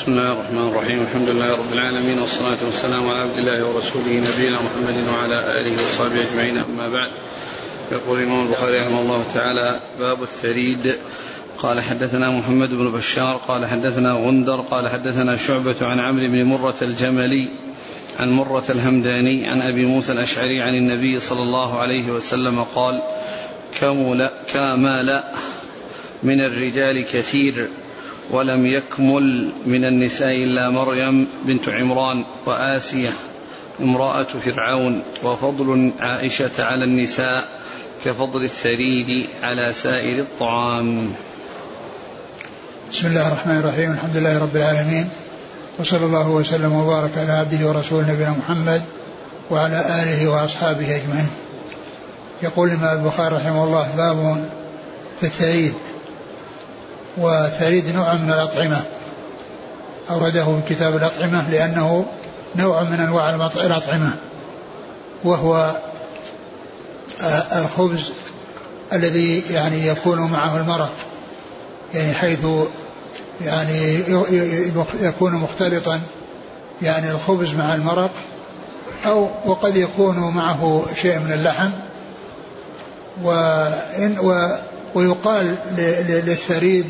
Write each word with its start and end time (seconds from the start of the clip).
بسم 0.00 0.12
الله 0.12 0.32
الرحمن 0.32 0.68
الرحيم 0.68 1.02
الحمد 1.02 1.30
لله 1.30 1.52
رب 1.52 1.72
العالمين 1.72 2.18
والصلاة 2.18 2.56
والسلام 2.64 3.08
على 3.08 3.18
عبد 3.18 3.38
الله 3.38 3.64
ورسوله 3.64 4.06
نبينا 4.06 4.56
محمد 4.56 5.08
وعلى 5.14 5.60
آله 5.60 5.72
وصحبه 5.74 6.22
أجمعين 6.22 6.56
أما 6.58 6.88
بعد 6.88 7.10
يقول 7.92 8.18
الإمام 8.18 8.46
البخاري 8.46 8.80
رحمه 8.80 9.00
الله 9.00 9.24
تعالى 9.34 9.80
باب 9.98 10.22
الثريد 10.22 10.96
قال 11.58 11.80
حدثنا 11.80 12.30
محمد 12.30 12.68
بن 12.68 12.90
بشار 12.90 13.36
قال 13.36 13.66
حدثنا 13.66 14.12
غندر 14.12 14.60
قال 14.60 14.88
حدثنا 14.88 15.36
شعبة 15.36 15.76
عن 15.82 16.00
عمرو 16.00 16.26
بن 16.26 16.44
مرة 16.44 16.76
الجملي 16.82 17.48
عن 18.20 18.30
مرة 18.30 18.64
الهمداني 18.70 19.48
عن 19.48 19.62
أبي 19.62 19.86
موسى 19.86 20.12
الأشعري 20.12 20.62
عن 20.62 20.74
النبي 20.74 21.20
صلى 21.20 21.42
الله 21.42 21.78
عليه 21.78 22.10
وسلم 22.10 22.62
قال 22.74 23.02
كمل 23.80 24.30
كامل 24.52 25.22
من 26.22 26.40
الرجال 26.40 27.04
كثير 27.04 27.68
ولم 28.30 28.66
يكمل 28.66 29.50
من 29.66 29.84
النساء 29.84 30.30
إلا 30.30 30.70
مريم 30.70 31.28
بنت 31.44 31.68
عمران 31.68 32.24
وآسية 32.46 33.12
امرأة 33.80 34.22
فرعون 34.22 35.02
وفضل 35.24 35.92
عائشة 36.00 36.50
على 36.58 36.84
النساء 36.84 37.48
كفضل 38.04 38.42
الثريد 38.44 39.28
على 39.42 39.72
سائر 39.72 40.18
الطعام. 40.18 41.12
بسم 42.92 43.06
الله 43.06 43.28
الرحمن 43.28 43.58
الرحيم 43.58 43.90
الحمد 43.92 44.16
لله 44.16 44.38
رب 44.38 44.56
العالمين 44.56 45.08
وصلى 45.78 46.04
الله 46.04 46.28
وسلم 46.28 46.72
وبارك 46.72 47.10
على 47.18 47.32
عبده 47.32 47.68
ورسوله 47.68 48.12
نبينا 48.12 48.34
محمد 48.38 48.82
وعلى 49.50 49.80
آله 50.02 50.28
وأصحابه 50.30 50.96
أجمعين. 50.96 51.30
يقول 52.42 52.68
الإمام 52.68 52.98
البخاري 52.98 53.36
رحمه 53.36 53.64
الله 53.64 53.96
باب 53.96 54.48
في 55.20 55.26
الثريد. 55.26 55.74
وثريد 57.20 57.94
نوع 57.94 58.14
من 58.14 58.30
الأطعمة. 58.30 58.82
أورده 60.10 60.44
في 60.44 60.74
كتاب 60.74 60.96
الأطعمة 60.96 61.50
لأنه 61.50 62.06
نوع 62.56 62.82
من 62.82 63.00
أنواع 63.00 63.30
الأطعمة 63.56 64.12
وهو 65.24 65.76
آه، 67.22 67.60
الخبز 67.60 68.12
الذي 68.92 69.42
يعني 69.50 69.86
يكون 69.86 70.20
معه 70.20 70.56
المرق 70.56 70.92
يعني 71.94 72.14
حيث 72.14 72.46
يعني 73.40 74.04
يكون 75.00 75.34
مختلطا 75.34 76.00
يعني 76.82 77.10
الخبز 77.10 77.54
مع 77.54 77.74
المرق 77.74 78.10
أو 79.06 79.28
وقد 79.44 79.76
يكون 79.76 80.16
معه 80.34 80.86
شيء 81.02 81.18
من 81.18 81.32
اللحم. 81.32 81.70
وإن 83.22 84.18
و 84.18 84.56
ويقال 84.94 85.56
للثريد 86.08 86.86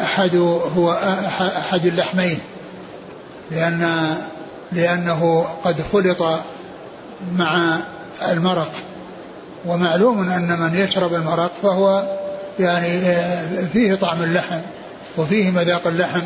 أحد 0.00 0.36
هو 0.76 0.92
أحد 1.58 1.86
اللحمين 1.86 2.38
لأن 3.50 4.14
لأنه 4.72 5.46
قد 5.64 5.82
خلط 5.92 6.22
مع 7.36 7.78
المرق. 8.28 8.72
ومعلوم 9.66 10.28
أن 10.30 10.58
من 10.60 10.74
يشرب 10.74 11.14
المرق 11.14 11.52
فهو 11.62 12.04
يعني 12.58 13.00
فيه 13.72 13.94
طعم 13.94 14.22
اللحم 14.22 14.60
وفيه 15.16 15.50
مذاق 15.50 15.86
اللحم 15.86 16.22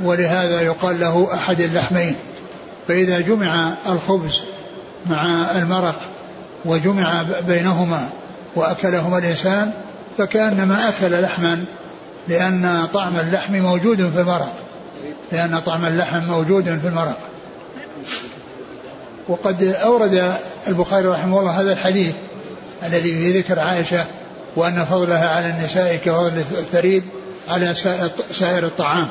ولهذا 0.00 0.60
يقال 0.60 1.00
له 1.00 1.28
أحد 1.34 1.60
اللحمين. 1.60 2.14
فإذا 2.88 3.20
جمع 3.20 3.70
الخبز 3.88 4.40
مع 5.06 5.24
المرق 5.56 6.00
وجمع 6.64 7.24
بينهما 7.48 8.08
وأكلهما 8.56 9.18
الإنسان 9.18 9.72
فكأنما 10.18 10.88
أكل 10.88 11.22
لحما 11.22 11.64
لأن 12.28 12.86
طعم 12.94 13.16
اللحم 13.16 13.54
موجود 13.54 14.10
في 14.10 14.20
المرق. 14.20 14.52
لأن 15.32 15.58
طعم 15.60 15.84
اللحم 15.84 16.24
موجود 16.24 16.64
في 16.64 16.88
المرق. 16.88 17.18
وقد 19.28 19.62
أورد 19.62 20.32
البخاري 20.68 21.06
رحمه 21.06 21.40
الله 21.40 21.60
هذا 21.60 21.72
الحديث 21.72 22.14
الذي 22.86 23.18
في 23.18 23.38
ذكر 23.38 23.60
عائشة 23.60 24.04
وأن 24.56 24.84
فضلها 24.84 25.28
على 25.28 25.50
النساء 25.50 25.96
كفضل 25.96 26.38
الثريد 26.38 27.04
على 27.48 27.74
سائر 28.38 28.66
الطعام. 28.66 29.08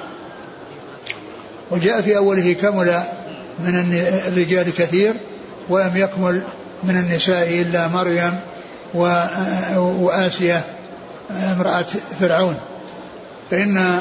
وجاء 1.72 2.02
في 2.02 2.18
أوله 2.18 2.54
كمل 2.54 3.04
من 3.60 3.94
الرجال 4.28 4.76
كثير 4.76 5.14
ولم 5.70 5.92
يكمل 5.96 6.44
من 6.84 6.98
النساء 6.98 7.62
إلا 7.62 7.88
مريم 7.88 8.40
وآسية 9.76 10.64
امرأة 11.32 11.86
فرعون. 12.20 12.56
فإن 13.52 14.00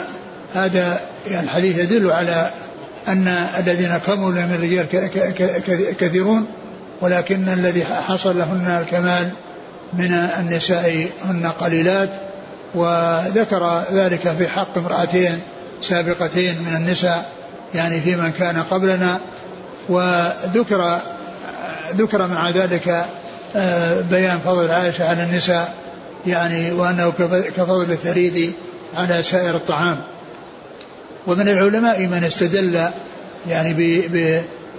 هذا 0.55 1.01
يعني 1.31 1.45
الحديث 1.45 1.79
يدل 1.79 2.13
على 2.13 2.51
أن 3.09 3.29
الذين 3.59 3.99
كملوا 4.07 4.31
من 4.31 4.55
الرجال 4.55 4.87
كثيرون 5.99 6.47
ولكن 7.01 7.49
الذي 7.49 7.85
حصل 7.85 8.39
لهن 8.39 8.67
الكمال 8.67 9.31
من 9.93 10.13
النساء 10.13 11.09
هن 11.25 11.47
قليلات. 11.47 12.11
وذكر 12.75 13.83
ذلك 13.93 14.29
في 14.39 14.49
حق 14.49 14.79
امرأتين 14.79 15.41
سابقتين 15.83 16.63
من 16.63 16.77
النساء 16.77 17.33
يعني 17.75 18.01
في 18.01 18.17
من 18.17 18.33
كان 18.33 18.63
قبلنا. 18.71 19.21
وذكر 19.89 20.99
ذكر 21.97 22.27
مع 22.27 22.51
ذلك 22.51 23.05
آه، 23.57 24.01
بيان 24.01 24.39
فضل 24.39 24.71
عائشة 24.71 25.09
على 25.09 25.23
النساء 25.23 25.75
يعني 26.27 26.73
وأنه 26.73 27.13
كفضل 27.57 27.93
الثريد 27.93 28.53
على 28.97 29.23
سائر 29.23 29.57
الطعام. 29.57 30.05
ومن 31.27 31.49
العلماء 31.49 32.07
من 32.07 32.25
استدل 32.25 32.89
يعني 33.49 34.03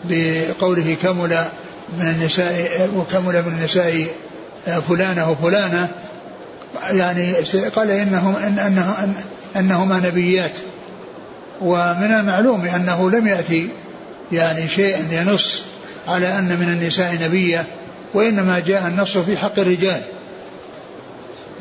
بقوله 0.05 0.95
كمل 1.03 1.45
من 1.99 2.07
النساء 2.07 2.89
وكمل 2.95 3.33
من 3.33 3.57
النساء 3.59 4.07
فلانة 4.87 5.31
وفلانة 5.31 5.87
يعني 6.91 7.33
قال 7.75 7.91
إنهم 7.91 8.35
إن 8.35 8.59
أنه 8.59 9.13
أنهما 9.55 9.99
نبيات. 9.99 10.57
ومن 11.61 12.11
المعلوم 12.19 12.65
أنه 12.65 13.11
لم 13.11 13.27
يأتي 13.27 13.69
يعني 14.31 14.67
شيء 14.67 14.97
ينص 15.11 15.63
على 16.07 16.39
أن 16.39 16.57
من 16.59 16.69
النساء 16.69 17.17
نبية 17.21 17.63
وإنما 18.13 18.59
جاء 18.59 18.87
النص 18.87 19.17
في 19.17 19.37
حق 19.37 19.59
الرجال. 19.59 20.01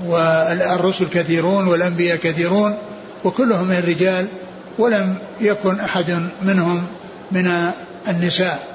والرسل 0.07 1.07
كثيرون 1.09 1.69
والأنبياء 1.69 2.17
كثيرون 2.17 2.79
وكلهم 3.25 3.69
من 3.69 3.77
الرجال 3.77 4.27
ولم 4.79 5.19
يكن 5.41 5.81
أحد 5.81 6.29
منهم 6.43 6.87
من 7.33 7.71
النساء. 8.09 8.75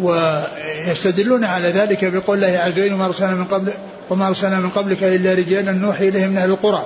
ويستدلون 0.00 1.44
على 1.44 1.68
ذلك 1.68 2.04
بقول 2.04 2.44
الله 2.44 2.58
عز 2.58 2.72
وجل 2.72 2.92
وما 2.92 3.06
أرسلنا 3.06 3.34
من 3.34 3.44
قبل 3.44 3.72
وما 4.10 4.28
أرسلنا 4.28 4.58
من 4.58 4.70
قبلك 4.70 5.02
إلا 5.02 5.34
رجالا 5.34 5.72
نوحي 5.72 6.08
إليهم 6.08 6.30
من 6.30 6.38
أهل 6.38 6.50
القرى. 6.50 6.82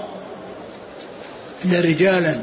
إلا 1.64 1.80
رجالا. 1.80 2.36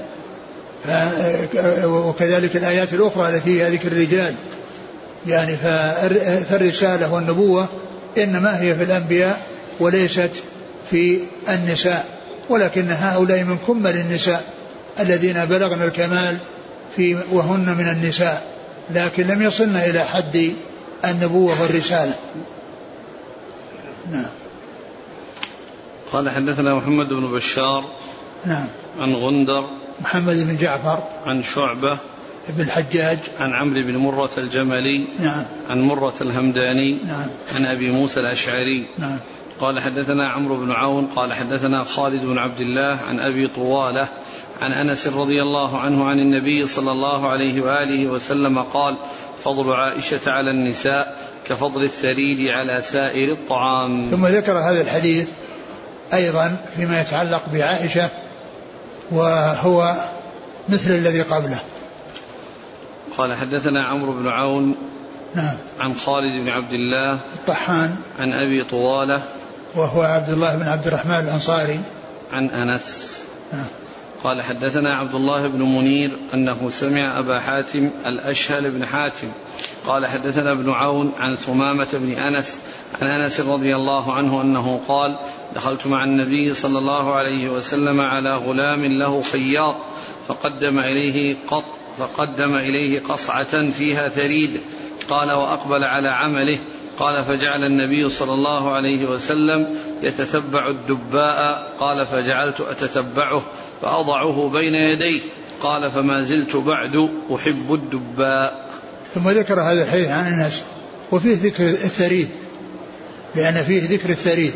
وكذلك 1.84 2.56
الآيات 2.56 2.94
الأخرى 2.94 3.30
التي 3.30 3.42
فيها 3.42 3.70
ذكر 3.70 3.88
الرجال. 3.88 4.34
يعني 5.28 5.58
فالرسالة 6.50 7.14
والنبوة 7.14 7.68
إنما 8.18 8.62
هي 8.62 8.76
في 8.76 8.84
الأنبياء 8.84 9.42
وليست 9.80 10.44
في 10.92 11.20
النساء 11.50 12.06
ولكن 12.50 12.92
هؤلاء 12.92 13.44
من 13.44 13.58
كمل 13.68 13.96
النساء 13.96 14.54
الذين 15.00 15.46
بلغن 15.46 15.82
الكمال 15.82 16.38
في 16.96 17.18
وهن 17.32 17.78
من 17.78 17.90
النساء 17.90 18.48
لكن 18.92 19.28
لم 19.28 19.42
يصلن 19.42 19.76
إلى 19.76 20.04
حد 20.04 20.54
النبوة 21.06 21.62
والرسالة. 21.62 22.16
نعم. 24.12 24.30
قال 26.12 26.30
حدثنا 26.30 26.76
محمد 26.76 27.10
بن 27.10 27.32
بشار 27.32 27.86
نعم. 28.46 28.68
عن 29.00 29.16
غندر 29.16 29.66
محمد 30.02 30.36
بن 30.36 30.58
جعفر 30.58 31.04
عن 31.26 31.44
شعبة 31.44 31.98
بن 32.50 32.64
الحجاج 32.64 33.20
عن 33.40 33.54
عمرو 33.54 33.84
بن 33.84 33.98
مرة 33.98 34.30
الجملي 34.38 35.08
نعم. 35.20 35.46
عن 35.70 35.82
مرة 35.82 36.14
الهمداني 36.22 37.04
نعم. 37.04 37.28
عن 37.56 37.66
أبي 37.66 37.92
موسى 37.92 38.20
الأشعري 38.20 38.88
نعم. 38.98 39.20
قال 39.60 39.80
حدثنا 39.80 40.30
عمرو 40.30 40.58
بن 40.58 40.72
عون 40.72 41.06
قال 41.06 41.34
حدثنا 41.34 41.84
خالد 41.84 42.26
بن 42.26 42.38
عبد 42.38 42.62
الله 42.62 43.00
عن 43.08 43.20
أبي 43.20 43.48
طوالة 43.48 44.08
عن 44.62 44.72
أنس 44.72 45.08
رضي 45.08 45.42
الله 45.42 45.78
عنه 45.78 46.06
عن 46.06 46.20
النبي 46.20 46.68
صلى 46.68 46.92
الله 46.92 47.28
عليه 47.28 47.62
وآله 47.62 48.08
وسلم 48.08 48.60
قال 48.60 48.98
فضل 49.44 49.74
عائشة 49.74 50.32
على 50.32 50.52
النساء 50.52 51.30
كفضل 51.48 51.84
الثريد 51.84 52.50
على 52.50 52.82
سائر 52.82 53.32
الطعام. 53.32 54.10
ثم 54.12 54.26
ذكر 54.26 54.52
هذا 54.52 54.82
الحديث 54.82 55.28
أيضا 56.14 56.58
فيما 56.76 57.02
يتعلق 57.02 57.42
بعائشة 57.54 58.10
وهو 59.12 59.96
مثل 60.70 60.92
الذي 60.92 61.22
قبله. 61.22 61.60
قال 63.18 63.36
حدثنا 63.36 63.86
عمرو 63.86 64.12
بن 64.12 64.28
عون 64.28 64.76
نعم. 65.36 65.58
عن 65.80 65.96
خالد 65.96 66.42
بن 66.42 66.50
عبد 66.50 66.74
الله 66.74 67.14
الطحان. 67.14 67.96
عن 68.20 68.34
أبي 68.34 68.64
طوالة 68.64 69.24
وهو 69.76 70.02
عبد 70.02 70.30
الله 70.30 70.56
بن 70.56 70.68
عبد 70.68 70.88
الرحمن 70.88 71.20
الأنصاري. 71.28 71.80
عن 72.34 72.50
أنس. 72.50 73.20
نعم 73.54 73.66
قال 74.24 74.42
حدثنا 74.42 74.96
عبد 74.96 75.16
الله 75.16 75.48
بن 75.48 75.62
منير 75.62 76.12
أنه 76.34 76.70
سمع 76.70 77.20
أبا 77.20 77.40
حاتم 77.40 77.90
الأشهل 78.06 78.72
بن 78.72 78.86
حاتم. 78.86 79.28
قال 79.88 80.08
حدثنا 80.08 80.52
ابن 80.52 80.72
عون 80.72 81.12
عن 81.20 81.36
ثمامة 81.36 81.88
بن 81.94 82.12
أنس 82.12 82.60
عن 83.02 83.08
أنس 83.08 83.40
رضي 83.40 83.76
الله 83.76 84.14
عنه 84.14 84.42
أنه 84.42 84.82
قال 84.88 85.20
دخلت 85.56 85.88
مع 85.88 86.04
النبي 86.04 86.54
صلى 86.54 86.78
الله 86.78 87.14
عليه 87.14 87.50
وسلم 87.50 88.02
على 88.02 88.36
غلام 88.36 88.86
له 88.86 89.22
خياط 89.22 89.76
فقدم 90.28 90.80
إليه 90.80 91.38
قط 91.48 91.66
فقدم 91.98 92.56
إليه 92.56 93.00
قصعة 93.04 93.72
فيها 93.72 94.10
ثريد. 94.10 94.62
قال 95.10 95.32
وأقبل 95.32 95.84
على 95.84 96.10
عمله 96.10 96.58
قال 97.00 97.26
فجعل 97.26 97.64
النبي 97.64 98.10
صلى 98.10 98.34
الله 98.34 98.72
عليه 98.76 99.06
وسلم 99.06 99.76
يتتبع 100.02 100.70
الدباء. 100.70 101.72
قال 101.80 102.08
فجعلت 102.08 102.62
أتتبعه 102.62 103.42
فأضعه 103.82 104.50
بين 104.50 104.76
يديه. 104.76 105.22
قال 105.62 105.92
فما 105.92 106.22
زلت 106.22 106.56
بعد 106.56 107.10
أحب 107.36 107.74
الدباء. 107.74 108.66
ثم 109.16 109.30
ذكر 109.30 109.62
هذا 109.62 109.84
الحديث 109.84 110.08
عن 110.08 110.28
الناس 110.28 110.64
وفيه 111.12 111.36
ذكر 111.36 111.64
الثريد 111.64 112.30
لأن 113.36 113.64
فيه 113.64 113.90
ذكر 113.90 114.10
الثريد. 114.10 114.54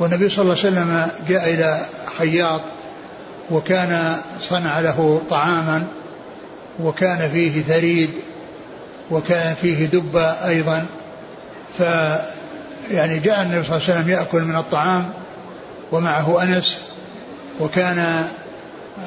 والنبي 0.00 0.28
صلى 0.28 0.42
الله 0.42 0.56
عليه 0.58 0.68
وسلم 0.68 1.10
جاء 1.28 1.54
إلى 1.54 1.80
خياط 2.18 2.60
وكان 3.50 4.16
صنع 4.40 4.80
له 4.80 5.22
طعاما 5.30 5.86
وكان 6.80 7.30
فيه 7.30 7.62
ثريد 7.62 8.10
وكان 9.10 9.54
فيه 9.54 9.86
دبة 9.86 10.48
أيضا. 10.48 10.86
ف 11.78 11.82
يعني 12.90 13.18
جاء 13.18 13.42
النبي 13.42 13.66
صلى 13.66 13.76
الله 13.76 13.88
عليه 13.88 13.94
وسلم 13.94 14.10
يأكل 14.10 14.42
من 14.42 14.56
الطعام 14.56 15.10
ومعه 15.92 16.42
أنس 16.42 16.80
وكان 17.60 18.28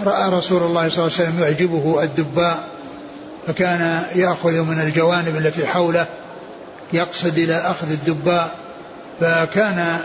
رأى 0.05 0.29
رسول 0.29 0.63
الله 0.63 0.89
صلى 0.89 0.97
الله 0.97 1.17
عليه 1.17 1.23
وسلم 1.23 1.39
يعجبه 1.39 2.03
الدباء 2.03 2.67
فكان 3.47 4.03
يأخذ 4.15 4.61
من 4.61 4.81
الجوانب 4.81 5.37
التي 5.37 5.67
حوله 5.67 6.05
يقصد 6.93 7.37
إلى 7.37 7.55
أخذ 7.55 7.91
الدباء 7.91 8.55
فكان 9.19 9.99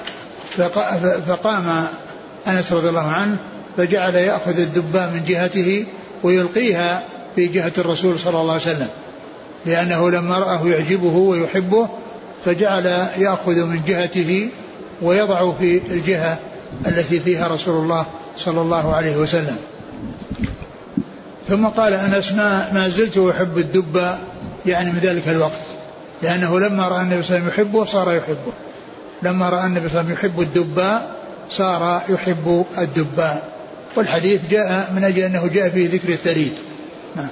فقام 1.28 1.86
أنس 2.46 2.72
رضي 2.72 2.88
الله 2.88 3.08
عنه 3.08 3.36
فجعل 3.76 4.14
يأخذ 4.14 4.58
الدباء 4.58 5.10
من 5.10 5.24
جهته 5.28 5.86
ويلقيها 6.22 7.04
في 7.36 7.46
جهة 7.46 7.72
الرسول 7.78 8.18
صلى 8.18 8.40
الله 8.40 8.52
عليه 8.52 8.62
وسلم 8.62 8.88
لأنه 9.66 10.10
لما 10.10 10.38
رآه 10.38 10.66
يعجبه 10.66 11.16
ويحبه 11.16 11.88
فجعل 12.44 12.86
يأخذ 13.18 13.66
من 13.66 13.82
جهته 13.86 14.48
ويضع 15.02 15.52
في 15.52 15.80
الجهة 15.90 16.38
التي 16.86 17.20
فيها 17.20 17.48
رسول 17.48 17.82
الله 17.82 18.06
صلى 18.36 18.60
الله 18.60 18.94
عليه 18.94 19.16
وسلم. 19.16 19.56
ثم 21.48 21.66
قال 21.66 21.94
أنس 21.94 22.32
ما, 22.32 22.72
ما 22.72 22.88
زلت 22.88 23.18
أحب 23.18 23.58
الدب 23.58 24.14
يعني 24.66 24.90
من 24.90 24.98
ذلك 24.98 25.28
الوقت 25.28 25.60
لأنه 26.22 26.60
لما 26.60 26.88
رأى 26.88 27.02
النبي 27.02 27.22
صلى 27.22 27.36
الله 27.36 27.50
عليه 27.50 27.52
وسلم 27.52 27.66
يحبه 27.66 27.84
صار 27.84 28.14
يحبه. 28.14 28.52
لما 29.22 29.48
رأى 29.48 29.66
النبي 29.66 29.88
صلى 29.88 30.00
الله 30.00 30.10
عليه 30.10 30.18
وسلم 30.18 30.30
يحب 30.30 30.40
الدباء 30.40 31.16
صار 31.50 32.02
يحب 32.08 32.66
الدباء 32.78 33.48
والحديث 33.96 34.40
جاء 34.50 34.92
من 34.96 35.04
أجل 35.04 35.22
أنه 35.22 35.46
جاء 35.46 35.68
فيه 35.68 35.90
ذكر 35.90 36.08
الثريد. 36.08 36.52
نعم. 37.16 37.28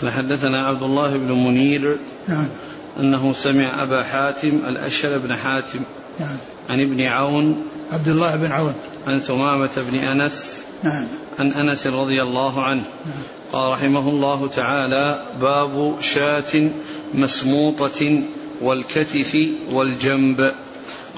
قال 0.00 0.12
حدثنا 0.12 0.66
عبد 0.66 0.82
الله 0.82 1.16
بن 1.16 1.32
منير 1.32 1.96
نعم. 2.28 2.48
أنه 2.98 3.32
سمع 3.32 3.82
أبا 3.82 4.02
حاتم 4.02 4.60
الأشهر 4.66 5.18
بن 5.18 5.36
حاتم 5.36 5.80
نعم. 6.20 6.36
عن 6.68 6.80
ابن 6.80 7.00
عون 7.00 7.64
عبد 7.92 8.08
الله 8.08 8.36
بن 8.36 8.52
عون. 8.52 8.74
عن 9.06 9.20
ثمامة 9.20 9.70
بن 9.76 9.98
أنس 9.98 10.64
نعم. 10.82 11.06
عن 11.38 11.52
أنس 11.52 11.86
رضي 11.86 12.22
الله 12.22 12.62
عنه. 12.62 12.84
نعم. 13.06 13.22
قال 13.52 13.72
رحمه 13.72 14.08
الله 14.08 14.48
تعالى 14.48 15.22
باب 15.40 15.96
شاة 16.00 16.70
مسموطة 17.14 18.22
والكتف 18.60 19.36
والجنب. 19.72 20.52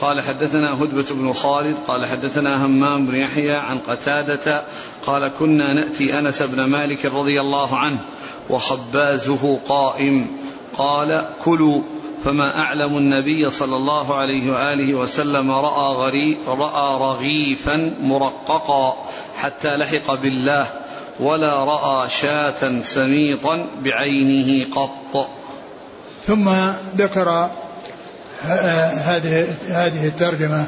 قال 0.00 0.20
حدثنا 0.20 0.74
هدبة 0.74 1.06
بن 1.10 1.32
خالد 1.32 1.76
قال 1.86 2.06
حدثنا 2.06 2.66
همام 2.66 3.06
بن 3.06 3.14
يحيى 3.14 3.52
عن 3.52 3.78
قتادة 3.78 4.62
قال 5.06 5.28
كنا 5.38 5.72
نأتي 5.72 6.18
أنس 6.18 6.42
بن 6.42 6.64
مالك 6.64 7.06
رضي 7.06 7.40
الله 7.40 7.78
عنه 7.78 7.98
وخبازه 8.50 9.58
قائم. 9.68 10.26
قال 10.78 11.24
كلوا 11.44 11.82
فما 12.24 12.58
أعلم 12.58 12.96
النبي 12.96 13.50
صلى 13.50 13.76
الله 13.76 14.14
عليه 14.14 14.52
وآله 14.52 14.94
وسلم 14.94 15.50
رأى, 15.50 15.94
غري 15.94 16.36
رأى 16.46 16.98
رغيفا 17.00 17.94
مرققا 18.02 19.06
حتى 19.36 19.76
لحق 19.76 20.14
بالله 20.14 20.66
ولا 21.20 21.64
رأى 21.64 22.08
شاة 22.08 22.80
سميطا 22.82 23.66
بعينه 23.82 24.74
قط. 24.74 25.28
ثم 26.26 26.50
ذكر 26.96 27.50
هذه 28.42 29.46
هذه 29.68 30.06
الترجمة 30.06 30.66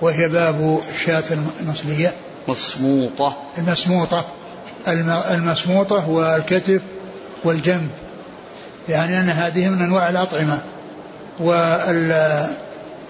وهي 0.00 0.28
باب 0.28 0.80
الشاة 0.94 1.24
المصلية 1.60 2.12
مصموطة 2.48 3.36
المسموطة. 3.58 4.24
المسموطة 5.30 6.10
والكتف 6.10 6.82
والجنب. 7.44 7.90
يعني 8.88 9.20
أن 9.20 9.28
هذه 9.30 9.68
من 9.68 9.82
أنواع 9.82 10.08
الأطعمة. 10.08 10.58
وال 11.40 12.46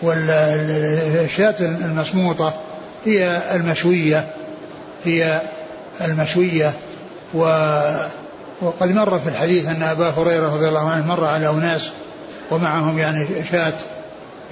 والشاة 0.02 1.54
المسموطة 1.60 2.52
هي 3.04 3.42
المشوية 3.54 4.26
هي 5.04 5.40
المشوية. 6.00 6.72
و 7.34 7.44
وقد 8.62 8.92
مر 8.92 9.18
في 9.18 9.28
الحديث 9.28 9.68
أن 9.68 9.82
أبا 9.82 10.10
هريرة 10.10 10.54
رضي 10.54 10.68
الله 10.68 10.90
عنه 10.90 11.06
مر 11.06 11.24
على 11.24 11.50
أناس 11.50 11.90
ومعهم 12.50 12.98
يعني 12.98 13.26
شاة 13.52 13.74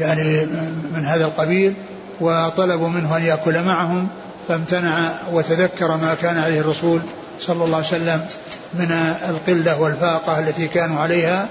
يعني 0.01 0.47
من 0.95 1.05
هذا 1.05 1.25
القبيل 1.25 1.75
وطلبوا 2.21 2.89
منه 2.89 3.17
أن 3.17 3.23
يأكل 3.23 3.63
معهم 3.63 4.09
فامتنع 4.49 5.11
وتذكر 5.33 5.97
ما 5.97 6.15
كان 6.23 6.39
عليه 6.39 6.61
الرسول 6.61 7.01
صلى 7.41 7.65
الله 7.65 7.77
عليه 7.77 7.87
وسلم 7.87 8.27
من 8.75 9.15
القلة 9.29 9.81
والفاقة 9.81 10.39
التي 10.39 10.69
كانوا 10.69 11.01
عليها 11.01 11.49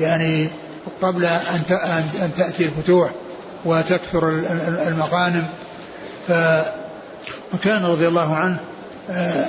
يعني 0.00 0.48
قبل 1.02 1.24
أن 1.24 2.30
تأتي 2.36 2.64
الفتوح 2.64 3.10
وتكثر 3.64 4.28
المغانم. 4.88 5.46
فكان 6.28 7.84
رضي 7.84 8.08
الله 8.08 8.34
عنه 8.34 8.56
آه، 9.10 9.46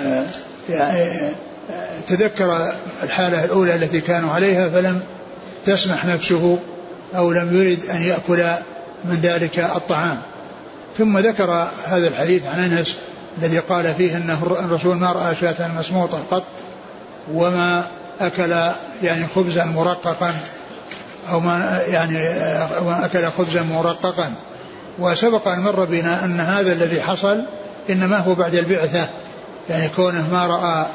آه، 0.00 0.24
يعني 0.68 1.32
تذكر 2.08 2.72
الحالة 3.02 3.44
الأولى 3.44 3.74
التي 3.74 4.00
كانوا 4.00 4.32
عليها 4.32 4.68
فلم 4.68 5.00
تسمح 5.66 6.04
نفسه 6.04 6.58
أو 7.16 7.32
لم 7.32 7.60
يرد 7.60 7.90
أن 7.90 8.02
يأكل 8.02 8.44
من 9.04 9.20
ذلك 9.22 9.58
الطعام. 9.58 10.18
ثم 10.98 11.18
ذكر 11.18 11.68
هذا 11.86 12.08
الحديث 12.08 12.46
عن 12.46 12.60
أنس 12.60 12.98
الذي 13.38 13.58
قال 13.58 13.94
فيه 13.94 14.16
أنه 14.16 14.56
الرسول 14.64 14.96
ما 14.96 15.12
رأى 15.12 15.34
شاة 15.34 15.68
مسموطة 15.68 16.18
قط 16.30 16.44
وما 17.34 17.86
أكل 18.20 18.56
يعني 19.02 19.26
خبزا 19.34 19.64
مرققا 19.64 20.30
أو 21.32 21.40
ما 21.40 21.82
يعني 21.86 22.16
وما 22.80 23.04
أكل 23.04 23.30
خبزا 23.38 23.62
مرققا. 23.62 24.32
وسبق 24.98 25.48
أن 25.48 25.60
مر 25.60 25.84
بنا 25.84 26.24
أن 26.24 26.40
هذا 26.40 26.72
الذي 26.72 27.02
حصل 27.02 27.42
إنما 27.90 28.18
هو 28.18 28.34
بعد 28.34 28.54
البعثة 28.54 29.06
يعني 29.70 29.88
كونه 29.88 30.30
ما 30.32 30.46
رأى 30.46 30.86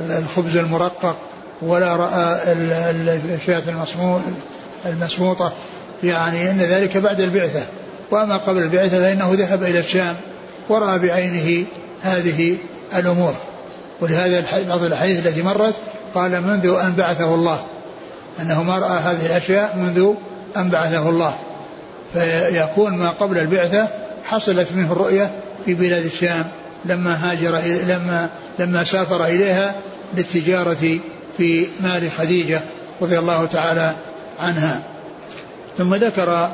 الخبز 0.00 0.56
المرقق 0.56 1.16
ولا 1.62 1.96
رأى 1.96 2.52
الشاة 3.34 3.62
المسموطة 4.86 5.52
يعني 6.02 6.50
أن 6.50 6.58
ذلك 6.58 6.96
بعد 6.96 7.20
البعثة. 7.20 7.62
وأما 8.10 8.36
قبل 8.36 8.62
البعثة 8.62 8.98
فإنه 8.98 9.30
ذهب 9.34 9.62
إلى 9.62 9.78
الشام. 9.78 10.16
ورأى 10.68 10.98
بعينه 10.98 11.66
هذه 12.02 12.56
الأمور. 12.96 13.34
ولهذا 14.00 14.44
بعض 14.68 14.82
الأحاديث 14.82 15.26
التي 15.26 15.42
مرت 15.42 15.74
قال 16.14 16.42
منذ 16.42 16.78
أن 16.84 16.92
بعثه 16.92 17.34
الله. 17.34 17.66
أنه 18.40 18.62
ما 18.62 18.78
رأى 18.78 18.98
هذه 18.98 19.26
الأشياء 19.26 19.76
منذ 19.76 20.14
أن 20.56 20.70
بعثه 20.70 21.08
الله. 21.08 21.34
فيكون 22.14 22.94
ما 22.94 23.10
قبل 23.10 23.38
البعثة 23.38 23.88
حصلت 24.24 24.72
منه 24.72 24.92
الرؤية 24.92 25.30
في 25.64 25.74
بلاد 25.74 26.04
الشام 26.04 26.44
لما 26.84 27.30
هاجر 27.30 27.50
لما 27.86 28.28
لما 28.58 28.84
سافر 28.84 29.24
إليها 29.24 29.74
للتجارة 30.14 30.98
في 31.38 31.66
مال 31.80 32.10
خديجة 32.18 32.60
رضي 33.02 33.18
الله 33.18 33.46
تعالى 33.46 33.94
عنها. 34.40 34.82
ثم 35.78 35.94
ذكر 35.94 36.50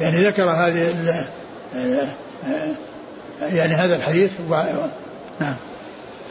يعني 0.00 0.24
ذكر 0.26 0.50
هذه 0.50 0.94
يعني 3.40 3.74
هذا 3.74 3.96
الحديث 3.96 4.30
نعم. 5.40 5.56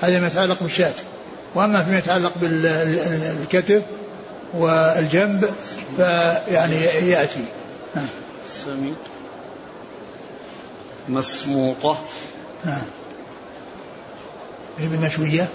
هذا 0.02 0.20
ما 0.20 0.28
يتعلق 0.28 0.64
بالشاة. 0.64 0.94
وأما 1.56 1.84
فيما 1.84 1.98
يتعلق 1.98 2.34
بالكتف 2.38 3.84
والجنب 4.54 5.50
فيعني 5.98 6.76
يأتي. 7.10 7.46
نعم. 7.96 8.08
مسموطة. 11.10 12.04
نعم. 12.66 12.82
بالمشوية؟ 14.80 15.48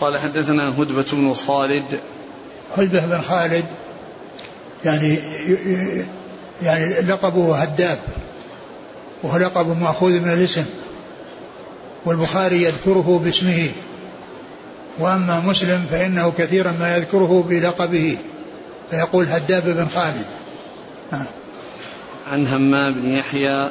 قال 0.00 0.18
حدثنا 0.18 0.68
هدبة 0.68 1.06
بن 1.12 1.34
خالد. 1.34 2.00
هدبة 2.76 3.06
بن 3.06 3.20
خالد 3.20 3.64
يعني 4.84 5.18
يعني 6.62 7.00
لقبه 7.00 7.56
هداب 7.56 7.98
وهو 9.22 9.36
لقب 9.36 9.80
مأخوذ 9.80 10.20
من 10.20 10.32
الاسم 10.32 10.64
والبخاري 12.04 12.62
يذكره 12.62 13.20
باسمه 13.24 13.70
وأما 14.98 15.40
مسلم 15.40 15.86
فإنه 15.90 16.32
كثيرا 16.38 16.74
ما 16.80 16.96
يذكره 16.96 17.44
بلقبه 17.48 18.18
فيقول 18.90 19.26
هداب 19.26 19.62
بن 19.64 19.88
خالد. 19.94 20.26
نعم. 21.12 21.26
عن 22.32 22.46
همام 22.46 22.94
بن 22.94 23.08
يحيى 23.08 23.70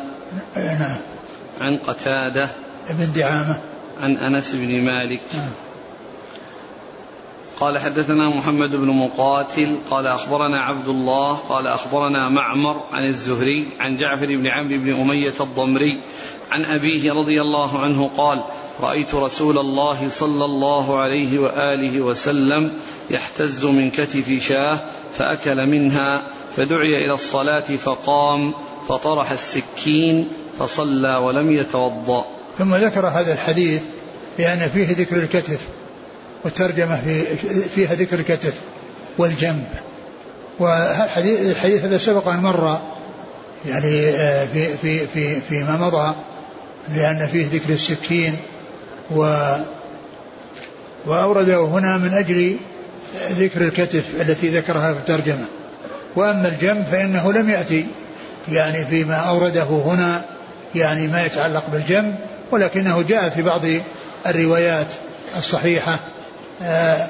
نعم. 0.56 0.98
عن 1.62 1.78
قتادة 1.78 2.50
بن 2.90 3.12
دعامة. 3.12 3.60
عن 4.02 4.18
أنس 4.18 4.52
بن 4.56 4.82
مالك 4.82 5.22
نعم. 5.34 5.50
قال 7.64 7.80
حدثنا 7.80 8.30
محمد 8.30 8.76
بن 8.76 8.88
مقاتل 8.88 9.76
قال 9.92 10.08
أخبرنا 10.08 10.62
عبد 10.62 10.88
الله 10.88 11.34
قال 11.34 11.68
أخبرنا 11.68 12.30
معمر 12.30 12.84
عن 12.94 13.06
الزهري 13.06 13.68
عن 13.80 13.98
جعفر 13.98 14.26
بن 14.26 14.48
عمرو 14.48 14.78
بن 14.78 15.02
أمية 15.02 15.34
الضمري 15.40 16.00
عن 16.52 16.66
أبيه 16.66 17.14
رضي 17.14 17.42
الله 17.42 17.80
عنه 17.80 18.10
قال 18.18 18.44
رأيت 18.82 19.16
رسول 19.16 19.58
الله 19.58 20.10
صلى 20.10 20.46
الله 20.46 21.00
عليه 21.00 21.40
وآله 21.40 22.02
وسلم 22.02 22.72
يحتز 23.10 23.66
من 23.66 23.92
كتف 23.92 24.44
شاه 24.44 24.80
فأكل 25.14 25.68
منها 25.68 26.22
فدعي 26.56 27.06
إلى 27.06 27.14
الصلاة 27.14 27.60
فقام 27.60 28.54
فطرح 28.88 29.32
السكين 29.32 30.28
فصلى 30.60 31.16
ولم 31.16 31.52
يتوضأ. 31.52 32.26
ثم 32.58 32.76
ذكر 32.76 33.08
هذا 33.08 33.34
الحديث 33.34 33.82
لأن 34.40 34.70
فيه 34.74 34.96
ذكر 34.96 35.16
الكتف. 35.16 35.83
والترجمة 36.44 37.02
في 37.02 37.24
فيها 37.76 37.94
ذكر 37.94 38.20
الكتف 38.20 38.54
والجنب. 39.18 39.68
والحديث 40.60 41.40
الحديث 41.42 41.84
هذا 41.84 41.98
سبق 41.98 42.28
أن 42.28 42.40
مر 42.40 42.80
يعني 43.66 44.10
آه، 44.10 44.46
في 44.46 44.78
في 44.78 45.08
في 45.08 45.42
فيما 45.42 45.78
مضى 45.78 46.16
لأن 46.90 47.28
فيه 47.28 47.48
ذكر 47.54 47.74
السكين 47.74 48.38
و 49.12 49.38
وأورده 51.06 51.62
هنا 51.66 51.98
من 51.98 52.14
أجل 52.14 52.58
ذكر 53.32 53.62
الكتف 53.62 54.04
التي 54.22 54.48
ذكرها 54.50 54.94
في 54.94 55.00
الترجمة. 55.00 55.46
وأما 56.16 56.48
الجنب 56.48 56.86
فإنه 56.92 57.34
لم 57.34 57.50
يأتي 57.50 57.86
يعني 58.52 58.86
فيما 58.86 59.16
أورده 59.16 59.64
هنا 59.64 60.22
يعني 60.76 61.08
ما 61.08 61.26
يتعلق 61.26 61.64
بالجنب 61.72 62.16
ولكنه 62.52 63.02
جاء 63.02 63.30
في 63.30 63.42
بعض 63.42 63.62
الروايات 64.28 64.88
الصحيحة 65.38 66.00
آه، 66.62 67.08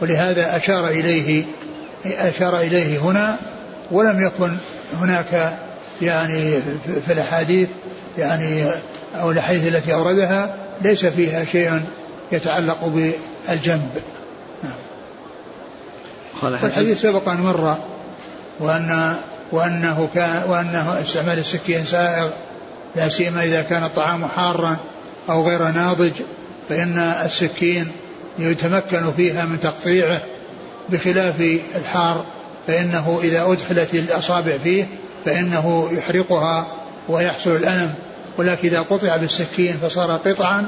ولهذا 0.00 0.56
أشار 0.56 0.88
إليه 0.88 1.44
أشار 2.04 2.60
إليه 2.60 2.98
هنا 2.98 3.36
ولم 3.90 4.26
يكن 4.26 4.56
هناك 5.00 5.58
يعني 6.02 6.60
في 7.06 7.12
الأحاديث 7.12 7.68
يعني 8.18 8.64
أو 9.20 9.30
الأحاديث 9.30 9.66
التي 9.66 9.94
أوردها 9.94 10.54
ليس 10.82 11.06
فيها 11.06 11.44
شيء 11.44 11.82
يتعلق 12.32 12.84
بالجنب. 12.84 13.90
والحديث 16.42 17.00
سبق 17.00 17.28
أن 17.28 17.40
مر 17.40 17.76
وأن 18.60 19.16
وأنه 19.52 20.08
كان 20.14 20.42
وأنه 20.48 21.00
استعمال 21.00 21.38
السكين 21.38 21.84
سائغ 21.84 22.28
لا 22.96 23.08
سيما 23.08 23.44
إذا 23.44 23.62
كان 23.62 23.84
الطعام 23.84 24.26
حارا 24.26 24.76
أو 25.30 25.48
غير 25.48 25.68
ناضج 25.68 26.12
فإن 26.70 26.98
السكين 26.98 27.88
يتمكن 28.38 29.12
فيها 29.16 29.44
من 29.44 29.60
تقطيعه 29.60 30.22
بخلاف 30.88 31.40
الحار 31.76 32.24
فإنه 32.66 33.20
إذا 33.22 33.42
أدخلت 33.52 33.94
الأصابع 33.94 34.58
فيه 34.58 34.88
فإنه 35.24 35.88
يحرقها 35.92 36.66
ويحصل 37.08 37.50
الألم. 37.50 37.94
ولكن 38.38 38.68
إذا 38.68 38.80
قطع 38.80 39.16
بالسكين 39.16 39.78
فصار 39.82 40.16
قطعا 40.16 40.66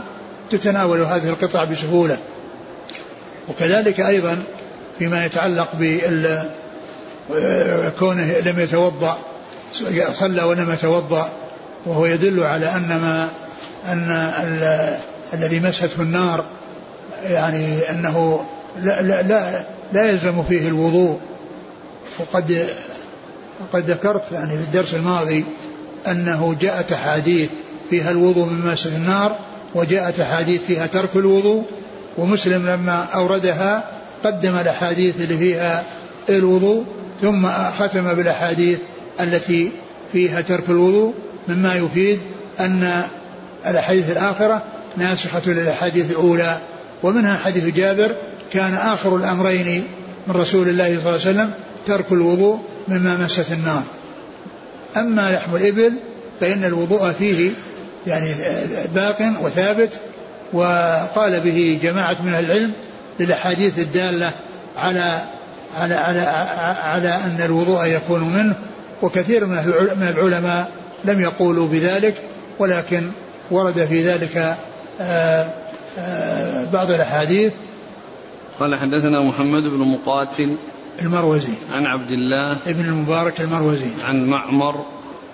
تتناول 0.51 1.01
هذه 1.01 1.29
القطع 1.29 1.65
بسهولة. 1.65 2.19
وكذلك 3.49 4.01
أيضا 4.01 4.43
فيما 4.99 5.27
يتعلق 5.27 5.69
بال 5.75 6.49
كونه 7.99 8.39
لم 8.39 8.61
يتوضأ 8.61 9.19
صلى 10.21 10.43
ولم 10.43 10.73
يتوضأ 10.73 11.29
وهو 11.87 12.07
يدل 12.07 12.43
على 12.43 12.67
أن 12.67 12.89
ما 12.89 13.29
أن 13.93 14.99
الذي 15.35 15.61
مسته 15.61 16.03
النار 16.03 16.45
يعني 17.25 17.91
أنه 17.91 18.45
لا, 18.83 19.03
لا, 19.03 19.23
لا, 19.23 19.65
لا 19.93 20.11
يلزم 20.11 20.43
فيه 20.43 20.69
الوضوء. 20.69 21.19
وقد 22.19 22.69
قد 23.73 23.91
ذكرت 23.91 24.23
يعني 24.33 24.51
في 24.51 24.63
الدرس 24.63 24.95
الماضي 24.95 25.45
أنه 26.07 26.57
جاءت 26.61 26.93
أحاديث 26.93 27.51
فيها 27.91 28.11
الوضوء 28.11 28.47
من 28.47 28.73
مسجد 28.73 28.93
النار 28.93 29.37
وجاءت 29.75 30.21
أحاديث 30.21 30.63
فيها 30.67 30.87
ترك 30.87 31.17
الوضوء 31.17 31.65
ومسلم 32.19 32.67
لما 32.67 33.07
أوردها 33.15 33.85
قدم 34.25 34.59
الأحاديث 34.59 35.21
اللي 35.21 35.39
فيها 35.39 35.85
الوضوء 36.29 36.85
ثم 37.23 37.49
ختم 37.79 38.15
بالأحاديث 38.15 38.79
التي 39.21 39.71
فيها 40.13 40.41
ترك 40.41 40.69
الوضوء 40.69 41.15
مما 41.49 41.75
يفيد 41.75 42.21
أن 42.61 43.03
الأحاديث 43.67 44.11
الآخرة 44.11 44.63
ناسخة 44.97 45.43
للأحاديث 45.47 46.11
الأولى 46.11 46.59
ومنها 47.03 47.37
حديث 47.37 47.65
جابر 47.65 48.11
كان 48.53 48.75
آخر 48.75 49.17
الأمرين 49.17 49.85
من 50.27 50.35
رسول 50.35 50.69
الله 50.69 50.85
صلى 50.85 50.99
الله 50.99 51.11
عليه 51.11 51.21
وسلم 51.21 51.51
ترك 51.87 52.13
الوضوء 52.13 52.61
مما 52.89 53.17
مست 53.17 53.53
النار. 53.53 53.83
أما 54.97 55.33
لحم 55.33 55.57
الإبل 55.57 55.93
فإن 56.41 56.65
الوضوء 56.65 57.13
فيه 57.13 57.51
يعني 58.07 58.35
باق 58.95 59.33
وثابت 59.43 59.93
وقال 60.53 61.41
به 61.41 61.79
جماعة 61.83 62.17
من 62.23 62.35
العلم 62.35 62.73
للأحاديث 63.21 63.79
الدالة 63.79 64.31
على 64.79 65.21
على 65.77 65.95
على 65.95 66.21
على 66.81 67.09
أن 67.09 67.41
الوضوء 67.45 67.85
يكون 67.85 68.21
منه 68.21 68.55
وكثير 69.03 69.47
من 69.97 70.09
العلماء 70.09 70.71
لم 71.05 71.21
يقولوا 71.21 71.69
بذلك 71.69 72.15
ولكن 72.59 73.11
ورد 73.51 73.85
في 73.85 74.09
ذلك 74.09 74.57
بعض 76.73 76.91
الأحاديث. 76.91 77.53
قال 78.61 78.79
حدثنا 78.79 79.23
محمد 79.23 79.63
بن 79.63 79.79
مقاتل. 79.79 80.57
المروزي. 81.03 81.55
عن 81.75 81.87
عبد 81.87 82.11
الله. 82.11 82.53
ابن 82.67 82.85
المبارك 82.85 83.41
المروزي. 83.41 83.91
عن 84.05 84.27
معمر. 84.27 84.85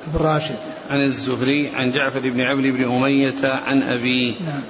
بن 0.07 0.25
راشد 0.25 0.59
عن 0.91 1.05
الزهري. 1.05 1.71
عن 1.75 1.91
جعفر 1.91 2.21
بن 2.21 2.41
عمرو 2.41 2.73
بن 2.73 2.85
أمية. 2.85 3.49
عن 3.49 3.83
أبيه. 3.83 4.35
نعم. 4.41 4.63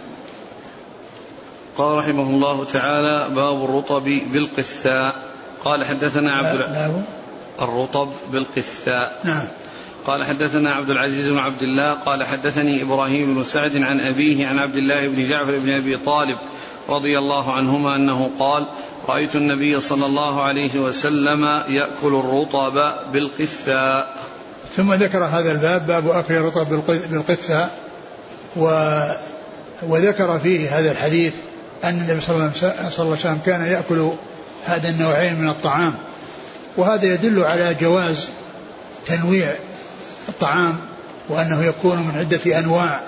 قال 1.76 1.98
رحمه 1.98 2.30
الله 2.30 2.64
تعالى 2.64 3.34
باب 3.34 3.64
الرطب 3.64 4.04
بالقثاء. 4.32 5.22
قال 5.64 5.84
حدثنا 5.84 6.32
عبد 6.32 7.04
الرطب 7.60 8.08
بالقثاء. 8.32 9.20
نعم. 9.24 9.48
قال 10.06 10.24
حدثنا 10.24 10.74
عبد 10.74 10.90
العزيز 10.90 11.28
بن 11.28 11.38
عبد 11.38 11.62
الله 11.62 11.92
قال 11.92 12.24
حدثني 12.24 12.82
إبراهيم 12.82 13.34
بن 13.34 13.44
سعد 13.44 13.76
عن 13.76 14.00
أبيه 14.00 14.46
عن 14.46 14.58
عبد 14.58 14.76
الله 14.76 15.08
بن 15.08 15.28
جعفر 15.28 15.58
بن 15.58 15.70
أبي 15.70 15.96
طالب 15.96 16.38
رضي 16.88 17.18
الله 17.18 17.52
عنهما 17.52 17.96
أنه 17.96 18.30
قال 18.38 18.66
رأيت 19.08 19.36
النبي 19.36 19.80
صلى 19.80 20.06
الله 20.06 20.42
عليه 20.42 20.78
وسلم 20.80 21.44
يأكل 21.68 22.14
الرطب 22.14 22.92
بالقثاء. 23.12 24.16
ثم 24.76 24.92
ذكر 24.94 25.24
هذا 25.24 25.52
الباب 25.52 25.86
باب 25.86 26.08
أكل 26.08 26.34
الرطب 26.34 26.82
بالقثاء 27.10 27.78
و 28.56 28.66
وذكر 29.82 30.38
فيه 30.38 30.78
هذا 30.78 30.92
الحديث 30.92 31.32
أن 31.84 32.00
النبي 32.00 32.20
صلى 32.20 32.36
الله 32.36 32.52
عليه 32.98 33.10
وسلم 33.12 33.38
كان 33.46 33.62
يأكل 33.62 34.10
هذا 34.64 34.88
النوعين 34.88 35.40
من 35.40 35.48
الطعام. 35.48 35.94
وهذا 36.76 37.14
يدل 37.14 37.44
على 37.44 37.76
جواز 37.80 38.28
تنويع 39.06 39.54
الطعام 40.28 40.76
وأنه 41.28 41.64
يكون 41.64 41.98
من 41.98 42.18
عدة 42.18 42.58
أنواع 42.58 43.00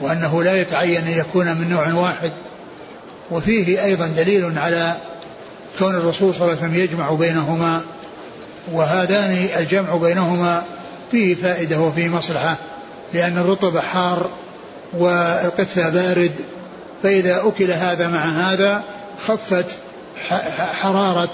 وأنه 0.00 0.42
لا 0.42 0.60
يتعين 0.60 1.06
أن 1.06 1.18
يكون 1.18 1.46
من 1.46 1.68
نوع 1.70 1.94
واحد 1.94 2.32
وفيه 3.30 3.84
أيضا 3.84 4.06
دليل 4.06 4.58
على 4.58 4.96
كون 5.78 5.94
الرسول 5.94 6.34
صلى 6.34 6.42
الله 6.42 6.56
عليه 6.56 6.62
وسلم 6.62 6.74
يجمع 6.74 7.10
بينهما 7.12 7.80
وهذان 8.72 9.48
الجمع 9.58 9.96
بينهما 9.96 10.62
فيه 11.10 11.34
فائدة 11.34 11.80
وفيه 11.80 12.08
مصلحة 12.08 12.56
لأن 13.14 13.38
الرطب 13.38 13.78
حار 13.78 14.30
والقثة 14.92 15.88
بارد 15.88 16.32
فإذا 17.02 17.42
أكل 17.46 17.70
هذا 17.70 18.08
مع 18.08 18.24
هذا 18.28 18.84
خفت 19.26 19.66
حرارة 20.72 21.30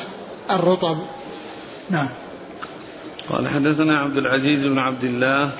الرطب. 0.50 0.98
نعم. 1.90 2.08
قال 3.30 3.48
حدثنا 3.48 3.98
عبد 3.98 4.16
العزيز 4.16 4.66
بن 4.66 4.78
عبد 4.78 5.04
الله 5.04 5.50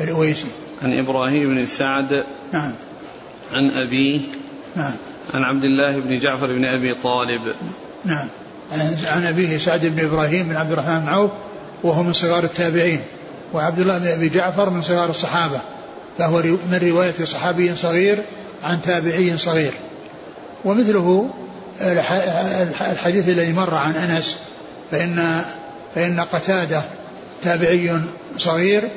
الأويسي. 0.00 0.46
عن 0.82 0.98
إبراهيم 0.98 1.54
بن 1.54 1.66
سعد 1.66 2.24
نعم. 2.52 2.72
عن 3.52 3.70
أبيه 3.70 4.20
نعم. 4.76 4.92
عن 5.34 5.44
عبد 5.44 5.64
الله 5.64 6.00
بن 6.00 6.18
جعفر 6.18 6.46
بن 6.46 6.64
أبي 6.64 6.94
طالب. 6.94 7.54
نعم. 8.04 8.28
عن 9.06 9.26
أبيه 9.26 9.58
سعد 9.58 9.86
بن 9.86 10.04
إبراهيم 10.04 10.48
بن 10.48 10.56
عبد 10.56 10.72
الرحمن 10.72 11.00
بن 11.00 11.08
عوف 11.08 11.30
وهو 11.82 12.02
من 12.02 12.12
صغار 12.12 12.44
التابعين 12.44 13.00
وعبد 13.52 13.78
الله 13.78 13.98
بن 13.98 14.06
أبي 14.06 14.28
جعفر 14.28 14.70
من 14.70 14.82
صغار 14.82 15.10
الصحابة 15.10 15.60
فهو 16.18 16.42
من 16.42 16.78
رواية 16.82 17.24
صحابي 17.24 17.74
صغير 17.74 18.18
عن 18.64 18.80
تابعي 18.80 19.38
صغير. 19.38 19.72
ومثله 20.64 21.30
الحديث 22.80 23.28
الذي 23.28 23.52
مر 23.52 23.74
عن 23.74 23.92
أنس 23.92 24.36
فإن 24.90 25.44
فإن 25.94 26.20
قتادة 26.20 26.82
تابعي 27.42 28.00
صغير 28.38 28.88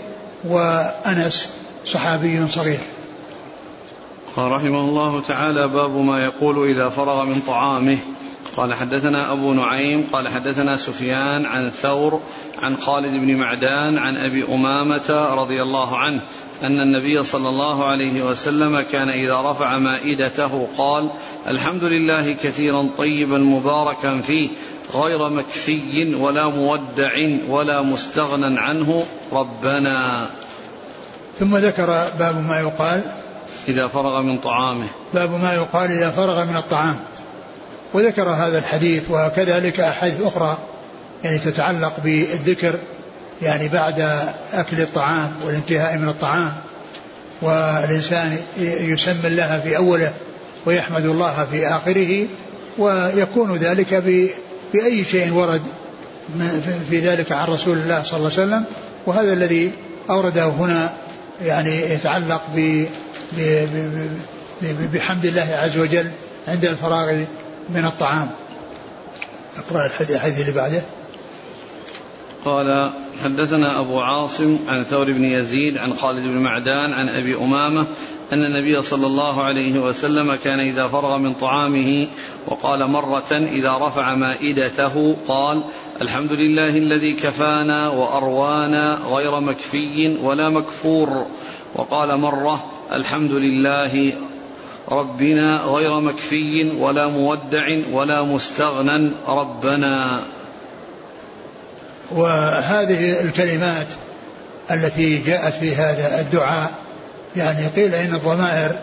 وأنس 0.43 1.49
صحابي 1.85 2.47
صغير. 2.47 2.79
قال 4.35 4.51
رحمه 4.51 4.79
الله 4.79 5.21
تعالى 5.21 5.67
باب 5.67 5.95
ما 5.95 6.23
يقول 6.23 6.69
إذا 6.69 6.89
فرغ 6.89 7.25
من 7.25 7.41
طعامه. 7.47 7.97
قال 8.57 8.73
حدثنا 8.73 9.33
أبو 9.33 9.53
نعيم 9.53 10.03
قال 10.11 10.27
حدثنا 10.27 10.77
سفيان 10.77 11.45
عن 11.45 11.69
ثور 11.69 12.21
عن 12.59 12.77
خالد 12.77 13.13
بن 13.13 13.35
معدان 13.35 13.97
عن 13.97 14.17
أبي 14.17 14.45
أمامة 14.53 15.29
رضي 15.41 15.61
الله 15.61 15.97
عنه. 15.97 16.21
أن 16.63 16.79
النبي 16.79 17.23
صلى 17.23 17.49
الله 17.49 17.85
عليه 17.85 18.21
وسلم 18.21 18.81
كان 18.81 19.09
إذا 19.09 19.51
رفع 19.51 19.77
مائدته 19.77 20.67
قال 20.77 21.09
الحمد 21.47 21.83
لله 21.83 22.35
كثيرا 22.43 22.89
طيبا 22.97 23.37
مباركا 23.37 24.21
فيه 24.21 24.49
غير 24.93 25.29
مكفي 25.29 26.15
ولا 26.15 26.47
مودع 26.47 27.11
ولا 27.47 27.81
مستغنى 27.81 28.59
عنه 28.59 29.05
ربنا. 29.31 30.29
ثم 31.39 31.57
ذكر 31.57 31.85
باب 32.19 32.45
ما 32.47 32.59
يقال. 32.59 33.01
إذا 33.67 33.87
فرغ 33.87 34.21
من 34.21 34.37
طعامه. 34.37 34.87
باب 35.13 35.31
ما 35.31 35.53
يقال 35.53 35.91
إذا 35.91 36.09
فرغ 36.09 36.45
من 36.45 36.55
الطعام. 36.55 36.99
وذكر 37.93 38.29
هذا 38.29 38.59
الحديث 38.59 39.11
وكذلك 39.11 39.79
أحاديث 39.79 40.21
أخرى 40.21 40.57
يعني 41.23 41.37
تتعلق 41.37 41.99
بالذكر. 42.03 42.75
يعني 43.41 43.67
بعد 43.67 43.99
أكل 44.53 44.81
الطعام 44.81 45.31
والانتهاء 45.45 45.97
من 45.97 46.09
الطعام 46.09 46.53
والإنسان 47.41 48.37
يسمي 48.59 49.27
الله 49.27 49.59
في 49.63 49.77
أوله 49.77 50.13
ويحمد 50.65 51.05
الله 51.05 51.47
في 51.51 51.67
آخره 51.67 52.27
ويكون 52.77 53.55
ذلك 53.55 53.93
بأي 54.73 55.05
شيء 55.05 55.33
ورد 55.33 55.61
في 56.89 56.97
ذلك 56.97 57.31
عن 57.31 57.47
رسول 57.47 57.77
الله 57.77 58.03
صلى 58.03 58.17
الله 58.17 58.31
عليه 58.31 58.43
وسلم. 58.43 58.63
وهذا 59.05 59.33
الذي 59.33 59.71
أورده 60.09 60.45
هنا 60.45 60.93
يعني 61.45 61.93
يتعلق 61.93 62.41
بحمد 64.93 65.25
الله 65.25 65.59
عز 65.63 65.77
وجل 65.77 66.11
عند 66.47 66.65
الفراغ 66.65 67.13
من 67.69 67.85
الطعام. 67.85 68.29
أقرأ 69.57 69.85
الحديث 69.85 70.41
اللي 70.41 70.51
بعده. 70.51 70.81
قال 72.45 72.91
حدثنا 73.23 73.79
أبو 73.79 73.99
عاصم 73.99 74.57
عن 74.67 74.83
ثور 74.83 75.11
بن 75.11 75.25
يزيد 75.25 75.77
عن 75.77 75.93
خالد 75.93 76.23
بن 76.23 76.37
معدان 76.37 76.93
عن 76.93 77.09
أبي 77.09 77.35
أمامة 77.35 77.85
أن 78.33 78.43
النبي 78.43 78.81
صلى 78.81 79.07
الله 79.07 79.43
عليه 79.43 79.79
وسلم 79.79 80.35
كان 80.35 80.59
إذا 80.59 80.87
فرغ 80.87 81.17
من 81.17 81.33
طعامه 81.33 82.07
وقال 82.47 82.87
مرة 82.87 83.31
إذا 83.31 83.77
رفع 83.77 84.15
مائدته 84.15 85.15
قال 85.27 85.63
الحمد 86.01 86.31
لله 86.31 86.77
الذي 86.77 87.13
كفانا 87.13 87.89
وأروانا 87.89 88.99
غير 89.11 89.39
مكفي 89.39 90.17
ولا 90.23 90.49
مكفور 90.49 91.25
وقال 91.75 92.17
مرة 92.17 92.63
الحمد 92.91 93.31
لله 93.31 94.13
ربنا 94.91 95.61
غير 95.61 95.99
مكفي 95.99 96.71
ولا 96.79 97.07
مودع 97.07 97.77
ولا 97.91 98.21
مستغنى 98.21 99.11
ربنا 99.27 100.23
وهذه 102.11 103.21
الكلمات 103.21 103.87
التي 104.71 105.17
جاءت 105.17 105.53
في 105.53 105.75
هذا 105.75 106.21
الدعاء 106.21 106.71
يعني 107.35 107.67
قيل 107.67 107.95
إن 107.95 108.13
الضمائر 108.13 108.75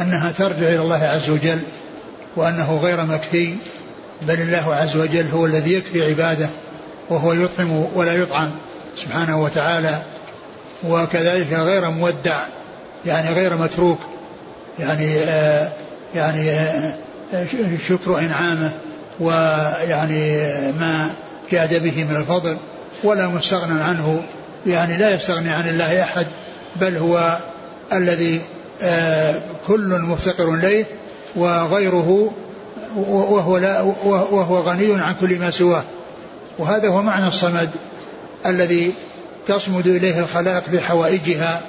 أنها 0.00 0.30
ترجع 0.30 0.68
إلى 0.68 0.82
الله 0.82 1.04
عز 1.04 1.30
وجل 1.30 1.58
وأنه 2.36 2.76
غير 2.76 3.04
مكفي 3.04 3.54
بل 4.22 4.40
الله 4.40 4.74
عز 4.74 4.96
وجل 4.96 5.28
هو 5.30 5.46
الذي 5.46 5.74
يكفي 5.74 6.08
عباده 6.08 6.48
وهو 7.08 7.32
يطعم 7.32 7.86
ولا 7.94 8.14
يطعم 8.14 8.50
سبحانه 8.96 9.42
وتعالى 9.42 10.02
وكذلك 10.84 11.52
غير 11.52 11.90
مودع 11.90 12.46
يعني 13.06 13.34
غير 13.34 13.56
متروك 13.56 13.98
يعني 14.78 15.18
آه 15.18 15.68
يعني 16.14 16.50
آه 16.50 16.94
شكر 17.88 18.18
إنعامه 18.18 18.70
ويعني 19.20 20.42
ما 20.72 21.10
جاد 21.52 21.82
به 21.82 22.04
من 22.04 22.16
الفضل 22.16 22.56
ولا 23.04 23.28
مستغنى 23.28 23.82
عنه 23.82 24.22
يعني 24.66 24.96
لا 24.96 25.10
يستغني 25.10 25.50
عن 25.50 25.68
الله 25.68 26.02
أحد 26.02 26.26
بل 26.76 26.96
هو 26.96 27.38
الذي 27.92 28.40
آه 28.82 29.40
كل 29.66 29.98
مفتقر 30.00 30.54
إليه 30.54 30.84
وغيره 31.36 32.32
وهو 32.96 33.58
لا 33.58 33.80
وهو 34.06 34.60
غني 34.60 35.00
عن 35.02 35.14
كل 35.20 35.38
ما 35.38 35.50
سواه. 35.50 35.84
وهذا 36.58 36.88
هو 36.88 37.02
معنى 37.02 37.28
الصمد 37.28 37.70
الذي 38.46 38.94
تصمد 39.46 39.86
إليه 39.86 40.20
الخلائق 40.20 40.62
بحوائجها 40.72 41.60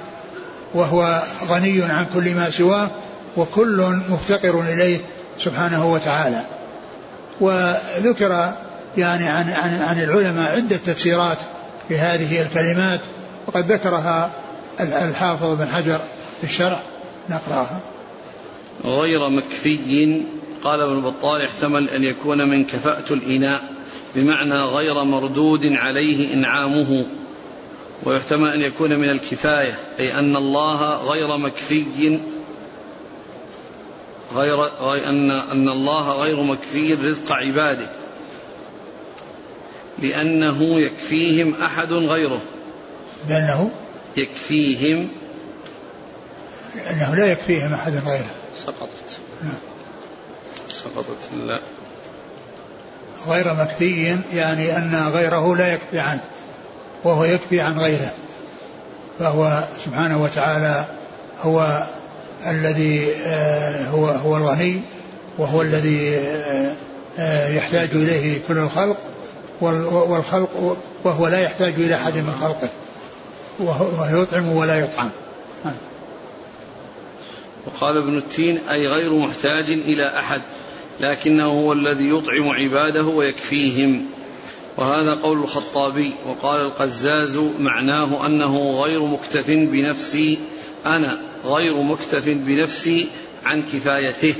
وهو 0.74 1.22
غني 1.48 1.82
عن 1.82 2.06
كل 2.14 2.34
ما 2.34 2.50
سواه 2.50 2.90
وكل 3.36 4.00
مفتقر 4.08 4.60
إليه 4.60 4.98
سبحانه 5.38 5.92
وتعالى. 5.92 6.42
وذكر 7.40 8.52
يعني 8.98 9.28
عن 9.28 9.50
عن 9.50 9.82
عن 9.82 10.02
العلماء 10.02 10.56
عدة 10.56 10.76
تفسيرات 10.76 11.38
لهذه 11.90 12.42
الكلمات 12.42 13.00
وقد 13.46 13.72
ذكرها 13.72 14.30
الحافظ 14.80 15.58
بن 15.58 15.66
حجر 15.66 15.98
في 16.40 16.44
الشرع 16.44 16.80
نقرأها. 17.28 17.80
غير 18.84 19.28
مكفي 19.28 20.22
قال 20.64 20.80
ابن 20.80 21.00
بطال 21.00 21.42
احتمل 21.42 21.90
أن 21.90 22.02
يكون 22.02 22.48
من 22.48 22.64
كفأت 22.64 23.12
الإناء 23.12 23.60
بمعنى 24.14 24.60
غير 24.60 25.04
مردود 25.04 25.66
عليه 25.66 26.34
إنعامه. 26.34 27.06
ويحتمل 28.04 28.48
أن 28.48 28.60
يكون 28.60 28.98
من 28.98 29.10
الكفاية 29.10 29.78
أي 29.98 30.18
أن 30.18 30.36
الله 30.36 30.94
غير 30.94 31.36
مكفي 31.36 32.18
غير 34.34 34.66
أن 35.06 35.30
أن 35.30 35.68
الله 35.68 36.12
غير 36.12 36.42
مكفي 36.42 36.94
رزق 36.94 37.32
عباده. 37.32 37.86
لأنه 40.02 40.80
يكفيهم 40.80 41.54
أحد 41.54 41.92
غيره. 41.92 42.40
لأنه 43.28 43.70
يكفيهم 44.16 45.08
لأنه 46.76 47.14
لا 47.14 47.26
يكفيهم 47.26 47.74
أحد 47.74 47.92
غيره. 48.06 48.30
سقطت. 48.56 49.18
نعم. 49.42 49.52
سقطت. 50.68 51.46
لا. 51.46 51.60
غير 53.28 53.54
مكفي 53.54 54.16
يعني 54.34 54.76
أن 54.76 55.08
غيره 55.12 55.56
لا 55.56 55.72
يكفي 55.72 55.98
عنه 55.98 56.20
وهو 57.04 57.24
يكفي 57.24 57.60
عن 57.60 57.78
غيره. 57.78 58.12
فهو 59.18 59.64
سبحانه 59.84 60.22
وتعالى 60.22 60.84
هو 61.42 61.86
الذي 62.46 63.14
آه، 63.26 63.88
هو 63.88 64.06
هو 64.06 64.36
الغني 64.36 64.80
وهو 65.38 65.62
الذي 65.62 66.16
آه، 66.16 66.72
آه، 67.18 67.48
يحتاج 67.48 67.88
إليه 67.92 68.40
كل 68.48 68.58
الخلق 68.58 68.96
والخلق 69.60 70.76
وهو 71.04 71.28
لا 71.28 71.38
يحتاج 71.38 71.74
إلى 71.74 71.94
أحد 71.94 72.14
من 72.14 72.38
خلقه. 72.40 72.68
وهو 73.58 74.22
يطعم 74.22 74.52
ولا 74.52 74.80
يطعم. 74.80 75.10
وقال 77.66 77.96
ابن 77.96 78.16
التين 78.16 78.58
أي 78.58 78.86
غير 78.86 79.14
محتاج 79.14 79.70
إلى 79.70 80.18
أحد 80.18 80.40
لكنه 81.00 81.46
هو 81.46 81.72
الذي 81.72 82.10
يطعم 82.10 82.48
عباده 82.48 83.04
ويكفيهم. 83.04 84.06
وهذا 84.76 85.14
قول 85.22 85.38
الخطابي. 85.38 86.14
وقال 86.26 86.60
القزاز 86.60 87.38
معناه 87.58 88.26
أنه 88.26 88.80
غير 88.80 89.04
مكتف 89.04 89.50
بنفسي 89.50 90.38
أنا 90.86 91.18
غير 91.44 91.82
مكتف 91.82 92.24
بنفسي 92.26 93.08
عن 93.44 93.62
كفايته. 93.62 94.34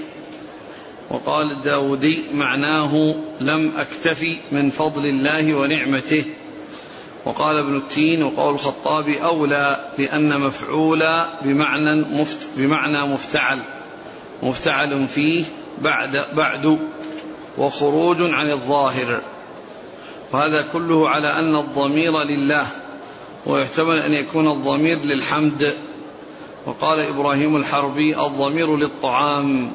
وقال 1.11 1.51
الداودي 1.51 2.25
معناه 2.35 3.15
لم 3.41 3.73
أكتفي 3.79 4.39
من 4.53 4.71
فضل 4.71 5.07
الله 5.07 5.55
ونعمته. 5.55 6.25
وقال 7.25 7.57
ابن 7.57 7.77
التين 7.77 8.23
وقول 8.23 8.55
الخطاب 8.55 9.09
أولى 9.09 9.85
لأن 9.99 10.41
مفعولا 10.41 11.27
بمعنى 11.43 11.95
مفت 11.95 12.49
بمعنى 12.57 13.03
مفتعل 13.03 13.59
مفتعل 14.43 15.07
فيه 15.07 15.45
بعد 15.83 16.11
بعد 16.37 16.79
وخروج 17.59 18.17
عن 18.21 18.51
الظاهر. 18.51 19.23
وهذا 20.33 20.63
كله 20.73 21.09
على 21.09 21.33
أن 21.33 21.57
الضمير 21.57 22.23
لله 22.23 22.67
ويحتمل 23.47 23.99
أن 23.99 24.13
يكون 24.13 24.49
الضمير 24.49 24.99
للحمد. 24.99 25.75
وقال 26.67 26.99
إبراهيم 26.99 27.57
الحربي 27.57 28.17
الضمير 28.21 28.77
للطعام. 28.77 29.73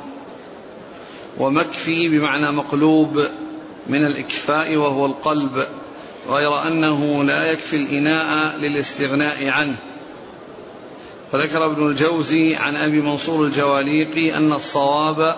ومكفي 1.37 2.09
بمعنى 2.09 2.51
مقلوب 2.51 3.27
من 3.87 4.05
الإكفاء 4.05 4.75
وهو 4.75 5.05
القلب 5.05 5.67
غير 6.29 6.61
أنه 6.67 7.23
لا 7.23 7.51
يكفي 7.51 7.75
الإناء 7.75 8.57
للاستغناء 8.57 9.47
عنه. 9.49 9.75
وذكر 11.33 11.65
ابن 11.65 11.87
الجوزي 11.87 12.55
عن 12.55 12.75
أبي 12.75 13.01
منصور 13.01 13.45
الجواليقي 13.45 14.37
أن 14.37 14.53
الصواب 14.53 15.35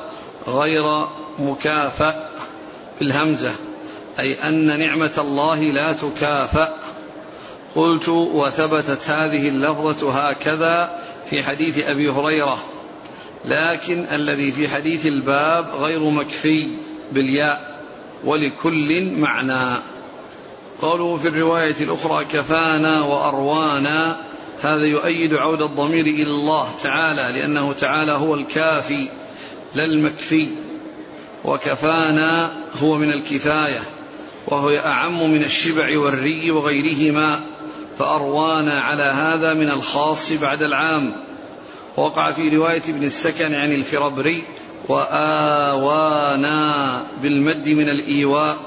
غير 0.47 1.08
مكافأ 1.39 2.29
بالهمزة 2.99 3.55
أي 4.19 4.49
أن 4.49 4.79
نعمة 4.79 5.13
الله 5.17 5.62
لا 5.62 5.93
تكافأ. 5.93 6.73
قلت 7.75 8.10
وثبتت 8.10 9.10
هذه 9.10 9.47
اللفظة 9.49 10.12
هكذا 10.12 10.99
في 11.29 11.43
حديث 11.43 11.79
أبي 11.88 12.10
هريرة 12.10 12.58
لكن 13.47 14.05
الذي 14.12 14.51
في 14.51 14.67
حديث 14.67 15.05
الباب 15.05 15.69
غير 15.75 16.10
مكفي 16.10 16.77
بالياء 17.12 17.79
ولكل 18.23 19.12
معنى. 19.17 19.77
قوله 20.81 21.17
في 21.17 21.27
الرواية 21.27 21.75
الأخرى 21.81 22.25
كفانا 22.25 23.01
وأروانا 23.01 24.17
هذا 24.62 24.86
يؤيد 24.86 25.34
عود 25.34 25.62
الضمير 25.62 26.05
إلى 26.05 26.31
الله 26.31 26.75
تعالى 26.84 27.39
لأنه 27.39 27.73
تعالى 27.73 28.12
هو 28.12 28.36
الكافي 28.36 29.10
لا 29.75 29.86
المكفي. 29.86 30.49
وكفانا 31.45 32.51
هو 32.81 32.97
من 32.97 33.12
الكفاية 33.12 33.81
وهو 34.47 34.69
أعم 34.69 35.31
من 35.31 35.43
الشبع 35.43 35.99
والري 35.99 36.51
وغيرهما 36.51 37.39
فأروانا 37.99 38.79
على 38.79 39.03
هذا 39.03 39.53
من 39.53 39.69
الخاص 39.69 40.31
بعد 40.31 40.63
العام. 40.63 41.24
وقع 41.97 42.31
في 42.31 42.49
رواية 42.49 42.81
ابن 42.89 43.03
السكن 43.03 43.53
عن 43.53 43.73
الفربري 43.73 44.43
وآوانا 44.89 46.63
بالمد 47.21 47.69
من 47.69 47.89
الإيواء. 47.89 48.58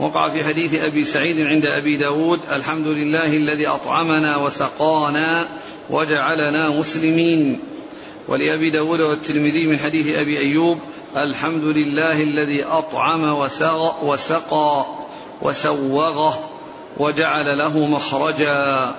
وقع 0.00 0.28
في 0.28 0.44
حديث 0.44 0.74
أبي 0.74 1.04
سعيد 1.04 1.46
عند 1.46 1.66
أبي 1.66 1.96
داود 1.96 2.40
الحمد 2.52 2.86
لله 2.86 3.36
الذي 3.36 3.66
أطعمنا 3.66 4.36
وسقانا 4.36 5.48
وجعلنا 5.90 6.68
مسلمين. 6.68 7.60
ولأبي 8.28 8.70
داود 8.70 9.00
والترمذي 9.00 9.66
من 9.66 9.78
حديث 9.78 10.16
أبي 10.16 10.38
أيوب 10.38 10.78
الحمد 11.16 11.64
لله 11.64 12.22
الذي 12.22 12.64
أطعم 12.64 13.24
وسقى 14.02 14.86
وسوغه 15.42 16.50
وجعل 16.96 17.58
له 17.58 17.86
مخرجا. 17.86 18.94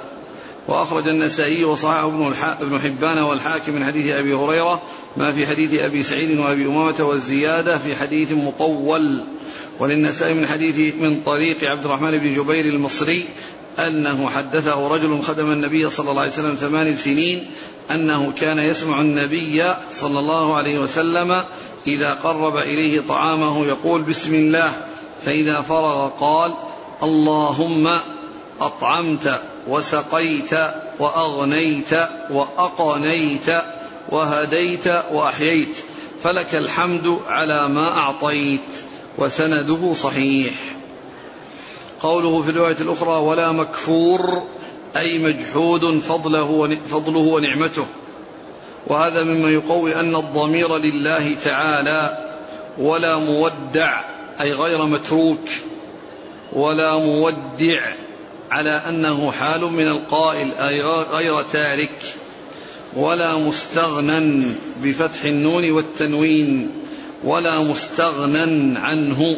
وأخرج 0.67 1.07
النسائي 1.07 1.63
وصححه 1.63 2.07
ابن 2.61 2.79
حبان 2.79 3.17
والحاكم 3.17 3.73
من 3.73 3.85
حديث 3.85 4.11
أبي 4.11 4.33
هريرة 4.33 4.81
ما 5.17 5.31
في 5.31 5.47
حديث 5.47 5.73
أبي 5.73 6.03
سعيد 6.03 6.39
وأبي 6.39 6.65
أمامة 6.65 6.95
والزيادة 6.99 7.77
في 7.77 7.95
حديث 7.95 8.31
مطول. 8.31 9.23
وللنسائي 9.79 10.33
من 10.33 10.47
حديث 10.47 10.95
من 10.95 11.21
طريق 11.21 11.63
عبد 11.63 11.85
الرحمن 11.85 12.17
بن 12.17 12.33
جبير 12.33 12.65
المصري 12.65 13.25
أنه 13.79 14.29
حدثه 14.29 14.87
رجل 14.87 15.21
خدم 15.21 15.51
النبي 15.51 15.89
صلى 15.89 16.09
الله 16.09 16.21
عليه 16.21 16.31
وسلم 16.31 16.55
ثمان 16.55 16.95
سنين 16.95 17.51
أنه 17.91 18.31
كان 18.31 18.59
يسمع 18.59 19.01
النبي 19.01 19.63
صلى 19.91 20.19
الله 20.19 20.55
عليه 20.55 20.79
وسلم 20.79 21.43
إذا 21.87 22.13
قرب 22.13 22.57
إليه 22.57 23.01
طعامه 23.01 23.65
يقول 23.65 24.01
بسم 24.01 24.35
الله 24.35 24.71
فإذا 25.25 25.61
فرغ 25.61 26.09
قال 26.09 26.55
اللهم 27.03 27.99
أطعمت. 28.61 29.41
وسقيت 29.67 30.53
وأغنيت 30.99 31.93
وأقنيت 32.29 33.49
وهديت 34.09 34.87
وأحييت 34.87 35.77
فلك 36.23 36.55
الحمد 36.55 37.19
على 37.27 37.69
ما 37.69 37.87
أعطيت 37.87 38.69
وسنده 39.17 39.93
صحيح. 39.93 40.53
قوله 42.01 42.41
في 42.41 42.49
الرواية 42.49 42.77
الأخرى 42.81 43.21
ولا 43.21 43.51
مكفور 43.51 44.43
أي 44.97 45.19
مجحود 45.23 45.99
فضله 45.99 46.77
فضله 46.87 47.19
ونعمته. 47.19 47.85
وهذا 48.87 49.23
مما 49.23 49.49
يقوي 49.49 49.95
أن 49.95 50.15
الضمير 50.15 50.77
لله 50.77 51.33
تعالى 51.33 52.29
ولا 52.77 53.17
مودع 53.17 54.01
أي 54.41 54.53
غير 54.53 54.85
متروك 54.85 55.49
ولا 56.53 56.97
مودع 56.97 57.81
على 58.51 58.69
أنه 58.69 59.31
حال 59.31 59.61
من 59.61 59.87
القائل 59.87 60.51
غير 61.11 61.41
تارك 61.41 62.01
ولا 62.95 63.37
مستغنى 63.37 64.43
بفتح 64.83 65.23
النون 65.23 65.71
والتنوين 65.71 66.71
ولا 67.23 67.63
مستغنى 67.63 68.79
عنه. 68.79 69.37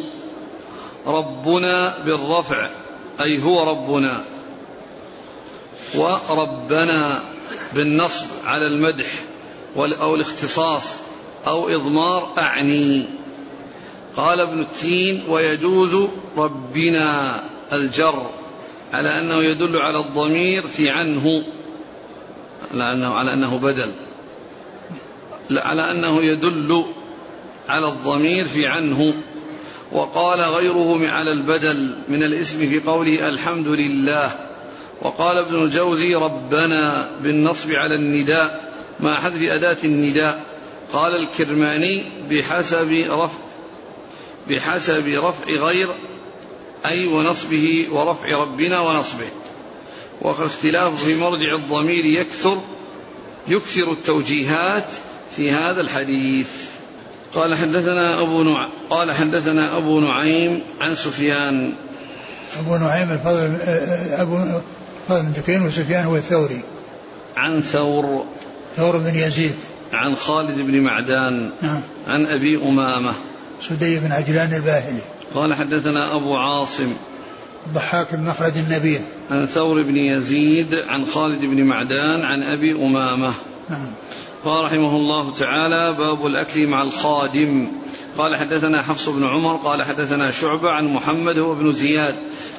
ربنا 1.06 1.98
بالرفع 1.98 2.70
أي 3.22 3.42
هو 3.42 3.70
ربنا 3.70 4.24
وربنا 5.94 7.22
بالنصب 7.74 8.26
على 8.44 8.66
المدح 8.66 9.06
أو 9.76 10.14
الاختصاص 10.14 10.96
أو 11.46 11.68
إضمار 11.68 12.32
أعني. 12.38 13.08
قال 14.16 14.40
ابن 14.40 14.60
التين 14.60 15.24
ويجوز 15.28 16.08
ربنا 16.36 17.40
الجر. 17.72 18.30
على 18.92 19.08
أنه 19.20 19.44
يدل 19.44 19.76
على 19.76 20.00
الضمير 20.00 20.66
في 20.66 20.90
عنه 20.90 21.44
على 22.72 22.92
أنه, 22.92 23.14
على 23.14 23.32
أنه 23.32 23.58
بدل. 23.58 23.92
على 25.50 25.90
أنه 25.90 26.22
يدل 26.22 26.84
على 27.68 27.88
الضمير 27.88 28.44
في 28.44 28.66
عنه. 28.66 29.14
وقال 29.92 30.40
غيره 30.40 31.08
على 31.08 31.32
البدل 31.32 31.96
من 32.08 32.22
الاسم 32.22 32.58
في 32.66 32.80
قوله 32.80 33.28
الحمد 33.28 33.68
لله. 33.68 34.30
وقال 35.02 35.38
ابن 35.38 35.62
الجوزي 35.62 36.14
ربنا 36.14 37.10
بالنصب 37.22 37.70
على 37.70 37.94
النداء 37.94 38.72
مع 39.00 39.14
حذف 39.14 39.42
أداة 39.42 39.78
النداء. 39.84 40.44
قال 40.92 41.14
الكرماني 41.14 42.02
بحسب 42.30 42.92
رفع 42.92 43.38
بحسب 44.48 45.08
رفع 45.08 45.50
غير 45.50 45.88
أي 46.86 47.06
ونصبه 47.06 47.86
ورفع 47.92 48.26
ربنا 48.26 48.80
ونصبه. 48.80 49.28
والاختلاف 50.20 51.04
في 51.04 51.14
مرجع 51.14 51.54
الضمير 51.54 52.04
يكثر 52.04 52.58
يكثر 53.48 53.92
التوجيهات 53.92 54.86
في 55.36 55.50
هذا 55.50 55.80
الحديث. 55.80 56.48
قال 57.34 57.54
حدثنا 57.54 58.20
أبو 58.20 58.42
نع... 58.42 58.68
قال 58.90 59.12
حدثنا 59.12 59.78
أبو 59.78 60.00
نعيم 60.00 60.62
عن 60.80 60.94
سفيان. 60.94 61.74
أبو 62.58 62.76
نعيم 62.76 63.10
الفضل 63.10 63.56
أبو 64.10 64.60
فضل 65.08 65.22
بن 65.22 65.32
دكين 65.32 65.66
وسفيان 65.66 66.04
هو 66.04 66.16
الثوري. 66.16 66.60
عن 67.36 67.60
ثور. 67.60 68.24
ثور 68.76 68.96
بن 68.96 69.14
يزيد. 69.14 69.56
عن 69.92 70.16
خالد 70.16 70.60
بن 70.60 70.80
معدان. 70.80 71.50
نعم. 71.62 71.80
عن 72.06 72.26
أبي 72.26 72.56
أمامة. 72.56 73.14
سدي 73.68 73.98
بن 73.98 74.12
عجلان 74.12 74.54
الباهلي. 74.54 75.02
قال 75.34 75.54
حدثنا 75.54 76.16
أبو 76.16 76.36
عاصم 76.36 76.92
الضحاك 77.66 78.14
بن 78.14 78.24
مخلد 78.24 78.56
النبيل 78.56 79.00
عن 79.30 79.46
ثور 79.46 79.82
بن 79.82 79.96
يزيد 79.96 80.74
عن 80.74 81.06
خالد 81.06 81.44
بن 81.44 81.62
معدان 81.62 82.24
عن 82.24 82.42
أبي 82.42 82.72
أمامة. 82.72 83.32
نعم. 83.70 83.90
قال 84.44 84.64
رحمه 84.64 84.96
الله 84.96 85.34
تعالى 85.34 85.96
باب 85.98 86.26
الأكل 86.26 86.66
مع 86.66 86.82
الخادم. 86.82 87.68
قال 88.18 88.36
حدثنا 88.36 88.82
حفص 88.82 89.08
بن 89.08 89.24
عمر 89.24 89.56
قال 89.56 89.82
حدثنا 89.82 90.30
شعبة 90.30 90.70
عن 90.70 90.94
محمد 90.94 91.38
هو 91.38 91.52
ابن 91.52 91.72
زياد. 91.72 92.14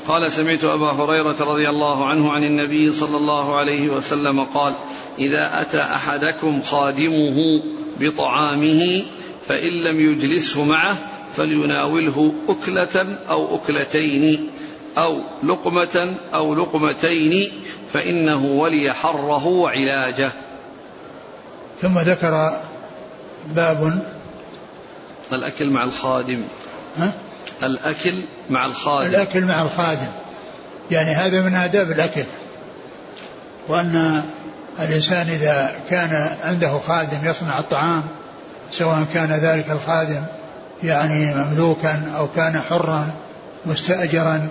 قال 0.07 0.31
سمعت 0.31 0.63
أبا 0.63 0.91
هريرة 0.91 1.35
رضي 1.39 1.69
الله 1.69 2.05
عنه 2.05 2.31
عن 2.31 2.43
النبي 2.43 2.91
صلى 2.91 3.17
الله 3.17 3.55
عليه 3.55 3.89
وسلم 3.89 4.43
قال 4.43 4.75
إذا 5.19 5.61
أتى 5.61 5.81
أحدكم 5.81 6.61
خادمه 6.61 7.61
بطعامه 7.99 9.03
فإن 9.47 9.83
لم 9.83 9.99
يجلسه 9.99 10.65
معه 10.65 11.12
فليناوله 11.37 12.33
أكلة 12.49 13.17
أو 13.29 13.55
أكلتين 13.55 14.49
أو 14.97 15.21
لقمة 15.43 16.15
أو 16.33 16.55
لقمتين 16.55 17.51
فإنه 17.93 18.45
ولي 18.45 18.93
حره 18.93 19.45
وعلاجه. 19.45 20.31
ثم 21.81 21.99
ذكر 21.99 22.59
باب 23.55 24.03
الأكل 25.33 25.69
مع 25.69 25.83
الخادم. 25.83 26.43
ها؟ 26.97 27.13
الأكل 27.63 28.27
مع 28.49 28.65
الخادم. 28.65 29.09
الأكل 29.09 29.45
مع 29.45 29.61
الخادم. 29.61 30.11
يعني 30.91 31.11
هذا 31.11 31.41
من 31.41 31.55
آداب 31.55 31.91
الأكل. 31.91 32.23
وأن 33.67 34.23
الإنسان 34.79 35.27
إذا 35.29 35.75
كان 35.89 36.37
عنده 36.43 36.79
خادم 36.79 37.27
يصنع 37.27 37.59
الطعام 37.59 38.03
سواء 38.71 39.05
كان 39.13 39.31
ذلك 39.31 39.71
الخادم 39.71 40.23
يعني 40.83 41.35
مملوكا 41.35 42.01
أو 42.17 42.27
كان 42.35 42.61
حرا 42.69 43.07
مستأجرا 43.65 44.47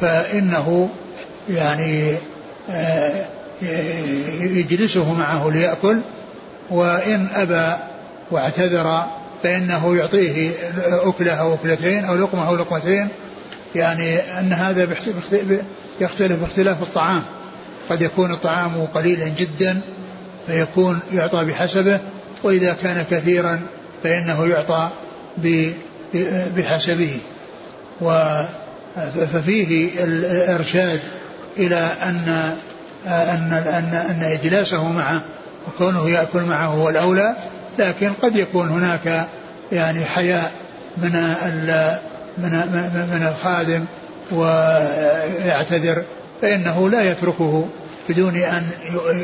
فإنه 0.00 0.88
يعني 1.50 2.16
آه، 2.70 3.26
يجلسه 4.40 5.14
معه 5.14 5.50
ليأكل 5.50 6.00
وإن 6.70 7.28
أبى 7.34 7.76
واعتذر 8.30 9.02
فإنه 9.42 9.96
يعطيه 9.96 10.52
أكلة 10.86 11.32
أو 11.32 11.54
أكلتين 11.54 12.04
أو 12.04 12.14
لقمة 12.14 12.48
أو 12.48 12.56
لقمتين. 12.56 13.08
يعني 13.74 14.18
أن 14.18 14.52
هذا 14.52 14.88
يختلف 16.00 16.40
باختلاف 16.40 16.82
الطعام. 16.82 17.22
قد 17.90 18.02
يكون 18.02 18.32
الطعام 18.32 18.86
قليلا 18.94 19.28
جدا 19.28 19.80
فيكون 20.46 21.00
يعطى 21.12 21.44
بحسبه 21.44 22.00
وإذا 22.42 22.76
كان 22.82 23.04
كثيرا 23.10 23.60
فإنه 24.02 24.46
يعطى 24.46 24.90
بحسبه. 26.56 27.18
ففيه 29.32 29.90
الإرشاد 30.04 31.00
إلى 31.58 31.90
أن 32.02 32.54
أن 33.06 33.52
أن 33.52 33.94
أن 33.94 34.22
إجلاسه 34.22 34.88
معه 34.92 35.22
وكونه 35.68 36.10
يأكل 36.10 36.42
معه 36.42 36.66
هو 36.66 36.88
الأولى. 36.88 37.36
لكن 37.78 38.12
قد 38.22 38.36
يكون 38.36 38.68
هناك 38.68 39.26
يعني 39.72 40.04
حياء 40.04 40.52
من 40.96 41.12
من 42.38 42.50
من 43.12 43.32
الخادم 43.32 43.84
ويعتذر. 44.32 46.02
فإنه 46.42 46.90
لا 46.90 47.10
يتركه 47.10 47.68
بدون 48.08 48.36
أن 48.36 48.62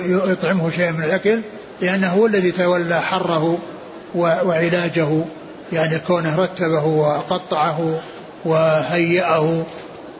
يطعمه 0.06 0.70
شيئا 0.70 0.90
من 0.90 1.04
الأكل. 1.04 1.40
لأنه 1.80 2.08
هو 2.08 2.26
الذي 2.26 2.50
تولى 2.50 3.00
حره 3.00 3.58
وعلاجه. 4.14 5.08
يعني 5.72 5.98
كونه 5.98 6.36
رتبه 6.36 6.84
وقطعه 6.84 8.00
وهيأه 8.44 9.62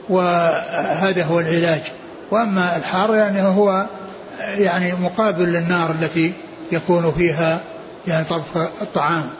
وهذا 0.09 1.25
هو 1.25 1.41
العلاج. 1.41 1.81
وأما 2.31 2.77
الحار 2.77 3.15
يعني 3.15 3.43
هو 3.43 3.87
يعني 4.41 4.93
مقابل 4.93 5.45
للنار 5.45 5.91
التي 5.91 6.33
يكون 6.73 7.13
فيها 7.13 7.61
يعني 8.07 8.25
طبخ 8.25 8.57
الطعام. 8.83 9.31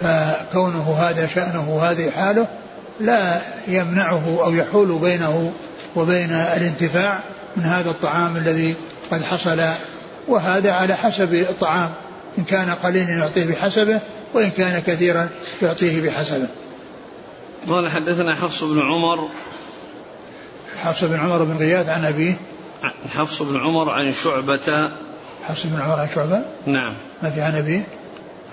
فكونه 0.00 0.96
هذا 0.98 1.26
شأنه 1.26 1.70
وهذه 1.70 2.10
حاله 2.10 2.46
لا 3.00 3.40
يمنعه 3.68 4.38
أو 4.44 4.54
يحول 4.54 4.98
بينه 4.98 5.52
وبين 5.96 6.30
الانتفاع 6.30 7.20
من 7.56 7.64
هذا 7.64 7.90
الطعام 7.90 8.36
الذي 8.36 8.74
قد 9.10 9.22
حصل. 9.22 9.60
وهذا 10.28 10.72
على 10.72 10.94
حسب 10.94 11.34
الطعام. 11.34 11.90
إن 12.38 12.44
كان 12.44 12.70
قليلا 12.70 13.10
يعطيه 13.10 13.46
بحسبه 13.46 14.00
وإن 14.34 14.50
كان 14.50 14.82
كثيرا 14.82 15.28
يعطيه 15.62 16.08
بحسبه 16.08 16.48
قال 17.68 17.88
حدثنا 17.88 18.34
حفص 18.34 18.64
بن 18.64 18.80
عمر. 18.80 19.28
حفص 20.82 21.04
بن 21.04 21.20
عمر 21.20 21.44
بن 21.44 21.56
غياث 21.56 21.88
عن 21.88 22.04
أبيه. 22.04 22.34
حفص 23.14 23.42
بن 23.42 23.60
عمر 23.60 23.90
عن 23.90 24.12
شعبة. 24.12 24.90
حفص 25.48 25.66
بن 25.66 25.80
عمر 25.80 26.00
عن 26.00 26.08
شعبة؟ 26.14 26.42
نعم. 26.66 26.92
ما 27.22 27.30
في 27.30 27.40
عن 27.40 27.54
أبيه؟ 27.54 27.88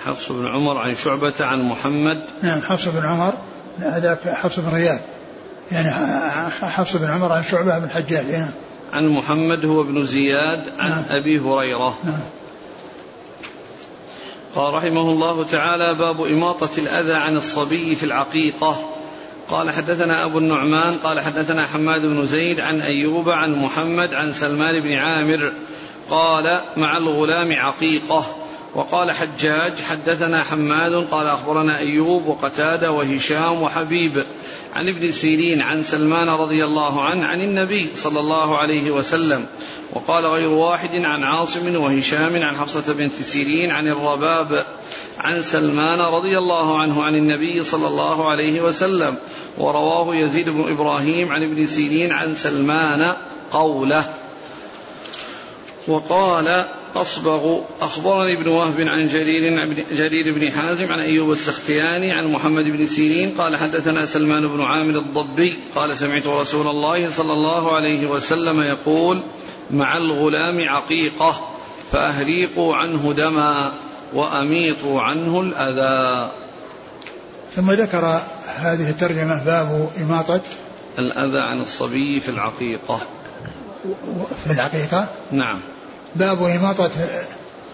حفص 0.05 0.31
بن 0.31 0.47
عمر 0.47 0.77
عن 0.77 0.95
شعبة 0.95 1.33
عن 1.39 1.61
محمد. 1.61 2.23
نعم 2.41 2.61
حفص 2.61 2.87
بن 2.87 3.05
عمر 3.05 3.33
هذاك 3.79 4.29
حفص 4.29 4.59
بن 4.59 4.69
غياث. 4.69 5.01
يعني 5.71 5.91
حفص 6.49 6.95
بن 6.95 7.09
عمر 7.09 7.31
عن 7.31 7.43
شعبة 7.43 7.79
بن 7.79 7.85
الحجاج 7.85 8.25
نعم 8.31 8.51
عن 8.93 9.07
محمد 9.07 9.65
هو 9.65 9.81
ابن 9.81 10.05
زياد 10.05 10.69
عن 10.79 10.89
نعم. 10.89 11.03
أبي 11.09 11.39
هريرة. 11.39 11.97
نعم. 12.03 12.19
قال 14.55 14.73
رحمه 14.73 15.01
الله 15.01 15.43
تعالى 15.43 15.93
باب 15.93 16.25
إماطة 16.25 16.69
الأذى 16.77 17.13
عن 17.13 17.35
الصبي 17.35 17.95
في 17.95 18.03
العقيقة. 18.03 18.89
قال 19.49 19.71
حدثنا 19.71 20.25
أبو 20.25 20.37
النعمان 20.37 20.97
قال 20.97 21.19
حدثنا 21.19 21.65
حماد 21.65 22.01
بن 22.01 22.25
زيد 22.25 22.59
عن 22.59 22.81
أيوب 22.81 23.29
عن 23.29 23.55
محمد 23.55 24.13
عن 24.13 24.33
سلمان 24.33 24.79
بن 24.79 24.93
عامر 24.93 25.53
قال 26.09 26.61
مع 26.77 26.97
الغلام 26.97 27.53
عقيقة. 27.53 28.44
وقال 28.75 29.11
حجاج 29.11 29.81
حدثنا 29.81 30.43
حماد 30.43 31.07
قال 31.11 31.27
أخبرنا 31.27 31.77
أيوب 31.77 32.27
وقتادة 32.27 32.91
وهشام 32.91 33.61
وحبيب 33.61 34.23
عن 34.73 34.89
ابن 34.89 35.11
سيرين 35.11 35.61
عن 35.61 35.83
سلمان 35.83 36.29
رضي 36.29 36.65
الله 36.65 37.03
عنه 37.03 37.25
عن 37.25 37.41
النبي 37.41 37.89
صلى 37.95 38.19
الله 38.19 38.57
عليه 38.57 38.91
وسلم. 38.91 39.45
وقال 39.93 40.25
غير 40.25 40.49
واحد 40.49 40.95
عن 40.95 41.23
عاصم 41.23 41.75
وهشام 41.75 42.43
عن 42.43 42.55
حفصة 42.55 42.93
بنت 42.93 43.13
سيرين 43.13 43.71
عن 43.71 43.87
الرباب 43.87 44.65
عن 45.19 45.43
سلمان 45.43 46.01
رضي 46.01 46.37
الله 46.37 46.79
عنه 46.79 47.03
عن 47.03 47.15
النبي 47.15 47.63
صلى 47.63 47.87
الله 47.87 48.29
عليه 48.29 48.61
وسلم. 48.61 49.15
ورواه 49.57 50.15
يزيد 50.15 50.49
بن 50.49 50.71
إبراهيم 50.71 51.31
عن 51.31 51.43
ابن 51.43 51.67
سيرين 51.67 52.11
عن 52.11 52.35
سلمان 52.35 53.13
قوله. 53.51 54.05
وقال 55.87 56.65
أصبغ 56.95 57.59
أخبرني 57.81 58.39
ابن 58.39 58.47
وهب 58.47 58.81
عن 58.81 59.07
جرير 59.07 59.73
جرير 59.91 60.33
بن 60.33 60.51
حازم 60.51 60.91
عن 60.91 60.99
أيوب 60.99 61.31
السختياني 61.31 62.11
عن 62.11 62.31
محمد 62.31 62.63
بن 62.63 62.87
سيرين 62.87 63.35
قال 63.37 63.57
حدثنا 63.57 64.05
سلمان 64.05 64.47
بن 64.47 64.61
عامر 64.61 64.99
الضبي 64.99 65.59
قال 65.75 65.97
سمعت 65.97 66.27
رسول 66.27 66.67
الله 66.67 67.09
صلى 67.09 67.33
الله 67.33 67.75
عليه 67.75 68.07
وسلم 68.07 68.61
يقول 68.61 69.21
مع 69.71 69.97
الغلام 69.97 70.69
عقيقة 70.69 71.49
فأهريقوا 71.91 72.75
عنه 72.75 73.13
دما 73.13 73.71
وأميطوا 74.13 75.01
عنه 75.01 75.41
الأذى. 75.41 76.31
ثم 77.55 77.71
ذكر 77.71 78.21
هذه 78.45 78.89
الترجمة 78.89 79.43
باب 79.43 79.89
إماطة. 80.01 80.41
الأذى 80.99 81.39
عن 81.39 81.61
الصبي 81.61 82.19
في 82.19 82.29
العقيقة. 82.29 82.99
في 84.45 84.51
العقيقة؟ 84.51 85.07
نعم. 85.31 85.59
باب 86.15 86.43
إماطة 86.43 86.89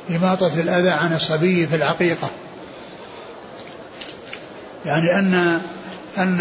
إماطة 0.10 0.51
الأذى 0.58 0.89
عن 0.89 1.13
الصبي 1.13 1.67
في 1.67 1.75
العقيقة. 1.75 2.30
يعني 4.86 5.19
أن 5.19 5.62
أن 6.17 6.39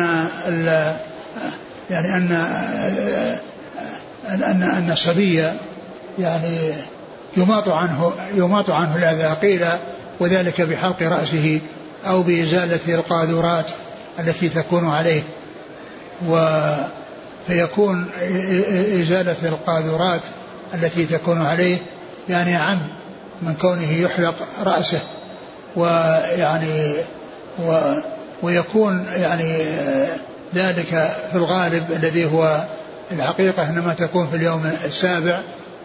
يعني 1.91 2.17
أن 2.17 2.33
أن 4.29 4.63
أن 4.63 4.91
الصبي 4.93 5.45
يعني 6.19 6.73
يماط 7.37 7.69
عنه 7.69 8.13
يماط 8.35 8.71
عنه 8.71 8.97
الأذى 8.97 9.37
قيل 9.49 9.67
وذلك 10.21 10.61
بحلق 10.61 11.03
رأسه 11.03 11.61
أو 12.07 12.23
بإزالة 12.23 12.95
القاذورات 12.95 13.67
التي 14.19 14.49
تكون 14.49 14.91
عليه. 14.91 15.23
و 16.29 16.67
فيكون 17.47 18.07
إزالة 19.01 19.37
القاذورات 19.43 20.21
التي 20.75 21.07
تكون 21.07 21.43
عليه 21.43 21.79
يعني 22.29 22.57
أعم 22.57 22.81
من 23.43 23.55
كونه 23.55 23.93
يحلق 23.93 24.35
رأسه 24.65 25.01
ويعني 25.77 26.95
و 27.59 27.93
ويكون 28.43 29.07
يعني 29.17 29.57
ذلك 30.55 31.15
في 31.31 31.35
الغالب 31.35 31.93
الذي 31.93 32.25
هو 32.25 32.65
الحقيقة 33.13 33.69
إنما 33.69 33.95
تكون 33.95 34.27
في 34.27 34.37
اليوم 34.37 34.73
السابع 34.85 35.43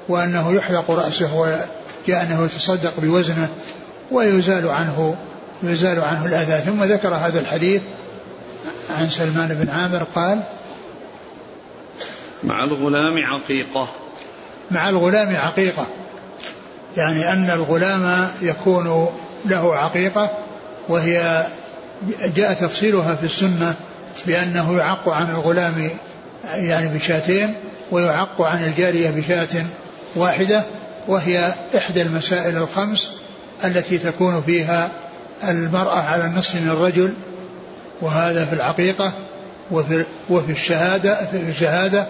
وأنه 0.10 0.54
يحلق 0.54 0.91
رأسه 0.91 1.36
وكأنه 1.36 2.45
يتصدق 2.45 2.93
بوزنه 2.98 3.50
ويزال 4.12 4.69
عنه 4.69 5.15
يزال 5.63 6.02
عنه 6.02 6.26
الأذى. 6.26 6.62
ثم 6.65 6.84
ذكر 6.84 7.13
هذا 7.13 7.39
الحديث 7.39 7.82
عن 8.98 9.10
سلمان 9.10 9.48
بن 9.48 9.69
عامر 9.69 10.04
قال 10.15 10.41
مع 12.43 12.63
الغلام 12.63 13.26
عقيقة. 13.26 13.88
مع 14.71 14.89
الغلام 14.89 15.36
عقيقة. 15.36 15.88
يعني 16.97 17.32
أن 17.32 17.49
الغلام 17.49 18.30
يكون 18.41 19.08
له 19.45 19.75
عقيقة 19.75 20.30
وهي 20.89 21.45
جاء 22.36 22.54
تفصيلها 22.54 23.15
في 23.15 23.25
السنة 23.25 23.75
بأنه 24.28 24.78
يعق 24.78 25.10
عن 25.10 25.30
الغلام 25.30 25.89
يعني 26.54 26.97
بشاتين 26.97 27.54
ويعق 27.91 28.41
عن 28.41 28.63
الجارية 28.63 29.10
بشاة 29.10 29.65
واحدة 30.15 30.63
وهي 31.08 31.54
إحدى 31.78 32.01
المسائل 32.01 32.58
الخمس 32.58 33.12
التي 33.63 33.97
تكون 33.97 34.43
فيها 34.45 34.91
المرأة 35.43 35.99
على 35.99 36.25
النصف 36.25 36.56
من 36.56 36.69
الرجل 36.69 37.13
وهذا 38.01 38.45
في 38.45 38.54
العقيقة 38.54 39.12
وفي, 39.71 40.06
وفي 40.30 40.51
الشهادة 40.51 41.25
في 41.25 41.38
الشهادة 41.38 42.08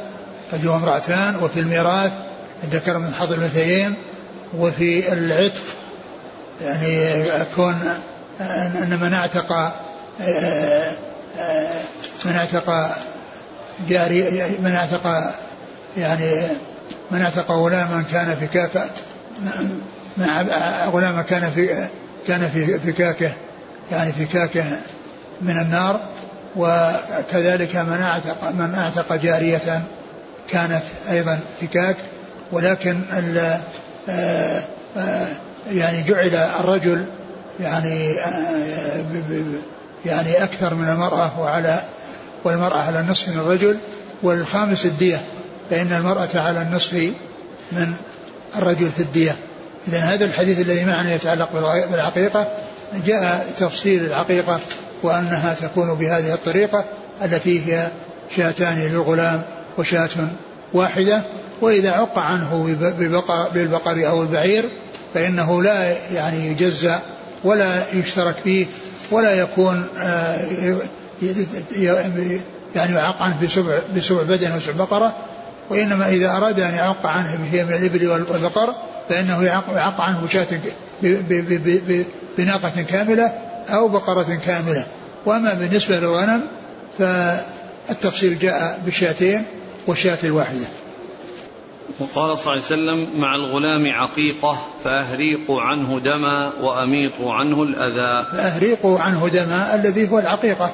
هو 0.65 0.75
امرأتان 0.75 1.35
وفي 1.41 1.59
الميراث 1.59 2.11
الذكر 2.63 2.97
من 2.97 3.13
حظ 3.13 3.33
الأنثيين 3.33 3.93
وفي 4.57 5.13
العتق 5.13 5.63
يعني 6.61 7.13
كون 7.55 7.81
أن 8.41 8.99
من 9.01 9.13
اعتق 9.13 9.73
من 12.25 12.35
اعتق 12.35 12.95
جاري 13.89 14.21
من 14.59 14.75
اعتق 14.75 15.33
يعني 15.97 16.47
من 17.11 17.21
اعتق 17.21 17.51
غلاما 17.51 18.03
كان 18.11 18.35
في 18.39 18.47
كاكا 18.47 18.89
غلاما 20.85 21.21
كان 21.21 21.51
في 21.51 21.87
كان 22.27 22.49
في 22.49 22.79
فكاكه 22.79 23.31
يعني 23.91 24.11
فكاكه 24.11 24.63
من 25.41 25.59
النار 25.59 25.99
وكذلك 26.55 27.75
من 27.75 28.01
اعتق 28.01 28.51
من 28.51 28.75
اعتق 28.75 29.15
جارية 29.15 29.83
كانت 30.49 30.83
أيضا 31.09 31.39
فكاك 31.61 31.95
ولكن 32.51 33.01
يعني 35.71 36.03
جعل 36.07 36.35
الرجل 36.59 37.05
يعني 37.59 38.15
يعني 40.05 40.43
أكثر 40.43 40.73
من 40.73 40.89
المرأة 40.89 41.39
وعلى 41.39 41.79
والمرأة 42.43 42.77
على 42.77 42.99
النصف 42.99 43.29
من 43.29 43.39
الرجل 43.39 43.77
والخامس 44.23 44.85
الدية 44.85 45.21
فإن 45.69 45.93
المرأة 45.93 46.29
على 46.35 46.61
النصف 46.61 46.93
من 47.71 47.93
الرجل 48.55 48.91
في 48.97 49.03
الدية. 49.03 49.35
إذا 49.87 49.99
هذا 49.99 50.25
الحديث 50.25 50.59
الذي 50.59 50.85
معنا 50.85 51.13
يتعلق 51.13 51.49
بالعقيقة 51.91 52.47
جاء 53.05 53.53
تفصيل 53.59 54.05
العقيقة 54.05 54.59
وأنها 55.03 55.55
تكون 55.61 55.93
بهذه 55.93 56.33
الطريقة 56.33 56.85
التي 57.23 57.65
هي 57.65 57.87
شاتان 58.37 58.79
للغلام 58.79 59.41
وشاة 59.77 60.09
واحدة. 60.73 61.21
وإذا 61.61 61.91
عق 61.91 62.17
عنه 62.19 62.77
بالبقر 63.53 64.07
أو 64.07 64.21
البعير 64.21 64.69
فإنه 65.13 65.63
لا 65.63 65.95
يعني 66.13 66.47
يجزى 66.47 66.95
ولا 67.43 67.83
يشترك 67.93 68.35
فيه 68.43 68.65
ولا 69.11 69.31
يكون 69.31 69.87
آه، 69.97 70.37
يعني 72.75 72.93
يعق 72.93 73.21
عنه 73.21 73.35
بسبع 73.43 73.79
بسبع 73.95 74.21
بدن 74.21 74.51
أو 74.51 74.59
سبع 74.59 74.85
بقرة. 74.85 75.15
وإنما 75.69 76.09
إذا 76.09 76.31
أراد 76.31 76.59
أن 76.59 76.73
يعق 76.73 77.05
عنه 77.05 77.37
بشيء 77.47 77.63
من 77.63 77.73
الإبل 77.73 78.07
والبقر 78.09 78.75
فإنه 79.09 79.43
يعق 79.43 80.01
عنه 80.01 80.21
بشاة 80.25 80.47
بناقة 82.37 82.81
كاملة 82.89 83.33
أو 83.69 83.87
بقرة 83.87 84.39
كاملة. 84.45 84.85
وأما 85.25 85.53
بالنسبة 85.53 85.95
للغنم 85.95 86.41
فالتفصيل 86.99 88.39
جاء 88.39 88.81
بالشاتين 88.85 89.43
والشاة 89.87 90.17
الواحدة. 90.23 90.65
وقال 91.99 92.37
صلى 92.37 92.43
الله 92.43 92.51
عليه 92.51 92.61
وسلم 92.61 93.19
مع 93.19 93.35
الغلام 93.35 93.91
عقيقة 93.91 94.57
فأهريقوا 94.83 95.61
عنه 95.61 95.99
دما 95.99 96.51
وأميطوا 96.61 97.33
عنه 97.33 97.63
الأذى. 97.63 98.27
فأهريقوا 98.31 98.99
عنه 98.99 99.29
دما 99.29 99.75
الذي 99.75 100.09
هو 100.09 100.19
العقيقة 100.19 100.73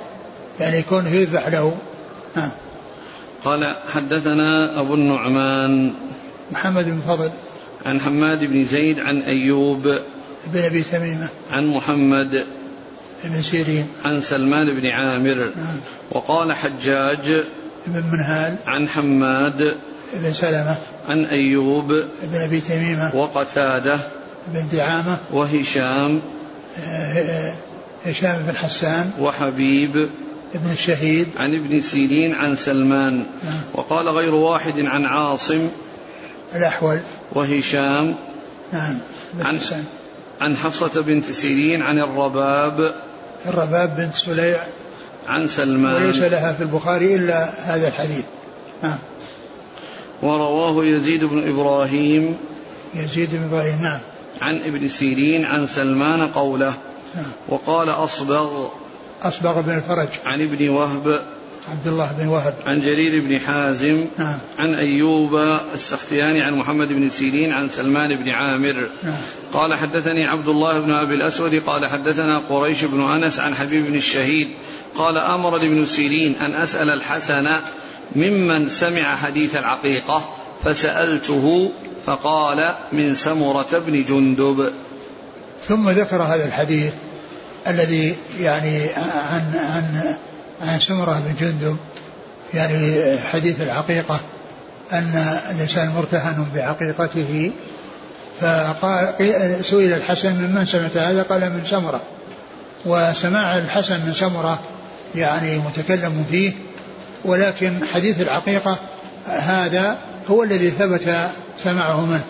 يعني 0.60 0.78
يكون 0.78 1.08
يذبح 1.08 1.48
له. 1.48 1.78
ها. 2.36 2.52
قال 3.46 3.76
حدثنا 3.94 4.80
أبو 4.80 4.94
النعمان 4.94 5.94
محمد 6.52 6.86
بن 6.86 7.02
فضل. 7.08 7.30
عن 7.86 8.02
حماد 8.02 8.46
بن 8.46 8.64
زيد 8.64 9.00
عن 9.00 9.22
أيوب 9.22 9.82
بن 10.48 10.60
أبي 10.60 10.84
تميمة. 10.84 11.30
عن 11.52 11.68
محمد 11.68 12.46
بن 13.24 13.42
سيرين. 13.42 13.88
عن 14.06 14.22
سلمان 14.22 14.80
بن 14.80 14.88
عامر. 14.88 15.52
نعم. 15.56 15.80
وقال 16.12 16.54
حجاج 16.54 17.44
بن 17.88 18.04
منهال. 18.12 18.56
عن 18.68 18.88
حماد 18.88 19.76
بن 20.14 20.34
سلمة. 20.34 20.78
عن 21.08 21.26
أيوب 21.26 21.88
بن 22.24 22.42
أبي 22.42 22.62
تميمة 22.62 23.16
وقتادة 23.16 24.00
بن 24.48 24.68
دعامة 24.74 25.18
وهشام 25.32 26.22
آه، 26.80 27.54
هشام 28.06 28.44
بن 28.48 28.58
حسان 28.58 29.12
وحبيب 29.20 30.10
ابن 30.56 30.72
الشهيد 30.72 31.28
عن 31.38 31.56
ابن 31.56 31.82
سيرين 31.82 32.36
عن 32.36 32.56
سلمان. 32.56 33.26
نعم. 33.44 33.62
وقال 33.74 34.10
غير 34.10 34.36
واحد 34.36 34.80
عن 34.80 35.06
عاصم 35.06 35.70
الأحول. 36.56 37.00
وهشام 37.34 38.16
نعم 38.74 38.98
عن, 39.40 39.60
عن 40.42 40.58
حفصة 40.58 41.02
بنت 41.02 41.26
سيرين 41.26 41.82
عن 41.82 42.00
الرباب 42.00 42.94
الرباب 43.46 43.96
بنت 43.98 44.16
سليع. 44.16 44.64
عن 45.28 45.48
سلمان. 45.48 46.04
وليس 46.04 46.24
لها 46.24 46.54
في 46.54 46.64
البخاري 46.64 47.16
إلا 47.16 47.50
هذا 47.76 47.88
الحديث. 47.88 48.24
نعم. 48.84 48.98
ورواه 50.22 50.86
يزيد 50.86 51.24
بن 51.24 51.50
إبراهيم. 51.50 52.38
يزيد 52.96 53.30
بن 53.32 53.44
إبراهيم 53.44 53.82
نعم. 53.82 54.00
عن 54.42 54.62
ابن 54.62 54.88
سيرين 54.88 55.46
عن 55.46 55.66
سلمان 55.66 56.28
قوله. 56.28 56.74
نعم. 57.16 57.26
وقال 57.50 57.90
أصبغ. 57.90 58.68
أصبغ 59.22 59.62
بن 59.62 59.76
الفرج. 59.76 60.08
عن 60.26 60.42
ابن 60.42 60.70
وهب. 60.70 61.22
عبد 61.68 61.88
الله 61.88 62.12
بن 62.20 62.28
وهب. 62.28 62.54
عن 62.66 62.82
جرير 62.82 63.22
بن 63.22 63.40
حازم. 63.40 64.06
نعم. 64.18 64.38
عن 64.60 64.74
أيوب 64.74 65.36
السختياني 65.74 66.42
عن 66.42 66.54
محمد 66.54 66.88
بن 66.94 67.10
سيرين 67.10 67.54
عن 67.54 67.70
سلمان 67.70 68.24
بن 68.24 68.30
عامر. 68.30 68.88
نعم. 69.04 69.18
قال 69.54 69.74
حدثني 69.74 70.26
عبد 70.26 70.48
الله 70.48 70.80
بن 70.80 70.92
أبي 70.92 71.16
الأسود. 71.16 71.56
قال 71.56 71.88
حدثنا 71.88 72.38
قريش 72.50 72.84
بن 72.84 73.02
أنس 73.04 73.40
عن 73.40 73.56
حبيب 73.56 73.86
بن 73.86 73.96
الشهيد. 73.96 74.48
قال 74.96 75.18
أمرني 75.18 75.68
ابن 75.68 75.86
سيرين 75.86 76.36
أن 76.36 76.54
أسأل 76.54 76.90
الحسن 76.90 77.48
ممن 78.16 78.70
سمع 78.70 79.16
حديث 79.16 79.56
العقيقة 79.56 80.30
فسألته 80.64 81.72
فقال 82.06 82.76
من 82.92 83.16
سمرة 83.16 83.84
بن 83.88 84.04
جندب. 84.04 84.74
ثم 85.68 85.90
ذكر 85.90 86.24
هذا 86.24 86.46
الحديث 86.46 86.94
الذي 87.68 88.16
يعني 88.40 88.90
عن 89.32 89.56
عن 89.56 90.16
عن 90.62 90.80
سمرة 90.80 91.24
بن 91.26 91.46
جندب 91.46 91.78
يعني 92.54 93.18
حديث 93.18 93.62
العقيقة 93.62 94.20
أن 94.94 95.40
الإنسان 95.52 95.90
مرتهن 95.90 96.46
بعقيقته 96.56 97.52
فقال 98.42 99.14
سئل 99.66 99.94
الحسن 99.94 100.34
ممن 100.34 100.66
سمعت 100.66 100.98
هذا؟ 100.98 101.24
قال 101.24 101.42
من 101.42 101.64
سمرة. 101.70 102.02
وسماع 102.86 103.58
الحسن 103.58 104.06
من 104.06 104.14
سمرة 104.14 104.60
يعني 105.16 105.58
متكلم 105.58 106.26
فيه 106.30 106.54
ولكن 107.26 107.74
حديث 107.94 108.22
العقيقة 108.22 108.78
هذا 109.28 109.98
هو 110.30 110.44
الذي 110.44 110.70
ثبت 110.70 111.30
سماعه 111.64 112.06
منه. 112.06 112.24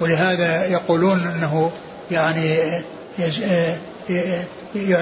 ولهذا 0.00 0.66
يقولون 0.66 1.20
إنه 1.36 1.70
يعني 2.10 2.58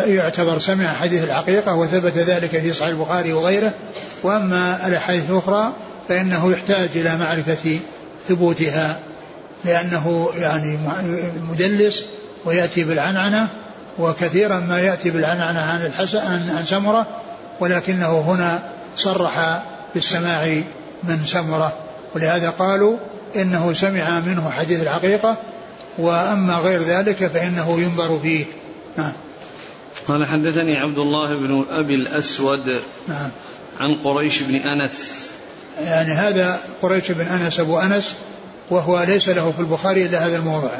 يعتبر 0.06 0.58
سمع 0.58 0.94
حديث 0.94 1.24
العقيقة 1.24 1.74
وثبت 1.74 2.16
ذلك 2.16 2.50
في 2.50 2.72
صحيح 2.72 2.88
البخاري 2.88 3.32
وغيره. 3.32 3.72
وأما 4.22 4.86
الأحاديث 4.86 5.30
الأخرى 5.30 5.72
فإنه 6.08 6.52
يحتاج 6.52 6.88
إلى 6.94 7.16
معرفة 7.16 7.78
ثبوتها 8.28 8.98
لأنه 9.64 10.30
يعني 10.38 10.78
مدلس 11.50 12.04
ويأتي 12.44 12.84
بالعنعنة 12.84 13.48
وكثيرا 13.98 14.60
ما 14.60 14.78
يأتي 14.78 15.10
بالعنعنة 15.10 15.60
عن 15.60 15.86
الحسن 15.86 16.18
عن 16.18 16.64
سمرة 16.64 17.06
ولكنه 17.60 18.20
هنا 18.20 18.62
صرح 19.00 19.62
بالسماع 19.94 20.62
من 21.02 21.20
سمرة 21.26 21.72
ولهذا 22.14 22.50
قالوا 22.50 22.96
إنه 23.36 23.72
سمع 23.72 24.20
منه 24.20 24.50
حديث 24.50 24.82
العقيقة 24.82 25.36
وأما 25.98 26.54
غير 26.54 26.82
ذلك 26.82 27.26
فإنه 27.26 27.80
ينظر 27.80 28.18
فيه. 28.22 28.44
نعم. 28.96 29.12
قال 30.08 30.26
حدثني 30.26 30.76
عبد 30.76 30.98
الله 30.98 31.36
بن 31.36 31.64
أبي 31.70 31.94
الأسود 31.94 32.80
نعم. 33.08 33.30
عن 33.80 33.94
قريش 34.04 34.42
بن 34.42 34.54
أنس. 34.54 35.20
يعني 35.80 36.12
هذا 36.12 36.60
قريش 36.82 37.10
بن 37.10 37.26
أنس 37.26 37.60
أبو 37.60 37.78
أنس 37.78 38.14
وهو 38.70 39.02
ليس 39.02 39.28
له 39.28 39.52
في 39.52 39.60
البخاري 39.60 40.06
إلا 40.06 40.26
هذا 40.26 40.36
الموضع. 40.36 40.70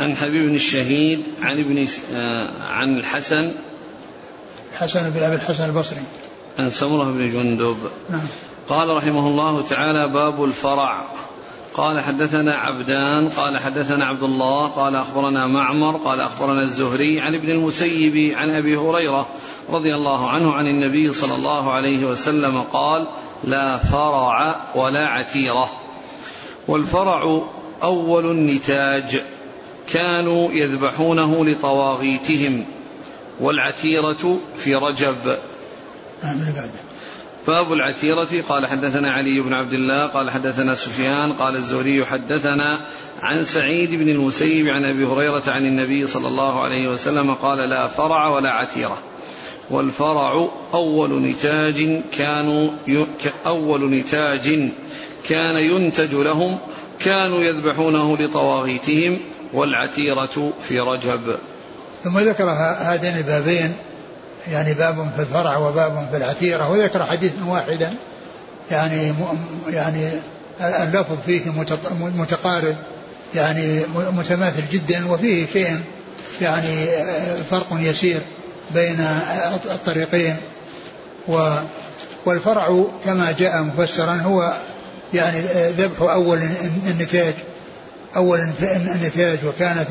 عن 0.00 0.16
حبيب 0.16 0.48
بن 0.48 0.54
الشهيد 0.54 1.22
عن 1.42 1.58
ابن 1.58 1.86
آه، 2.14 2.62
عن 2.62 2.98
الحسن 2.98 3.54
الحسن 4.72 5.10
بن 5.10 5.22
أبي 5.22 5.34
الحسن 5.34 5.64
البصري. 5.64 6.00
عن 6.58 6.70
سمرة 6.70 7.04
بن 7.04 7.30
جندب. 7.30 7.76
نعم. 8.10 8.20
قال 8.68 8.88
رحمه 8.88 9.26
الله 9.26 9.62
تعالى 9.62 10.12
باب 10.12 10.44
الفرع. 10.44 11.08
قال 11.74 12.00
حدثنا 12.00 12.58
عبدان 12.58 13.28
قال 13.28 13.58
حدثنا 13.58 14.04
عبد 14.04 14.22
الله 14.22 14.66
قال 14.68 14.96
أخبرنا 14.96 15.46
معمر 15.46 15.96
قال 15.96 16.20
أخبرنا 16.20 16.62
الزهري 16.62 17.20
عن 17.20 17.34
ابن 17.34 17.50
المسيب 17.50 18.36
عن 18.36 18.50
أبي 18.50 18.76
هريرة 18.76 19.28
رضي 19.70 19.94
الله 19.94 20.30
عنه 20.30 20.52
عن 20.52 20.66
النبي 20.66 21.12
صلى 21.12 21.34
الله 21.34 21.72
عليه 21.72 22.04
وسلم 22.04 22.62
قال 22.62 23.08
لا 23.44 23.76
فرع 23.76 24.56
ولا 24.74 25.06
عتيرة. 25.06 25.70
والفرع 26.68 27.42
أول 27.82 28.30
النتاج. 28.30 29.20
كانوا 29.92 30.52
يذبحونه 30.52 31.44
لطواغيتهم. 31.44 32.64
والعتيرة 33.42 34.38
في 34.56 34.74
رجب. 34.74 35.38
نعم 36.24 36.38
بعده. 36.38 36.80
باب 37.46 37.72
العتيرة. 37.72 38.42
قال 38.48 38.66
حدثنا 38.66 39.12
علي 39.12 39.40
بن 39.40 39.52
عبد 39.52 39.72
الله 39.72 40.06
قال 40.06 40.30
حدثنا 40.30 40.74
سفيان 40.74 41.32
قال 41.32 41.56
الزهري 41.56 42.04
حدثنا 42.04 42.86
عن 43.22 43.44
سعيد 43.44 43.90
بن 43.90 44.08
المسيب 44.08 44.68
عن 44.68 44.84
أبي 44.84 45.04
هريرة 45.04 45.42
عن 45.46 45.62
النبي 45.62 46.06
صلى 46.06 46.28
الله 46.28 46.60
عليه 46.60 46.88
وسلم 46.88 47.34
قال 47.34 47.58
لا 47.58 47.86
فرع 47.86 48.28
ولا 48.28 48.52
عتيرة. 48.52 48.98
والفرع 49.70 50.48
أول 50.74 51.22
نتاج 51.22 52.00
كانوا 52.12 52.70
أول 53.46 53.90
نتاج 53.90 54.72
كان 55.28 55.56
ينتج 55.56 56.14
لهم 56.14 56.58
كانوا 57.00 57.42
يذبحونه 57.42 58.16
لطواغيتهم 58.18 59.20
والعتيرة 59.52 60.52
في 60.62 60.80
رجب. 60.80 61.38
ثم 62.04 62.18
ذكر 62.18 62.44
هذين 62.80 63.16
البابين 63.16 63.74
يعني 64.50 64.74
باب 64.74 65.10
في 65.16 65.22
الفرع 65.22 65.56
وباب 65.56 66.08
في 66.10 66.16
العتيرة 66.16 66.70
وذكر 66.70 67.06
حديثا 67.06 67.44
واحدا 67.44 67.94
يعني 68.70 69.14
يعني 69.68 70.10
اللفظ 70.60 71.16
فيه 71.26 71.40
متقارب 72.00 72.76
يعني 73.34 73.80
متماثل 73.94 74.62
جدا 74.72 75.12
وفيه 75.12 75.46
شيء 75.52 75.80
يعني 76.40 76.86
فرق 77.50 77.66
يسير 77.72 78.20
بين 78.74 79.06
الطريقين. 79.70 80.36
و 81.28 81.54
والفرع 82.24 82.84
كما 83.04 83.32
جاء 83.38 83.62
مفسرا 83.62 84.14
هو 84.14 84.52
يعني 85.14 85.40
ذبح 85.78 86.02
أول 86.02 86.38
النتاج 86.86 87.34
أول 88.16 88.40
النتاج 88.62 89.38
وكانت 89.46 89.88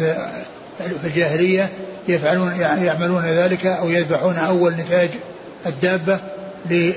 في 1.01 1.07
الجاهلية 1.07 1.69
يفعلون 2.07 2.51
يعني 2.59 2.85
يعملون 2.85 3.25
ذلك 3.25 3.65
أو 3.65 3.89
يذبحون 3.89 4.35
أول 4.35 4.73
نتاج 4.73 5.09
الدابة 5.65 6.19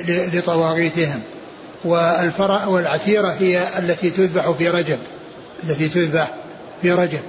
لطواغيتهم. 0.08 1.20
والفرع 1.84 2.66
والعتيرة 2.66 3.34
هي 3.40 3.62
التي 3.78 4.10
تذبح 4.10 4.50
في 4.50 4.68
رجب 4.68 4.98
التي 5.64 5.88
تذبح 5.88 6.30
في 6.82 6.92
رجب. 6.92 7.20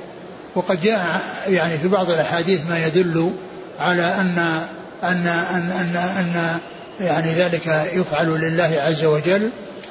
وقد 0.56 0.82
جاء 0.82 1.22
يعني 1.48 1.78
في 1.78 1.88
بعض 1.88 2.12
الأحاديث 2.12 2.62
ما 2.70 2.86
يدل 2.88 3.32
على 3.80 4.02
أن 4.02 4.62
أن 5.04 5.28
أن 5.28 5.70
أن, 5.70 5.96
أن 6.20 6.60
يعني 7.02 7.34
ذلك 7.34 7.68
يفعل 7.94 8.28
لله 8.28 8.76
عز 8.78 9.06
وجل 9.06 9.50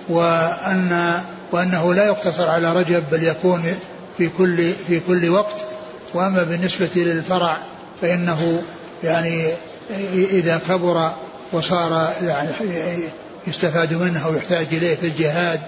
وأن 0.08 1.20
وأنه 1.52 1.94
لا 1.94 2.06
يقتصر 2.06 2.50
على 2.50 2.72
رجب 2.72 3.02
بل 3.12 3.22
يكون 3.22 3.62
في 4.18 4.28
كل 4.28 4.72
في 4.88 5.00
كل 5.00 5.28
وقت. 5.28 5.56
وأما 6.14 6.42
بالنسبة 6.42 6.88
للفرع 6.96 7.58
فإنه 8.04 8.62
يعني 9.04 9.52
إذا 10.14 10.60
كبر 10.68 11.10
وصار 11.52 12.12
يعني 12.22 12.50
يستفاد 13.46 13.94
منه 13.94 14.28
ويحتاج 14.28 14.66
إليه 14.72 14.94
في 14.96 15.06
الجهاد 15.06 15.60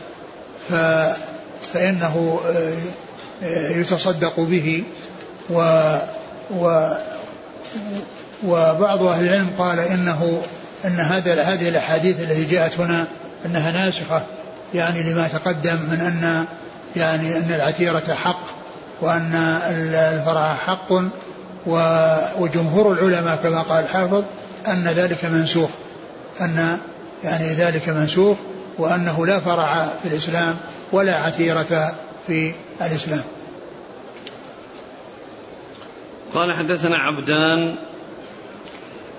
ف 0.68 0.74
فإنه 1.72 2.41
يتصدق 3.70 4.41
به. 4.41 4.84
و, 5.51 5.61
و 6.51 6.91
وبعض 8.47 9.03
أهل 9.03 9.24
العلم 9.24 9.51
قال 9.59 9.80
إنه 9.80 10.43
أن 10.84 11.01
هذا 11.01 11.43
هذه 11.43 11.68
الأحاديث 11.68 12.20
التي 12.20 12.45
جاءت 12.45 12.80
هنا 12.80 13.07
أنها 13.47 13.70
ناسخة 13.70 14.22
يعني 14.74 15.03
لما 15.03 15.28
تقدم 15.28 15.76
من 15.91 16.01
أن 16.01 16.45
يعني 16.97 17.37
أن 17.37 17.55
العتيرة 17.55 18.14
حق 18.14 18.41
وأن 19.01 19.34
الفرع 19.70 20.55
حق 20.55 20.93
وجمهور 22.38 22.92
العلماء 22.92 23.36
كما 23.36 23.62
قال 23.62 23.84
الحافظ 23.84 24.24
أن 24.68 24.84
ذلك 24.88 25.24
منسوخ 25.24 25.70
أن 26.40 26.78
يعني 27.24 27.54
ذلك 27.54 27.88
منسوخ 27.88 28.36
وأنه 28.78 29.26
لا 29.26 29.40
فرع 29.40 29.88
في 30.02 30.08
الإسلام 30.08 30.56
ولا 30.92 31.16
عتيرة 31.16 31.94
في 32.26 32.52
الإسلام. 32.80 33.22
قال 36.34 36.52
حدثنا 36.52 36.96
عبدان 36.96 37.74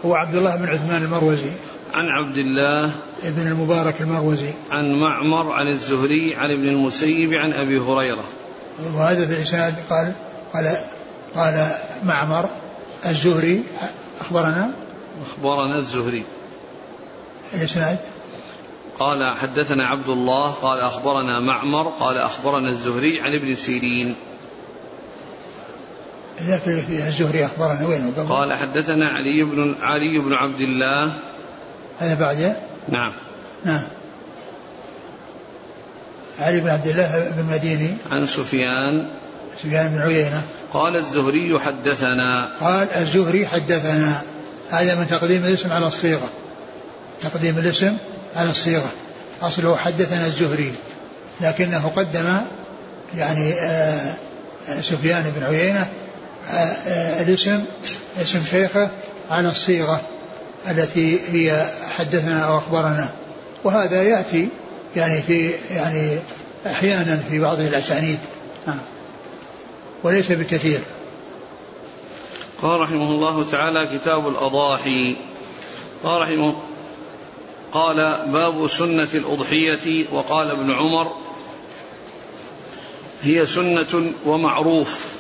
هو 0.05 0.15
عبد 0.15 0.35
الله 0.35 0.55
بن 0.55 0.69
عثمان 0.69 1.03
المروزي. 1.03 1.51
عن 1.95 2.09
عبد 2.09 2.37
الله 2.37 2.91
ابن 3.23 3.47
المبارك 3.47 4.01
المروزي. 4.01 4.51
عن 4.71 4.85
معمر 4.85 5.51
عن 5.51 5.67
الزهري 5.67 6.35
عن 6.35 6.51
ابن 6.51 6.67
المسيب 6.67 7.33
عن 7.33 7.53
أبي 7.53 7.79
هريرة. 7.79 8.23
وهذا 8.93 9.25
في 9.25 9.33
الإسناد 9.33 9.75
قال 9.89 10.13
قال 10.53 10.77
قال 11.37 11.71
معمر 12.03 12.49
الزهري 13.05 13.63
أخبرنا؟ 14.21 14.71
أخبرنا 15.25 15.77
الزهري. 15.77 16.23
الإسناد؟ 17.53 17.97
قال 18.99 19.35
حدثنا 19.37 19.87
عبد 19.87 20.09
الله 20.09 20.51
قال 20.51 20.79
أخبرنا 20.79 21.39
معمر 21.39 21.87
قال 21.99 22.17
أخبرنا 22.17 22.69
الزهري 22.69 23.21
عن 23.21 23.35
ابن 23.35 23.55
سيرين. 23.55 24.15
إذا 26.41 26.57
في 26.57 27.07
الزهري 27.07 27.45
أخبرنا 27.45 27.87
وين 27.87 28.13
قال 28.29 28.53
حدثنا 28.53 29.07
علي 29.07 29.43
بن 29.43 29.75
علي 29.81 30.19
بن 30.19 30.33
عبد 30.33 30.61
الله. 30.61 31.13
هذا 31.99 32.13
بعد؟ 32.13 32.55
نعم. 32.89 33.13
نعم. 33.65 33.83
علي 36.39 36.59
بن 36.59 36.69
عبد 36.69 36.87
الله 36.87 37.33
بن 37.37 37.53
مديني 37.53 37.93
عن 38.11 38.25
سفيان. 38.25 39.09
سفيان 39.63 39.89
بن 39.89 40.01
عيينة. 40.01 40.41
قال 40.73 40.95
الزهري 40.95 41.59
حدثنا. 41.59 42.49
قال 42.61 42.87
الزهري 42.91 43.47
حدثنا. 43.47 44.21
هذا 44.69 44.95
من 44.95 45.07
تقديم 45.07 45.45
الاسم 45.45 45.71
على 45.71 45.87
الصيغة. 45.87 46.29
تقديم 47.21 47.57
الاسم 47.57 47.97
على 48.35 48.49
الصيغة. 48.49 48.89
أصله 49.41 49.75
حدثنا 49.75 50.25
الزهري. 50.25 50.73
لكنه 51.41 51.91
قدم 51.95 52.37
يعني 53.17 53.53
آه 53.53 54.15
سفيان 54.81 55.33
بن 55.35 55.43
عيينة 55.43 55.87
الاسم 57.21 57.63
اسم 58.21 58.43
شيخه 58.43 58.89
على 59.31 59.49
الصيغة 59.49 60.01
التي 60.69 61.19
هي 61.31 61.65
حدثنا 61.97 62.39
أو 62.39 62.57
أخبرنا. 62.57 63.09
وهذا 63.63 64.03
يأتي 64.03 64.49
يعني 64.95 65.21
في 65.21 65.51
يعني 65.69 66.17
أحيانا 66.67 67.19
في 67.29 67.39
بعض 67.39 67.59
الأسانيد. 67.59 68.19
نعم. 68.67 68.79
وليس 70.07 70.31
بكثير. 70.31 70.79
قال 72.61 72.79
رحمه 72.79 73.11
الله 73.11 73.43
تعالى 73.43 73.97
كتاب 73.97 74.27
الأضاحي. 74.27 75.15
قال 76.03 76.21
رحمه 76.21 76.55
قال 77.73 77.95
باب 78.27 78.67
سنة 78.67 79.07
الأضحية 79.13 80.05
وقال 80.11 80.51
ابن 80.51 80.71
عمر 80.71 81.15
هي 83.21 83.45
سنة 83.45 84.13
ومعروف. 84.25 85.13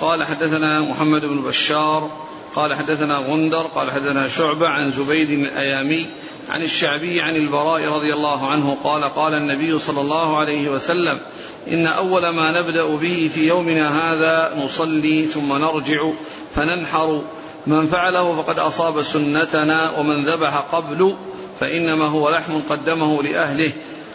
قال 0.00 0.24
حدثنا 0.24 0.80
محمد 0.80 1.24
بن 1.24 1.42
بشار 1.42 2.10
قال 2.54 2.74
حدثنا 2.74 3.18
غندر 3.18 3.62
قال 3.62 3.90
حدثنا 3.90 4.28
شعبة 4.28 4.68
عن 4.68 4.90
زبيد 4.90 5.30
الأيامي 5.30 6.10
عن 6.48 6.62
الشعبي 6.62 7.20
عن 7.20 7.36
البراء 7.36 7.88
رضي 7.88 8.14
الله 8.14 8.46
عنه 8.46 8.76
قال 8.84 9.04
قال 9.04 9.34
النبي 9.34 9.78
صلى 9.78 10.00
الله 10.00 10.36
عليه 10.36 10.68
وسلم 10.68 11.18
إن 11.70 11.86
أول 11.86 12.28
ما 12.28 12.60
نبدأ 12.60 12.96
به 12.96 13.30
في 13.34 13.40
يومنا 13.40 14.12
هذا 14.12 14.54
نصلي 14.64 15.24
ثم 15.24 15.52
نرجع 15.52 16.10
فننحر. 16.54 17.22
من 17.66 17.86
فعله 17.86 18.42
فقد 18.42 18.58
أصاب 18.58 19.02
سنتنا 19.02 19.98
ومن 19.98 20.22
ذبح 20.22 20.56
قبل 20.56 21.14
فإنما 21.60 22.04
هو 22.04 22.30
لحم 22.30 22.60
قدمه 22.70 23.22
لأهله. 23.22 23.72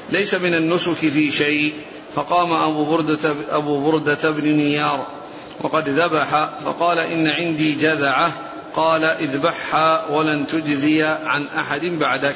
ليس 0.10 0.34
من 0.34 0.54
النسك 0.54 0.94
في 0.94 1.32
شيء. 1.32 1.74
فقام 2.16 2.54
أبو 2.54 2.86
بردة, 2.86 3.36
أبو 3.52 3.92
بردة 3.92 4.32
بن 4.32 4.48
نيار 4.48 5.06
وقد 5.62 5.90
ذبح. 5.90 6.50
فقال 6.66 7.00
إن 7.00 7.28
عندي 7.28 7.76
جذعة. 7.76 8.53
قال 8.76 9.04
اذبحها 9.04 10.08
ولن 10.10 10.48
تجزي 10.48 11.04
عن 11.04 11.48
أحد 11.48 11.82
بعدك. 11.82 12.36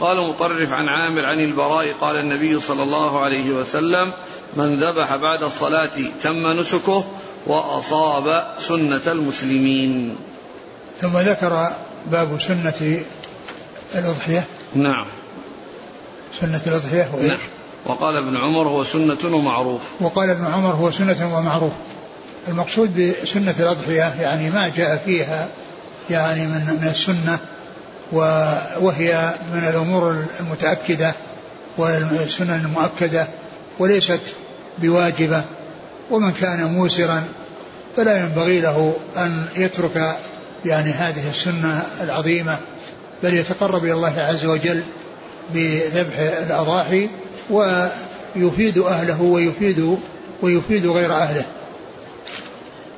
قال 0.00 0.28
مطرف 0.28 0.72
عن 0.72 0.88
عامر 0.88 1.24
عن 1.24 1.40
البراء 1.40 1.92
قال 1.92 2.16
النبي 2.16 2.60
صلى 2.60 2.82
الله 2.82 3.20
عليه 3.20 3.50
وسلم 3.50 4.12
من 4.56 4.80
ذبح 4.80 5.16
بعد 5.16 5.42
الصلاة 5.42 5.96
تم 6.22 6.46
نسكه 6.60 7.04
وأصاب 7.46 8.46
سنة 8.58 9.02
المسلمين. 9.06 10.18
ثم 11.00 11.18
ذكر 11.18 11.70
باب 12.06 12.40
سنة 12.40 13.04
الأضحية. 13.94 14.44
نعم. 14.74 15.06
سنة 16.40 16.60
الأضحية 16.66 17.10
وإيش؟ 17.14 17.30
نعم. 17.30 17.38
وقال 17.86 18.16
ابن 18.16 18.36
عمر 18.36 18.68
هو 18.68 18.84
سنة 18.84 19.18
ومعروف. 19.24 19.82
وقال 20.00 20.30
ابن 20.30 20.44
عمر 20.44 20.70
هو 20.70 20.90
سنة 20.90 21.38
ومعروف. 21.38 21.72
المقصود 22.48 23.14
بسنة 23.22 23.54
الأضحية 23.60 24.14
يعني 24.20 24.50
ما 24.50 24.72
جاء 24.76 25.02
فيها 25.04 25.48
يعني 26.10 26.46
من 26.46 26.78
من 26.80 26.88
السنة 26.88 27.38
وهي 28.80 29.34
من 29.54 29.68
الأمور 29.68 30.24
المتأكدة 30.40 31.14
والسنن 31.76 32.64
المؤكدة 32.64 33.26
وليست 33.78 34.20
بواجبة. 34.78 35.44
ومن 36.10 36.32
كان 36.32 36.64
موسرا 36.64 37.24
فلا 37.96 38.20
ينبغي 38.20 38.60
له 38.60 38.96
أن 39.16 39.46
يترك 39.56 40.16
يعني 40.64 40.90
هذه 40.90 41.30
السنة 41.30 41.86
العظيمة 42.00 42.56
بل 43.22 43.34
يتقرب 43.34 43.84
إلى 43.84 43.92
الله 43.92 44.20
عز 44.20 44.46
وجل 44.46 44.82
بذبح 45.54 46.18
الأضاحي 46.18 47.08
ويفيد 47.50 48.78
أهله 48.78 49.22
ويفيد 49.22 49.98
ويفيد 50.42 50.86
غير 50.86 51.12
أهله. 51.12 51.44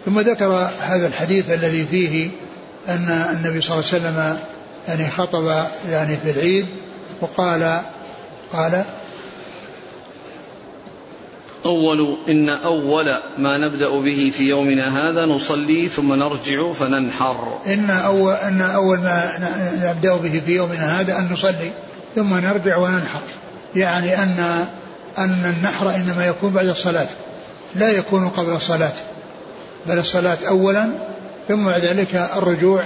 ثم 0.04 0.20
ذكر 0.20 0.70
هذا 0.80 1.06
الحديث 1.06 1.50
الذي 1.50 1.86
فيه 1.86 2.30
أن 2.88 3.08
النبي 3.08 3.60
صلى 3.60 3.74
الله 3.74 3.88
عليه 3.92 3.98
وسلم 3.98 4.38
يعني 4.88 5.10
خطب 5.10 5.66
يعني 5.90 6.16
في 6.16 6.30
العيد 6.30 6.66
وقال 7.20 7.80
قال 8.52 8.84
أول 11.66 12.16
إن 12.28 12.48
أول 12.48 13.04
ما 13.38 13.58
نبدأ 13.58 14.00
به 14.00 14.32
في 14.36 14.44
يومنا 14.44 14.88
هذا 14.88 15.26
نصلي 15.26 15.88
ثم 15.88 16.14
نرجع 16.14 16.72
فننحر. 16.72 17.58
إن 17.66 17.90
أول 17.90 18.32
إن 18.32 18.60
أول 18.60 18.98
ما 18.98 19.32
نبدأ 19.82 20.16
به 20.16 20.42
في 20.46 20.56
يومنا 20.56 21.00
هذا 21.00 21.18
أن 21.18 21.28
نصلي 21.32 21.70
ثم 22.14 22.34
نرجع 22.34 22.76
وننحر. 22.76 23.20
يعني 23.76 24.22
أن 24.22 24.66
أن 25.18 25.44
النحر 25.44 25.94
إنما 25.94 26.26
يكون 26.26 26.50
بعد 26.50 26.66
الصلاة 26.66 27.08
لا 27.74 27.90
يكون 27.90 28.28
قبل 28.28 28.52
الصلاة. 28.52 28.92
بل 29.88 29.98
الصلاة 29.98 30.38
أولا 30.48 30.88
ثم 31.48 31.66
بعد 31.66 31.80
ذلك 31.80 32.28
الرجوع 32.36 32.82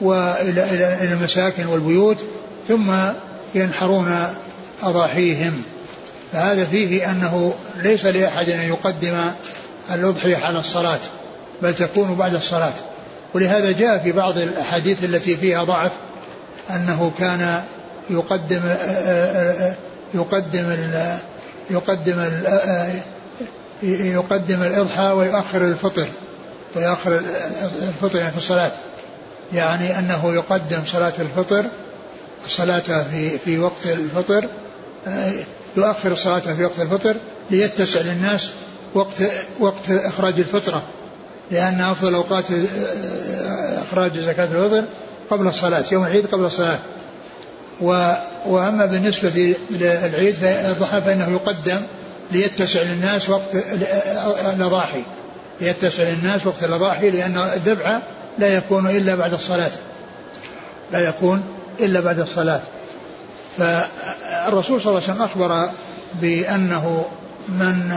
وإلى 0.00 0.64
إلى 0.64 1.12
المساكن 1.12 1.66
والبيوت 1.66 2.16
ثم 2.68 2.92
ينحرون 3.54 4.26
أضاحيهم. 4.82 5.62
فهذا 6.32 6.64
فيه 6.64 7.10
أنه 7.10 7.54
ليس 7.82 8.04
لأحد 8.04 8.50
أن 8.50 8.60
يقدم 8.60 9.14
الأضحية 9.94 10.36
على 10.36 10.58
الصلاة 10.58 10.98
بل 11.62 11.74
تكون 11.74 12.14
بعد 12.14 12.34
الصلاة. 12.34 12.72
ولهذا 13.34 13.72
جاء 13.72 13.98
في 13.98 14.12
بعض 14.12 14.38
الأحاديث 14.38 15.04
التي 15.04 15.36
فيها 15.36 15.64
ضعف 15.64 15.92
أنه 16.70 17.12
كان 17.18 17.62
يقدم 18.10 18.62
يقدم 20.14 20.76
يقدم 21.70 22.24
يقدم 23.82 24.62
الإضحى 24.62 25.10
ويؤخر 25.10 25.64
الفطر. 25.64 26.06
ويؤخر 26.76 27.20
الفطر 27.82 28.18
يعني 28.18 28.30
في 28.30 28.38
الصلاة. 28.38 28.72
يعني 29.52 29.98
أنه 29.98 30.34
يقدم 30.34 30.80
صلاة 30.86 31.12
الفطر 31.18 31.64
الصلاة 32.46 33.04
في 33.10 33.38
في 33.38 33.58
وقت 33.58 33.86
الفطر 33.86 34.48
يؤخر 35.76 36.12
الصلاة 36.12 36.38
في 36.38 36.64
وقت 36.64 36.80
الفطر 36.80 37.16
ليتسع 37.50 38.00
للناس 38.00 38.50
وقت 38.94 39.22
وقت 39.60 39.90
إخراج 39.90 40.34
الفطرة. 40.38 40.82
لأن 41.50 41.80
أفضل 41.80 42.14
أوقات 42.14 42.44
إخراج 43.82 44.18
زكاة 44.18 44.44
الفطر 44.44 44.84
قبل 45.30 45.46
الصلاة 45.46 45.84
يوم 45.92 46.04
العيد 46.04 46.26
قبل 46.26 46.44
الصلاة. 46.44 46.78
وأما 48.46 48.86
بالنسبة 48.86 49.54
للعيد 49.70 50.34
الضحى 50.44 51.02
فإنه 51.02 51.32
يقدم 51.32 51.80
ليتسع 52.30 52.82
للناس 52.82 53.30
وقت 53.30 53.54
الأضاحي 54.54 55.02
ليتسع 55.60 56.02
للناس 56.02 56.46
وقت 56.46 56.64
الأضاحي 56.64 57.10
لأن 57.10 57.36
الذبح 57.36 58.02
لا 58.38 58.56
يكون 58.56 58.86
إلا 58.86 59.14
بعد 59.14 59.32
الصلاة. 59.32 59.70
لا 60.92 61.08
يكون 61.08 61.42
إلا 61.80 62.00
بعد 62.00 62.18
الصلاة. 62.18 62.60
فالرسول 63.58 64.80
صلى 64.80 64.90
الله 64.90 65.02
عليه 65.02 65.12
وسلم 65.12 65.22
أخبر 65.22 65.70
بأنه 66.14 67.04
من 67.48 67.92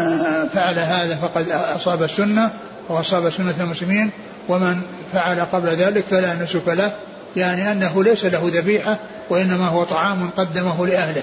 فعل 0.53 0.79
هذا 0.79 1.15
فقد 1.15 1.49
أصاب 1.49 2.03
السنة 2.03 2.51
وأصاب 2.89 3.29
سنة 3.29 3.55
المسلمين 3.59 4.11
ومن 4.49 4.81
فعل 5.13 5.41
قبل 5.41 5.69
ذلك 5.69 6.03
فلا 6.11 6.35
نسك 6.35 6.67
له 6.67 6.91
يعني 7.35 7.71
أنه 7.71 8.03
ليس 8.03 8.25
له 8.25 8.41
ذبيحة 8.53 8.99
وإنما 9.29 9.67
هو 9.67 9.83
طعام 9.83 10.29
قدمه 10.37 10.87
لأهله. 10.87 11.21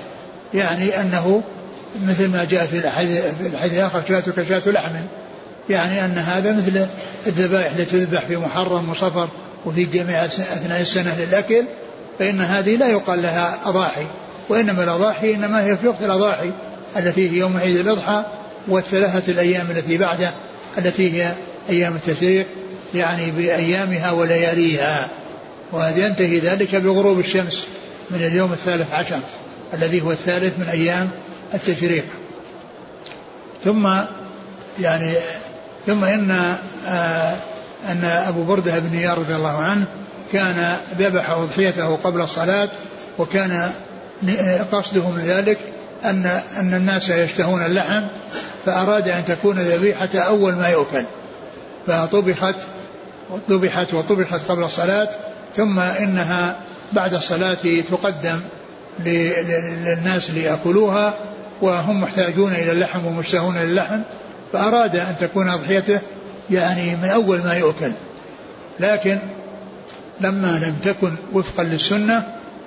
يعني 0.55 1.01
أنه 1.01 1.43
مثل 2.07 2.29
ما 2.29 2.45
جاء 2.45 2.67
في 2.67 2.79
الحديث 3.47 3.79
الآخر 3.79 4.03
شاة 4.49 4.73
لحم. 4.73 4.97
يعني 5.71 6.05
أن 6.05 6.19
هذا 6.19 6.53
مثل 6.53 6.87
الذبائح 7.27 7.73
التي 7.73 7.85
تذبح 7.85 8.25
في 8.25 8.37
محرم 8.37 8.91
وصفر 8.91 9.29
وفي 9.65 9.85
جميع 9.85 10.25
أثناء 10.25 10.81
السنة 10.81 11.17
للأكل 11.19 11.65
فإن 12.19 12.41
هذه 12.41 12.77
لا 12.77 12.89
يقال 12.89 13.23
لها 13.23 13.59
أضاحي 13.65 14.07
وإنما 14.49 14.85
الأضاحي 14.85 15.35
إنما 15.35 15.65
هي 15.65 15.77
في 15.77 15.89
وقت 15.89 16.03
الأضاحي 16.03 16.51
التي 16.97 17.31
هي 17.31 17.39
يوم 17.39 17.57
عيد 17.57 17.77
الأضحى 17.77 18.23
والثلاثة 18.69 19.33
الأيام 19.33 19.67
التي 19.71 19.99
بعده 19.99 20.31
التي 20.79 21.13
هي 21.13 21.33
أيام 21.71 21.97
التشريق 21.97 22.47
يعني 22.95 23.31
بأيامها 23.31 24.13
ولياليها. 24.13 25.09
وينتهي 25.73 26.39
ذلك 26.39 26.77
بغروب 26.77 27.19
الشمس 27.19 27.67
من 28.11 28.23
اليوم 28.23 28.53
الثالث 28.53 28.93
عشر 28.93 29.21
الذي 29.75 30.01
هو 30.01 30.13
الثالث 30.13 30.59
من 30.59 30.69
أيام 30.69 31.11
التشريق. 31.55 32.05
ثم 33.65 33.89
يعني 34.81 35.15
ثم 35.87 36.05
إن 36.05 36.31
آه 36.87 37.35
أن 37.89 38.05
أبو 38.05 38.43
بردة 38.43 38.79
بن 38.79 38.97
نيار 38.97 39.19
رضي 39.19 39.37
الله 39.37 39.59
عنه 39.59 39.85
كان 40.33 40.77
ذبح 40.99 41.31
أضحيته 41.31 41.97
قبل 41.97 42.21
الصلاة 42.21 42.69
وكان 43.19 43.71
قصده 44.73 45.11
من 45.11 45.23
ذلك 45.27 45.59
أن 46.05 46.41
أن 46.57 46.75
الناس 46.75 47.11
يشتهون 47.11 47.63
اللحم 47.63 48.07
فأراد 48.67 49.09
أن 49.09 49.25
تكون 49.25 49.59
ذبيحة 49.59 50.09
أول 50.15 50.53
ما 50.53 50.69
يؤكل. 50.69 51.05
فطبخت 51.87 52.55
ذبحت 53.51 53.95
وطبخت 53.95 54.41
قبل 54.49 54.65
الصلاة 54.65 55.09
ثم 55.57 55.79
إنها 55.79 56.57
بعد 56.93 57.15
الصلاة 57.15 57.57
تقدم 57.91 58.41
للناس 59.01 60.31
ليأكلوها 60.31 61.15
وهم 61.63 62.01
محتاجون 62.01 62.53
إلى 62.53 62.73
اللحم 62.73 63.07
ومشتهون 63.07 63.59
للحم. 63.59 64.01
فأراد 64.57 64.97
أن 64.97 65.17
تكون 65.21 65.49
أضحيته 65.49 66.01
يعني 66.51 66.97
من 66.97 67.09
أول 67.09 67.39
ما 67.39 67.55
يؤكل. 67.55 67.93
لكن 68.81 69.19
لما 70.21 70.47
لم 70.67 70.77
تكن 70.85 71.15
وفقا 71.33 71.65
للسنة 71.65 72.23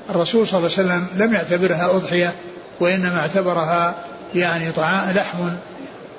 الرسول 0.09 0.47
صلى 0.47 0.57
الله 0.57 0.71
عليه 0.77 0.87
وسلم 0.87 1.07
لم 1.17 1.33
يعتبرها 1.33 1.85
أضحية 1.85 2.33
وإنما 2.79 3.19
اعتبرها 3.19 3.95
يعني 4.35 4.71
طعام 4.71 5.11
لحم 5.15 5.49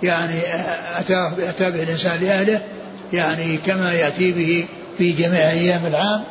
يعني 0.03 0.39
أتاه 0.99 1.33
أتى 1.49 1.71
به 1.71 1.83
الإنسان 1.83 2.21
لأهله 2.21 2.61
يعني 3.13 3.57
كما 3.57 3.93
يأتي 3.93 4.33
به 4.33 4.67
في 4.99 5.13
جميع 5.13 5.51
أيام 5.51 5.81
العام. 5.87 6.25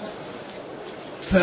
ف 1.31 1.35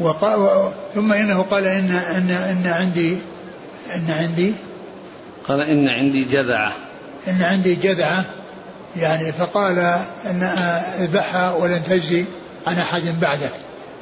وقال 0.00 0.72
ثم 0.94 1.12
إنه 1.12 1.42
قال 1.42 1.66
إن 1.66 1.90
إن 1.90 2.30
إن 2.30 2.66
عندي 2.66 3.18
إن 3.94 4.10
عندي 4.10 4.52
قال 5.50 5.60
إن 5.60 5.88
عندي 5.88 6.24
جذعة. 6.24 6.72
إن 7.28 7.42
عندي 7.42 7.74
جذعة 7.74 8.24
يعني 8.96 9.32
فقال 9.32 9.78
إن 10.26 10.42
اذبحها 11.00 11.52
ولن 11.52 11.82
تجزي 11.88 12.24
عن 12.66 12.78
أحد 12.78 13.02
بعدك. 13.20 13.52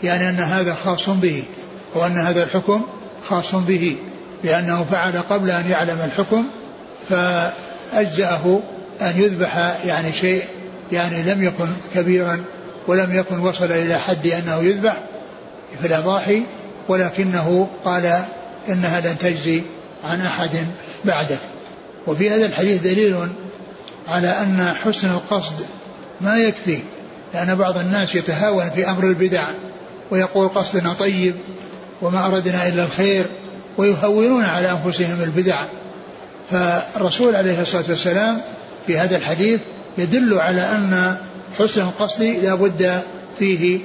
يعني 0.02 0.28
أن 0.28 0.36
هذا 0.40 0.74
خاص 0.74 1.10
به 1.10 1.42
وأن 1.94 2.18
هذا 2.18 2.42
الحكم 2.42 2.82
خاص 3.28 3.54
به 3.54 3.96
لأنه 4.44 4.86
فعل 4.90 5.18
قبل 5.30 5.50
أن 5.50 5.70
يعلم 5.70 5.98
الحكم 6.04 6.44
فأجزأه 7.08 8.60
أن 9.00 9.12
يذبح 9.16 9.56
يعني 9.84 10.12
شيء 10.12 10.42
يعني 10.92 11.22
لم 11.22 11.42
يكن 11.42 11.68
كبيرا 11.94 12.44
ولم 12.86 13.18
يكن 13.18 13.38
وصل 13.38 13.72
إلى 13.72 13.98
حد 13.98 14.26
أنه 14.26 14.56
يذبح 14.62 14.96
في 15.80 15.86
الأضاحي 15.86 16.42
ولكنه 16.88 17.68
قال 17.84 18.22
إنها 18.68 19.00
لن 19.00 19.18
تجزي 19.18 19.62
عن 20.04 20.20
أحد 20.20 20.50
بعده 21.04 21.36
وفي 22.06 22.30
هذا 22.30 22.46
الحديث 22.46 22.82
دليل 22.82 23.16
على 24.08 24.28
أن 24.28 24.72
حسن 24.84 25.10
القصد 25.10 25.54
ما 26.20 26.36
يكفي 26.36 26.78
لأن 27.34 27.54
بعض 27.54 27.78
الناس 27.78 28.14
يتهاون 28.14 28.70
في 28.70 28.90
أمر 28.90 29.04
البدع 29.04 29.48
ويقول 30.10 30.48
قصدنا 30.48 30.92
طيب 30.92 31.34
وما 32.02 32.26
أردنا 32.26 32.68
إلا 32.68 32.84
الخير 32.84 33.24
ويهونون 33.76 34.44
على 34.44 34.70
أنفسهم 34.70 35.22
البدع. 35.22 35.64
فالرسول 36.50 37.36
عليه 37.36 37.60
الصلاة 37.62 37.84
والسلام 37.88 38.40
في 38.86 38.98
هذا 38.98 39.16
الحديث 39.16 39.60
يدل 39.98 40.38
على 40.38 40.62
أن 40.62 41.16
حسن 41.58 41.80
القصد 41.80 42.22
لا 42.22 42.54
بد 42.54 43.02
فيه 43.38 43.80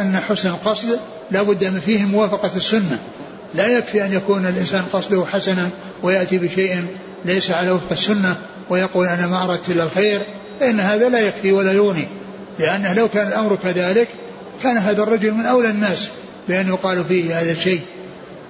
أن 0.00 0.20
حسن 0.28 0.48
القصد 0.48 0.98
لا 1.30 1.42
بد 1.42 1.78
فيه 1.86 2.04
موافقة 2.04 2.50
السنة. 2.56 2.98
لا 3.54 3.66
يكفي 3.66 4.04
أن 4.04 4.12
يكون 4.12 4.46
الإنسان 4.46 4.82
قصده 4.92 5.26
حسنا 5.26 5.70
ويأتي 6.02 6.38
بشيء 6.38 6.86
ليس 7.24 7.50
على 7.50 7.70
وفق 7.70 7.92
السنة 7.92 8.36
ويقول 8.70 9.06
أنا 9.06 9.26
ما 9.26 9.44
أردت 9.44 9.68
إلا 9.68 9.84
الخير 9.84 10.20
فإن 10.60 10.80
هذا 10.80 11.08
لا 11.08 11.18
يكفي 11.18 11.52
ولا 11.52 11.72
يغني 11.72 12.08
لأنه 12.58 12.92
لو 12.92 13.08
كان 13.08 13.28
الأمر 13.28 13.58
كذلك 13.62 14.08
كان 14.62 14.76
هذا 14.76 15.02
الرجل 15.02 15.32
من 15.32 15.46
أولى 15.46 15.70
الناس 15.70 16.08
بأن 16.48 16.68
يقال 16.68 17.04
فيه 17.04 17.40
هذا 17.40 17.52
الشيء 17.52 17.80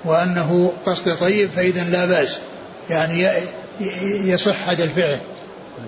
وأنه 0.04 0.72
قصد 0.86 1.16
طيب 1.16 1.50
فإذا 1.56 1.84
لا 1.84 2.06
بأس 2.06 2.38
يعني 2.90 3.26
يصح 4.24 4.68
هذا 4.68 4.84
الفعل 4.84 5.18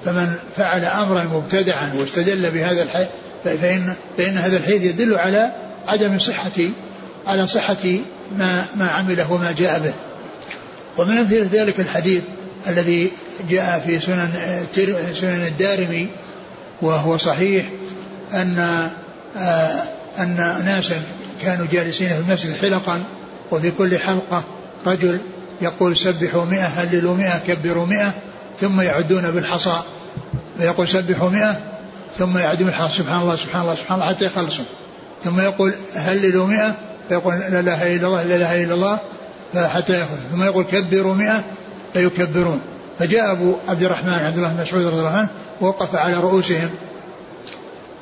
فمن 0.05 0.33
فعل 0.57 0.85
أمرا 0.85 1.25
مبتدعا 1.25 1.93
واستدل 1.99 2.51
بهذا 2.51 2.83
الحي 2.83 3.07
فإن, 3.45 3.95
فإن 4.19 4.37
هذا 4.37 4.57
الحديث 4.57 4.83
يدل 4.83 5.19
على 5.19 5.51
عدم 5.87 6.19
صحة 6.19 6.51
على 7.27 7.47
صحة 7.47 7.77
ما 8.39 8.65
ما 8.77 8.89
عمله 8.89 9.33
وما 9.33 9.53
جاء 9.53 9.79
به. 9.79 9.95
ومن 10.99 11.19
أمثلة 11.19 11.49
ذلك 11.53 11.81
الحديث 11.81 12.23
الذي 12.67 13.11
جاء 13.51 13.83
في 13.87 14.01
سنن 14.01 14.33
سنن 15.21 15.45
الدارمي 15.47 16.09
وهو 16.83 17.17
صحيح 17.17 17.67
أن 18.33 18.59
آه، 19.37 19.83
أن 20.19 20.37
ناسا 20.65 21.03
كانوا 21.43 21.67
جالسين 21.73 22.09
في 22.09 22.19
المسجد 22.19 22.55
حلقا 22.55 23.03
وفي 23.51 23.71
كل 23.71 23.99
حلقة 23.99 24.45
رجل 24.87 25.19
يقول 25.63 25.97
سبحوا 25.97 26.45
مئة 26.45 26.67
هللوا 26.67 27.17
مئة 27.17 27.39
كبروا 27.39 27.87
مئة 27.87 28.13
ثم 28.61 28.81
يعدون 28.81 29.31
بالحصى. 29.31 29.83
فيقول 30.59 30.89
سبحوا 30.89 31.31
مئة 31.31 31.61
ثم 32.19 32.39
يعدم 32.39 32.69
الحرف 32.69 32.95
سبحان 32.95 33.21
الله 33.21 33.37
سبحان 33.37 33.63
الله 33.63 33.75
سبحان 33.75 34.01
الله 34.01 34.15
حتى 34.15 34.25
يخلصوا 34.25 34.65
ثم 35.25 35.41
يقول 35.41 35.75
هللوا 35.95 36.47
مئة 36.47 36.77
فيقول 37.09 37.35
لا 37.35 37.61
إله 37.61 37.97
إلا 37.97 38.07
الله 38.07 38.23
لا 38.23 38.37
إله 38.37 38.65
إلا 38.65 38.75
الله 38.75 38.99
فحتى 39.55 39.93
يأخذ. 39.93 40.17
ثم 40.33 40.43
يقول 40.43 40.65
كبروا 40.65 41.15
مئة 41.15 41.45
فيكبرون. 41.93 42.61
فجاء 42.99 43.33
أبو 43.33 43.55
عبد 43.69 43.83
الرحمن 43.83 44.13
عبد 44.13 44.37
الله 44.37 44.49
بن 44.49 44.63
مسعود 44.63 44.87
رضي 44.87 44.99
الله 44.99 45.17
عنه 45.17 45.29
وقف 45.61 45.95
على 45.95 46.15
رؤوسهم. 46.15 46.71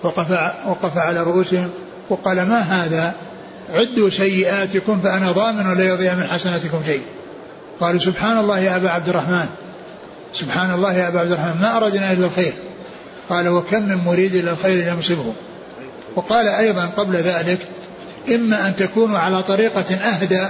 وقف 0.03 0.31
وقف 0.67 0.99
على 0.99 1.23
رؤوسهم 1.23 1.71
وقال 2.11 2.37
ما 2.37 2.61
هذا؟ 2.61 3.15
عدوا 3.71 4.11
سيئاتكم 4.11 5.01
فأنا 5.01 5.33
ضامن 5.33 5.79
لا 5.79 5.85
يضيع 5.85 6.15
من 6.15 6.27
حسناتكم 6.27 6.81
شيء. 6.87 7.03
قالوا 7.81 8.01
سبحان 8.01 8.39
الله 8.39 8.59
يا 8.59 8.77
أبا 8.77 8.91
عبد 8.91 9.09
الرحمن. 9.09 9.47
سبحان 10.35 10.75
الله 10.75 10.95
يا 10.95 11.09
أبا 11.09 11.21
عبد 11.21 11.31
الرحمن. 11.33 11.61
ما 11.61 11.77
أردنا 11.77 12.13
إلا 12.13 12.27
الخير. 12.27 12.53
قال 13.29 13.49
وكم 13.49 13.83
من 13.83 13.97
مريد 14.07 14.37
للخير 14.37 14.93
لم 14.93 14.99
يصبه 14.99 15.33
وقال 16.17 16.49
أيضا 16.49 16.87
قبل 16.97 17.17
ذلك 17.17 17.59
إما 18.29 18.67
أن 18.69 18.77
تكونوا 18.77 19.19
على 19.19 19.43
طريقة 19.43 19.95
أهدى 19.95 20.47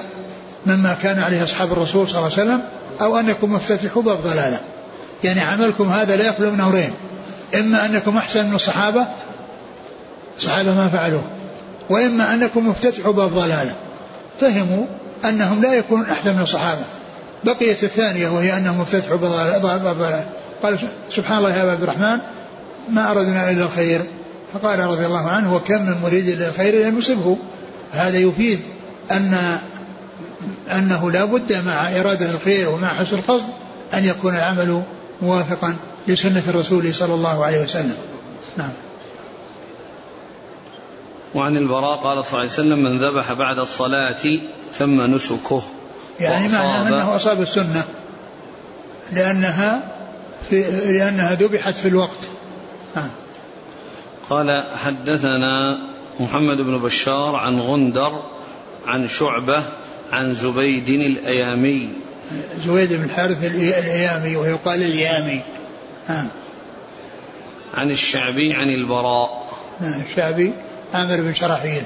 مما 0.66 0.96
كان 1.02 1.18
عليه 1.18 1.44
أصحاب 1.44 1.72
الرسول 1.72 2.08
صلى 2.08 2.18
الله 2.18 2.32
عليه 2.32 2.42
وسلم 2.42 2.62
أو 3.00 3.18
أنكم 3.18 3.52
مفتتحوا 3.52 4.02
باب 4.02 4.18
ضلالة 4.22 4.60
يعني 5.24 5.40
عملكم 5.40 5.88
هذا 5.88 6.16
لا 6.16 6.26
يخلو 6.28 6.50
من 6.50 6.60
أمرين 6.60 6.92
إما 7.54 7.86
أنكم 7.86 8.16
أحسن 8.16 8.46
من 8.46 8.54
الصحابة 8.54 9.06
الصحابة 10.40 10.74
ما 10.74 10.88
فعلوه. 10.88 11.22
وإما 11.90 12.34
أنكم 12.34 12.68
مفتتحوا 12.68 13.12
باب 13.12 13.34
ضلالة 13.34 13.74
فهموا 14.40 14.84
أنهم 15.24 15.62
لا 15.62 15.74
يكونون 15.74 16.06
أحسن 16.06 16.34
من 16.34 16.42
الصحابة. 16.42 16.80
بقيت 17.44 17.84
الثانية 17.84 18.28
وهي 18.28 18.56
أنهم 18.56 18.80
مفتتحوا 18.80 19.16
باب 19.16 19.96
ضلالة 19.98 20.24
قال 20.62 20.78
سبحان 21.10 21.38
الله 21.38 21.56
يا 21.56 21.70
عبد 21.70 21.82
الرحمن 21.82 22.18
ما 22.88 23.10
أردنا 23.10 23.50
إلا 23.50 23.64
الخير. 23.64 24.00
فقال 24.54 24.78
رضي 24.78 25.06
الله 25.06 25.28
عنه 25.28 25.54
وكم 25.54 25.82
من 25.82 25.96
مريد 26.02 26.28
للخير 26.28 26.86
لم 26.86 26.98
يصبه. 26.98 27.36
هذا 27.92 28.18
يفيد 28.18 28.60
أن 29.10 29.58
أنه 30.72 31.10
لا 31.10 31.24
بد 31.24 31.52
مع 31.66 31.88
إرادة 31.88 32.30
الخير 32.30 32.68
ومع 32.68 32.94
حسن 32.94 33.16
القصد 33.16 33.48
أن 33.94 34.04
يكون 34.04 34.36
العمل 34.36 34.82
موافقا 35.22 35.76
لسنة 36.08 36.42
الرسول 36.48 36.94
صلى 36.94 37.14
الله 37.14 37.44
عليه 37.44 37.62
وسلم. 37.62 37.96
نعم. 38.56 38.72
وعن 41.34 41.56
البراء 41.56 41.96
قال 41.96 42.24
صلى 42.24 42.28
الله 42.28 42.38
عليه 42.38 42.50
وسلم 42.50 42.78
من 42.78 42.98
ذبح 42.98 43.32
بعد 43.32 43.58
الصلاة 43.58 44.40
تم 44.78 45.00
نسكه. 45.00 45.62
يعني 46.20 46.48
معنى 46.48 46.88
أنه 46.88 47.16
أصاب 47.16 47.42
السنة 47.42 47.84
لأنها 49.12 49.92
في 50.50 50.62
لأنها 50.92 51.34
ذبحت 51.34 51.74
في 51.74 51.88
الوقت. 51.88 52.28
نعم. 52.96 53.10
قال 54.30 54.64
حدثنا 54.84 55.78
محمد 56.20 56.56
بن 56.56 56.78
بشار 56.78 57.36
عن 57.36 57.60
غندر 57.60 58.22
عن 58.86 59.08
شعبة 59.08 59.62
عن 60.12 60.34
زبيد 60.34 60.88
الأيامي. 60.88 61.92
زبيد 62.64 62.92
بن 62.92 63.04
الحارث 63.04 63.44
الأيامي 63.44 64.36
ويقال 64.36 64.82
اليامي. 64.82 65.40
ها. 66.08 66.26
عن 67.74 67.90
الشعبي 67.90 68.54
عن 68.54 68.68
البراء. 68.68 69.52
الشعبي 69.80 70.52
عامر 70.94 71.16
بن 71.16 71.34
شراحيل. 71.34 71.82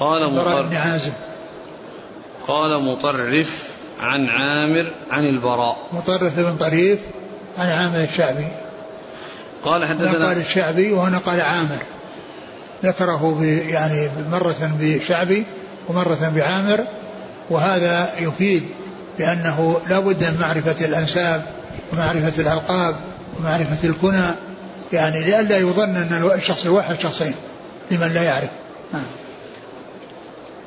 قال 0.00 0.22
البراء 0.22 0.62
بن 0.62 0.76
عازب. 0.76 1.12
قال 2.46 2.82
مطرف 2.82 3.70
عن 4.00 4.28
عامر 4.28 4.92
عن 5.10 5.24
البراء. 5.24 5.76
مطرف 5.92 6.40
بن 6.40 6.56
طريف 6.56 6.98
عن 7.58 7.68
عامر 7.68 8.02
الشعبي. 8.02 8.48
قال 9.64 9.84
حدثنا 9.84 10.26
قال 10.26 10.38
الشعبي 10.38 10.92
وهنا 10.92 11.18
قال 11.18 11.40
عامر. 11.40 11.95
ذكره 12.84 13.44
يعني 13.44 14.10
مرة 14.30 14.76
بشعبي 14.80 15.44
ومرة 15.88 16.32
بعامر 16.34 16.80
وهذا 17.50 18.10
يفيد 18.20 18.64
بأنه 19.18 19.80
لا 19.90 19.98
بد 19.98 20.24
من 20.24 20.40
معرفة 20.40 20.86
الأنساب 20.86 21.46
ومعرفة 21.92 22.42
الألقاب 22.42 22.96
ومعرفة 23.38 23.88
الكنى 23.88 24.26
يعني 24.92 25.24
لئلا 25.24 25.58
يظن 25.58 25.96
أن 25.96 26.30
الشخص 26.34 26.64
الواحد 26.64 27.00
شخصين 27.00 27.34
لمن 27.90 28.14
لا 28.14 28.22
يعرف 28.22 28.50
نعم. 28.92 29.02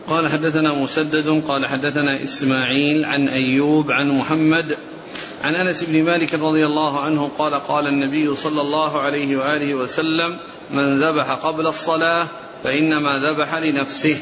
قال 0.07 0.29
حدثنا 0.29 0.73
مسدد 0.83 1.43
قال 1.47 1.67
حدثنا 1.67 2.23
إسماعيل 2.23 3.05
عن 3.05 3.27
أيوب 3.27 3.91
عن 3.91 4.09
محمد 4.09 4.77
عن 5.43 5.55
انس 5.55 5.83
بن 5.83 6.03
مالك 6.03 6.33
رضي 6.33 6.65
الله 6.65 6.99
عنه 6.99 7.29
قال 7.37 7.53
قال 7.53 7.87
النبي 7.87 8.35
صلى 8.35 8.61
الله 8.61 9.01
عليه 9.01 9.37
واله 9.37 9.73
وسلم 9.75 10.37
من 10.71 10.99
ذبح 10.99 11.31
قبل 11.31 11.67
الصلاة 11.67 12.27
فإنما 12.63 13.17
ذبح 13.17 13.55
لنفسه 13.55 14.17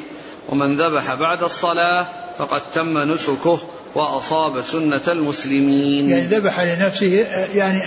ومن 0.50 0.78
ذبح 0.78 1.14
بعد 1.14 1.44
الصلاة 1.44 2.06
فقد 2.38 2.62
تم 2.74 2.98
نسكه 2.98 3.60
وأصاب 3.96 4.62
سنة 4.62 5.02
المسلمين. 5.08 6.10
يعني 6.10 6.22
ذبح 6.22 6.60
لنفسه 6.60 7.26
يعني 7.56 7.82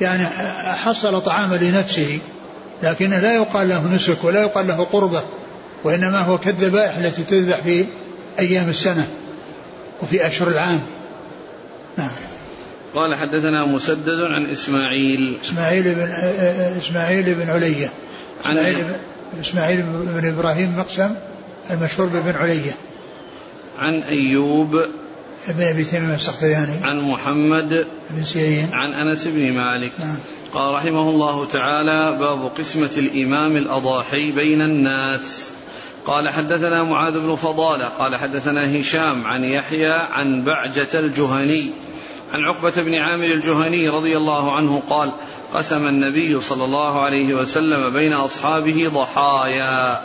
يعني 0.00 0.26
حصل 0.76 1.20
طعاما 1.20 1.54
لنفسه 1.54 2.18
لكن 2.82 3.10
لا 3.10 3.34
يقال 3.34 3.68
له 3.68 3.94
نسك 3.94 4.24
ولا 4.24 4.42
يقال 4.42 4.66
له 4.66 4.84
قربة 4.84 5.22
وإنما 5.84 6.20
هو 6.20 6.38
كالذبائح 6.38 6.96
التي 6.96 7.22
تذبح 7.22 7.60
في 7.60 7.86
أيام 8.38 8.68
السنة 8.68 9.06
وفي 10.02 10.26
أشهر 10.26 10.48
العام. 10.48 10.82
نعم. 11.96 12.10
قال 12.96 13.14
حدثنا 13.14 13.64
مسدد 13.64 14.20
عن 14.20 14.46
إسماعيل. 14.46 15.38
إسماعيل 15.44 15.94
بن 15.94 16.08
إسماعيل 16.78 17.34
بن 17.34 17.50
علية. 17.50 17.90
إسماعيل 18.44 18.76
بن 19.32 19.40
إسماعيل 19.40 19.82
بن 19.82 20.28
إبراهيم 20.28 20.78
مقسم 20.78 21.10
المشهور 21.70 22.08
بن 22.08 22.32
علية. 22.36 22.76
عن 23.78 24.02
أيوب. 24.02 24.74
ابن 25.48 25.62
أبي 25.62 25.84
تيمية 25.84 26.14
السختياني. 26.14 26.72
عن 26.84 27.00
محمد. 27.00 27.86
بن 28.10 28.24
سيرين. 28.24 28.68
عن 28.72 28.92
أنس 28.92 29.26
بن 29.26 29.52
مالك. 29.52 29.92
نعم. 29.98 30.16
قال 30.52 30.74
رحمه 30.74 31.10
الله 31.10 31.46
تعالى 31.46 32.18
باب 32.18 32.50
قسمة 32.58 32.90
الإمام 32.96 33.56
الأضاحي 33.56 34.32
بين 34.32 34.62
الناس. 34.62 35.50
قال 36.06 36.28
حدثنا 36.28 36.82
معاذ 36.82 37.18
بن 37.18 37.34
فضالة 37.34 37.84
قال 37.84 38.16
حدثنا 38.16 38.80
هشام 38.80 39.26
عن 39.26 39.44
يحيى 39.44 39.92
عن 39.92 40.44
بعجة 40.44 40.98
الجهني. 40.98 41.70
عن 42.32 42.44
عقبة 42.44 42.82
بن 42.82 42.94
عامر 42.94 43.24
الجهني 43.24 43.88
رضي 43.88 44.16
الله 44.16 44.56
عنه 44.56 44.82
قال 44.90 45.12
قسم 45.54 45.86
النبي 45.86 46.40
صلى 46.40 46.64
الله 46.64 47.00
عليه 47.00 47.34
وسلم 47.34 47.90
بين 47.90 48.12
أصحابه 48.12 48.90
ضحايا 48.94 50.00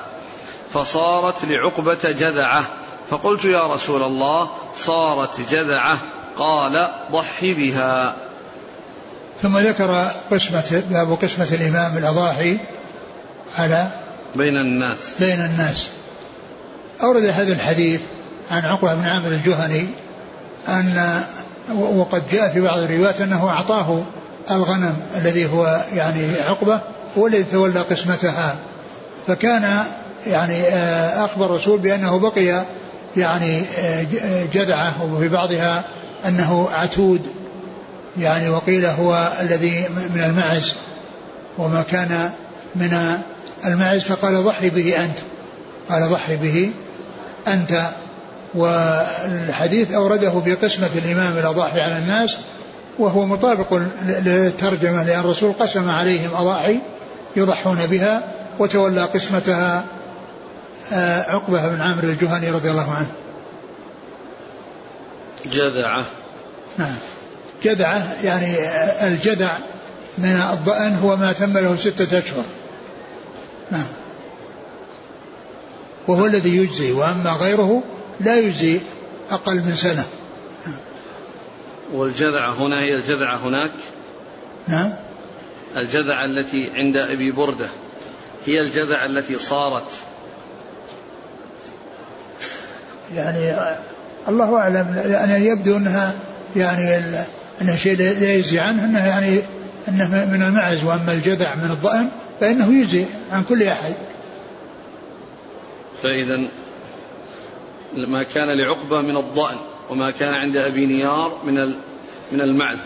فصارت 0.74 1.46
لعقبة 1.46 2.12
جذعة. 2.12 2.64
فقلت 3.10 3.46
يا 3.46 3.74
رسول 3.74 4.04
الله 4.04 4.50
صارت 4.76 5.42
جذعة. 5.52 5.98
قال 6.38 6.92
ضحي 7.12 7.54
بها. 7.54 8.16
ثم 9.42 9.58
ذكر 9.58 10.12
قسمة 10.32 10.84
باب 10.90 11.18
قسمة 11.22 11.48
الإمام 11.52 11.98
الأضاحي 11.98 12.58
على 13.56 13.88
بين 14.36 14.58
الناس. 14.58 14.98
بين 15.20 15.40
الناس. 15.46 15.90
أورد 17.04 17.24
هذا 17.24 17.54
الحديث 17.54 18.02
عن 18.52 18.66
عقبة 18.66 18.94
بن 18.94 19.06
عامر 19.06 19.28
الجهني 19.28 19.88
أن 20.68 21.24
وقد 21.80 22.24
جاء 22.32 22.54
في 22.54 22.62
بعض 22.62 22.78
الروايات 22.80 23.22
أنه 23.22 23.50
أعطاه 23.50 24.04
الغنم 24.52 24.98
الذي 25.16 25.46
هو 25.46 25.82
يعني 25.94 26.28
عقبة 26.50 26.80
هو 27.18 27.28
الذي 27.28 27.44
تولى 27.44 27.80
قسمتها. 27.80 28.56
فكان 29.28 29.84
يعني 30.28 30.64
آه، 30.64 31.26
أخبر 31.26 31.46
الرسول 31.46 31.80
بأنه 31.80 32.20
بقي 32.20 32.64
يعني 33.18 33.64
آه، 33.78 34.06
جذعة 34.54 34.94
وفي 35.14 35.28
بعضها 35.28 35.84
أنه 36.28 36.70
عتود 36.72 37.28
يعني 38.20 38.50
وقيل 38.50 38.86
هو 38.86 39.32
الذي 39.42 39.86
من 40.16 40.22
المعز. 40.22 40.74
وما 41.58 41.82
كان 41.82 42.30
من 42.76 43.18
المعز 43.66 44.02
فقال 44.02 44.44
ضحي 44.44 44.70
به 44.70 45.04
أنت. 45.04 45.18
قال 45.90 46.10
ضحي 46.10 46.36
به 46.36 46.72
أنت. 47.48 47.82
والحديث 48.54 49.92
أورده 49.92 50.40
في 50.40 50.54
قسمة 50.54 50.90
الإمام 50.96 51.38
الأضاحي 51.38 51.82
على 51.82 51.98
الناس 51.98 52.38
وهو 53.00 53.26
مطابق 53.26 53.82
للترجمة 54.06 55.04
لأن 55.04 55.20
الرسول 55.20 55.54
قسم 55.60 55.90
عليهم 55.90 56.36
أضاحي 56.36 56.80
يضحون 57.36 57.86
بها 57.86 58.24
وتولى 58.60 59.02
قسمتها 59.02 59.84
آه، 60.94 61.32
عقبة 61.32 61.68
بن 61.68 61.82
عامر 61.82 62.04
الجهني 62.04 62.50
رضي 62.50 62.72
الله 62.72 62.92
عنه. 62.92 63.12
جذعة 65.46 66.06
نعم. 66.78 66.96
جذعة 67.64 68.24
يعني 68.24 68.56
الجذع 69.08 69.58
من 70.18 70.42
الضأن 70.54 70.96
هو 70.96 71.16
ما 71.16 71.32
تم 71.32 71.58
له 71.58 71.76
ستة 71.76 72.20
أشهر. 72.20 72.44
نعم. 73.72 73.88
وهو 76.08 76.26
الذي 76.26 76.58
يجزي 76.58 76.92
وأما 76.92 77.32
غيره 77.32 77.84
لا 78.22 78.40
يجزي 78.40 78.80
أقل 79.32 79.56
من 79.56 79.74
سنة. 79.76 80.06
والجذعة 81.94 82.52
هنا 82.52 82.80
هي 82.80 82.96
الجذعة 82.96 83.36
هناك. 83.36 83.72
نعم. 84.68 84.94
الجذعة 85.78 86.26
التي 86.26 86.72
عند 86.76 86.98
أبي 86.98 87.32
بردة 87.32 87.68
هي 88.46 88.62
الجذعة 88.62 89.06
التي 89.06 89.40
صارت. 89.40 89.92
يعني 93.16 93.56
الله 94.28 94.58
أعلم 94.58 95.02
لأن 95.06 95.42
يبدو 95.42 95.78
أنها 95.78 96.14
يعني 96.56 97.02
أنها 97.62 97.76
شيء 97.76 97.98
لا 97.98 98.34
يجزي 98.34 98.60
عنه 98.60 98.86
أنه 98.86 99.08
يعني 99.08 99.40
أنه 99.88 100.26
من 100.26 100.42
المعز 100.42 100.84
وأما 100.84 101.14
الجذع 101.14 101.56
من 101.56 101.72
الضأن 101.72 102.10
فإنه 102.40 102.74
يجزي 102.74 103.06
عن 103.32 103.44
كل 103.44 103.64
أحد. 103.64 103.94
فإذا 106.04 106.48
ما 107.96 108.24
كان 108.24 108.58
لعقبة 108.58 109.02
من 109.02 109.18
الضأن 109.18 109.58
وما 109.90 110.12
كان 110.12 110.34
عند 110.34 110.58
أبي 110.58 110.86
نيار 110.86 111.38
من 111.46 111.74
من 112.32 112.42
المعز. 112.42 112.80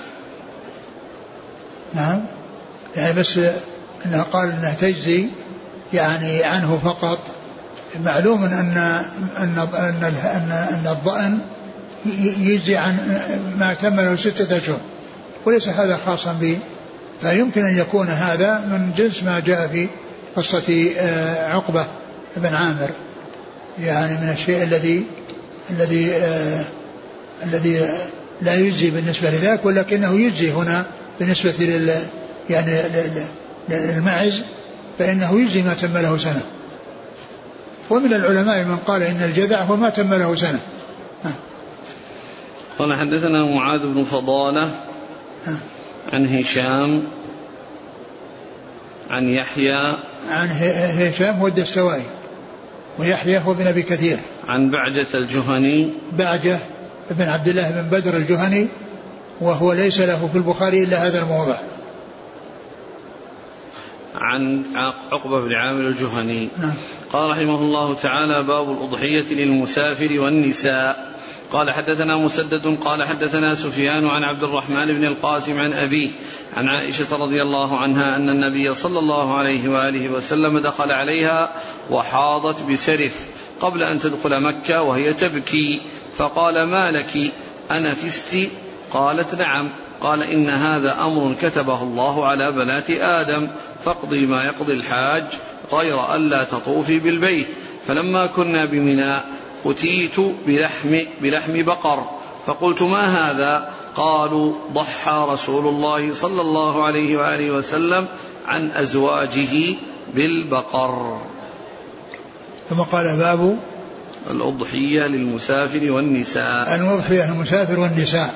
نعم. 1.94 2.26
يعني 2.96 3.20
بس 3.20 3.40
إنه 4.06 4.22
قال 4.22 4.50
انها 4.50 4.74
تجزي 4.74 5.28
يعني 5.94 6.44
عنه 6.44 6.80
فقط. 6.84 7.20
معلوم 8.04 8.44
ان 8.44 8.52
ان 8.54 9.06
ان 9.38 10.04
ان, 10.04 10.52
أن 10.52 10.88
الضأن 10.88 11.40
يجزي 12.40 12.76
عن 12.76 12.98
ما 13.60 13.74
تم 13.74 13.96
له 13.96 14.16
ستة 14.16 14.58
أشهر. 14.58 14.80
وليس 15.46 15.68
هذا 15.68 15.98
خاصا 16.06 16.34
به 16.34 16.60
فيمكن 17.22 17.62
أن 17.62 17.78
يكون 17.78 18.08
هذا 18.08 18.60
من 18.60 18.92
جنس 18.98 19.24
ما 19.24 19.40
جاء 19.40 19.68
في 19.68 19.88
قصة 20.36 20.92
آه، 20.98 21.54
عقبة 21.54 21.86
بن 22.38 22.56
عامر. 22.56 22.90
يعني 23.80 24.14
من 24.14 24.30
الشيء 24.30 24.64
الذي 24.64 25.06
الذي 25.70 26.12
آه 26.12 26.66
الذي 27.44 27.88
لا 28.42 28.56
يجزي 28.56 28.90
بالنسبة 28.90 29.30
لذاك 29.30 29.66
ولكنه 29.66 30.20
يجزي 30.20 30.52
هنا 30.52 30.86
بالنسبة 31.20 31.54
لل 31.60 31.94
يعني 32.50 32.82
للمعز 33.70 34.42
فإنه 35.00 35.42
يجزي 35.42 35.62
ما 35.62 35.74
تم 35.74 35.98
له 35.98 36.18
سنة. 36.18 36.42
ومن 37.90 38.14
العلماء 38.14 38.64
من 38.64 38.78
قال 38.78 39.04
إن 39.04 39.22
الجذع 39.24 39.62
هو 39.62 39.76
ما 39.76 39.90
تم 39.90 40.14
له 40.14 40.36
سنة. 40.36 40.60
قال 42.80 42.94
حدثنا 42.94 43.46
معاذ 43.46 43.80
بن 43.80 44.04
فضالة 44.04 44.72
عن 46.14 46.38
هشام 46.38 47.04
عن 49.10 49.30
يحيى 49.30 49.96
عن 50.30 50.50
هشام 50.98 51.36
هو 51.36 51.48
الدستوائي 51.48 52.04
ويحيى 53.00 53.38
هو 53.38 53.54
بن 53.54 53.68
أبي 53.68 53.82
كثير. 53.82 54.18
عن 54.48 54.70
بعجة 54.70 55.08
الجهني. 55.16 55.94
بعجة 56.18 56.60
بن 57.12 57.26
عبد 57.26 57.48
الله 57.48 57.72
بن 57.72 57.98
بدر 57.98 58.18
الجهني 58.18 58.68
وهو 59.42 59.74
ليس 59.74 60.00
له 60.00 60.30
في 60.32 60.38
البخاري 60.38 60.84
إلا 60.84 61.08
هذا 61.08 61.22
الموضع. 61.22 61.58
عن 64.16 64.64
عقبة 65.12 65.42
بن 65.42 65.54
عامر 65.54 65.88
الجهني. 65.88 66.50
نعم. 66.60 66.74
قال 67.14 67.30
رحمه 67.30 67.62
الله 67.62 67.94
تعالى 67.94 68.44
باب 68.44 68.72
الأضحية 68.72 69.34
للمسافر 69.34 70.20
والنساء. 70.20 71.15
قال 71.52 71.72
حدثنا 71.72 72.18
مسدد 72.18 72.78
قال 72.84 73.04
حدثنا 73.04 73.56
سفيان 73.56 74.08
عن 74.08 74.24
عبد 74.24 74.44
الرحمن 74.44 74.86
بن 74.86 75.04
القاسم 75.04 75.60
عن 75.60 75.74
أبيه 75.74 76.10
عن 76.58 76.70
عائشة 76.70 77.18
رضي 77.18 77.42
الله 77.42 77.78
عنها 77.78 78.16
أن 78.16 78.30
النبي 78.30 78.74
صلى 78.74 79.00
الله 79.00 79.38
عليه 79.38 79.70
وآله 79.70 80.10
وسلم 80.10 80.60
دخل 80.60 80.92
عليها 80.92 81.52
وحاضت 81.92 82.64
بسرف 82.72 83.28
قبل 83.62 83.84
أن 83.84 84.00
تدخل 84.00 84.40
مكة 84.40 84.82
وهي 84.82 85.14
تبكي 85.14 85.82
فقال 86.18 86.64
ما 86.64 86.92
لك؟ 86.92 87.34
أنفست 87.72 88.38
قالت 88.92 89.36
نعم 89.36 89.70
قال 90.02 90.24
إن 90.24 90.50
هذا 90.50 91.04
أمر 91.04 91.36
كتبه 91.42 91.84
الله 91.84 92.26
على 92.26 92.52
بنات 92.52 92.90
آدم 92.90 93.48
فاقضي 93.86 94.26
ما 94.26 94.44
يقضي 94.44 94.74
الحاج 94.74 95.24
غير 95.74 96.16
ألا 96.16 96.44
تطوفي 96.44 97.00
بالبيت 97.00 97.48
فلما 97.88 98.26
كنا 98.26 98.66
بمنى 98.66 99.16
أتيت 99.66 100.20
بلحم, 100.48 101.00
بلحم 101.22 101.64
بقر. 101.64 102.04
فقلت 102.48 102.82
ما 102.82 103.32
هذا؟ 103.32 103.74
قالوا 103.96 104.54
ضحى 104.74 105.26
رسول 105.30 105.68
الله 105.68 106.14
صلى 106.14 106.42
الله 106.42 106.86
عليه 106.86 107.18
وآله 107.18 107.52
وسلم 107.52 108.08
عن 108.48 108.72
أزواجه 108.72 109.76
بالبقر. 110.14 111.22
ثم 112.70 112.82
قال 112.82 113.18
باب 113.18 113.60
الأضحية 114.30 115.08
للمسافر 115.08 115.92
والنساء. 115.92 116.76
الأضحية 116.76 117.32
للمسافر 117.32 117.80
والنساء. 117.80 118.34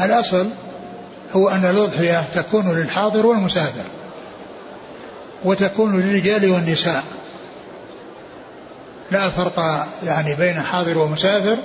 الأصل 0.00 0.46
هو 1.32 1.48
أن 1.48 1.64
الأضحية 1.64 2.22
تكون 2.34 2.78
للحاضر 2.78 3.26
والمسافر 3.26 3.84
وتكون 5.44 6.00
للرجال 6.00 6.50
والنساء. 6.50 7.04
لا 9.10 9.30
فرق 9.30 9.86
يعني 10.06 10.34
بين 10.34 10.62
حاضر 10.62 10.98
ومسافر 10.98 11.56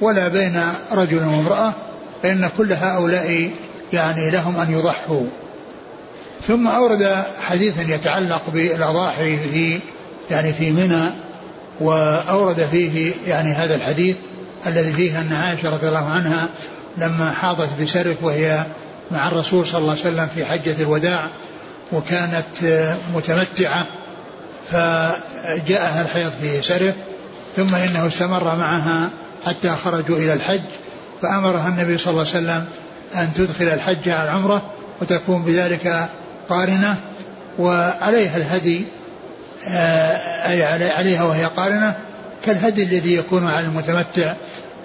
ولا 0.00 0.28
بين 0.28 0.62
رجل 0.92 1.24
وامرأة 1.24 1.72
فإن 2.22 2.50
كل 2.56 2.72
هؤلاء 2.72 3.50
يعني 3.92 4.30
لهم 4.30 4.56
أن 4.56 4.72
يضحوا. 4.72 5.26
ثم 6.46 6.68
أورد 6.68 7.24
حديثا 7.42 7.82
يتعلق 7.94 8.42
بالأضاحي 8.52 9.38
في 9.38 9.80
يعني 10.30 10.52
في 10.52 10.70
منى 10.70 11.10
وأورد 11.80 12.68
فيه 12.70 13.12
يعني 13.26 13.52
هذا 13.52 13.74
الحديث 13.74 14.16
الذي 14.66 14.92
فيه 14.92 15.20
أن 15.20 15.32
عائشة 15.32 15.74
رضي 15.74 15.88
الله 15.88 16.10
عنها 16.10 16.48
لما 16.98 17.30
حاضت 17.30 17.68
بسرف 17.80 18.16
وهي 18.22 18.64
مع 19.10 19.28
الرسول 19.28 19.66
صلى 19.66 19.78
الله 19.78 19.90
عليه 19.90 20.00
وسلم 20.00 20.28
في 20.34 20.44
حجة 20.44 20.82
الوداع 20.82 21.30
وكانت 21.92 22.44
متمتعة 23.14 23.86
فجاءها 25.42 26.02
الحيض 26.02 26.32
في 26.40 26.62
سرف 26.62 26.94
ثم 27.56 27.74
إنه 27.74 28.06
استمر 28.06 28.44
معها 28.56 29.10
حتى 29.46 29.70
خرجوا 29.84 30.16
إلى 30.16 30.32
الحج 30.32 30.60
فأمرها 31.22 31.68
النبي 31.68 31.98
صلى 31.98 32.10
الله 32.10 32.26
عليه 32.26 32.30
وسلم 32.30 32.64
أن 33.14 33.32
تدخل 33.34 33.64
الحج 33.64 34.08
على 34.08 34.24
العمرة 34.24 34.62
وتكون 35.00 35.42
بذلك 35.42 36.08
قارنة 36.48 36.96
وعليها 37.58 38.36
الهدي 38.36 38.84
آه، 39.68 40.48
أي 40.48 40.90
عليها 40.90 41.22
وهي 41.22 41.44
قارنة 41.44 41.96
كالهدي 42.44 42.82
الذي 42.82 43.14
يكون 43.14 43.46
على 43.46 43.66
المتمتع 43.66 44.34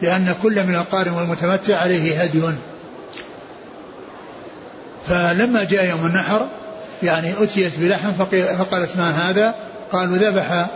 لأن 0.01 0.35
كل 0.43 0.63
من 0.63 0.75
القارن 0.75 1.11
والمتمتع 1.11 1.77
عليه 1.77 2.21
هدي. 2.21 2.41
فلما 5.07 5.63
جاء 5.63 5.85
يوم 5.85 6.05
النحر 6.05 6.47
يعني 7.03 7.43
أتيت 7.43 7.71
بلحم 7.77 8.11
فقالت 8.57 8.97
ما 8.97 9.29
هذا؟ 9.29 9.55
قالوا 9.91 10.17
ذبح 10.17 10.67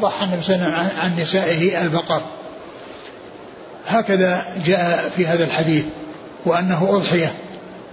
ضحى 0.00 0.24
النبي 0.24 0.42
صلى 0.42 0.56
الله 0.56 0.66
عليه 0.66 0.86
وسلم 0.86 1.00
عن 1.00 1.16
نسائه 1.16 1.82
البقر. 1.82 2.22
هكذا 3.88 4.44
جاء 4.66 5.12
في 5.16 5.26
هذا 5.26 5.44
الحديث 5.44 5.84
وأنه 6.46 6.88
أضحية. 6.90 7.32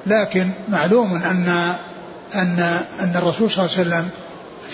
لكن 0.06 0.50
معلوم 0.70 1.14
أن 1.16 1.74
أن 2.36 2.60
أن 3.00 3.14
الرسول 3.16 3.52
صلى 3.52 3.66
الله 3.66 3.78
عليه 3.78 3.88
وسلم 3.88 4.10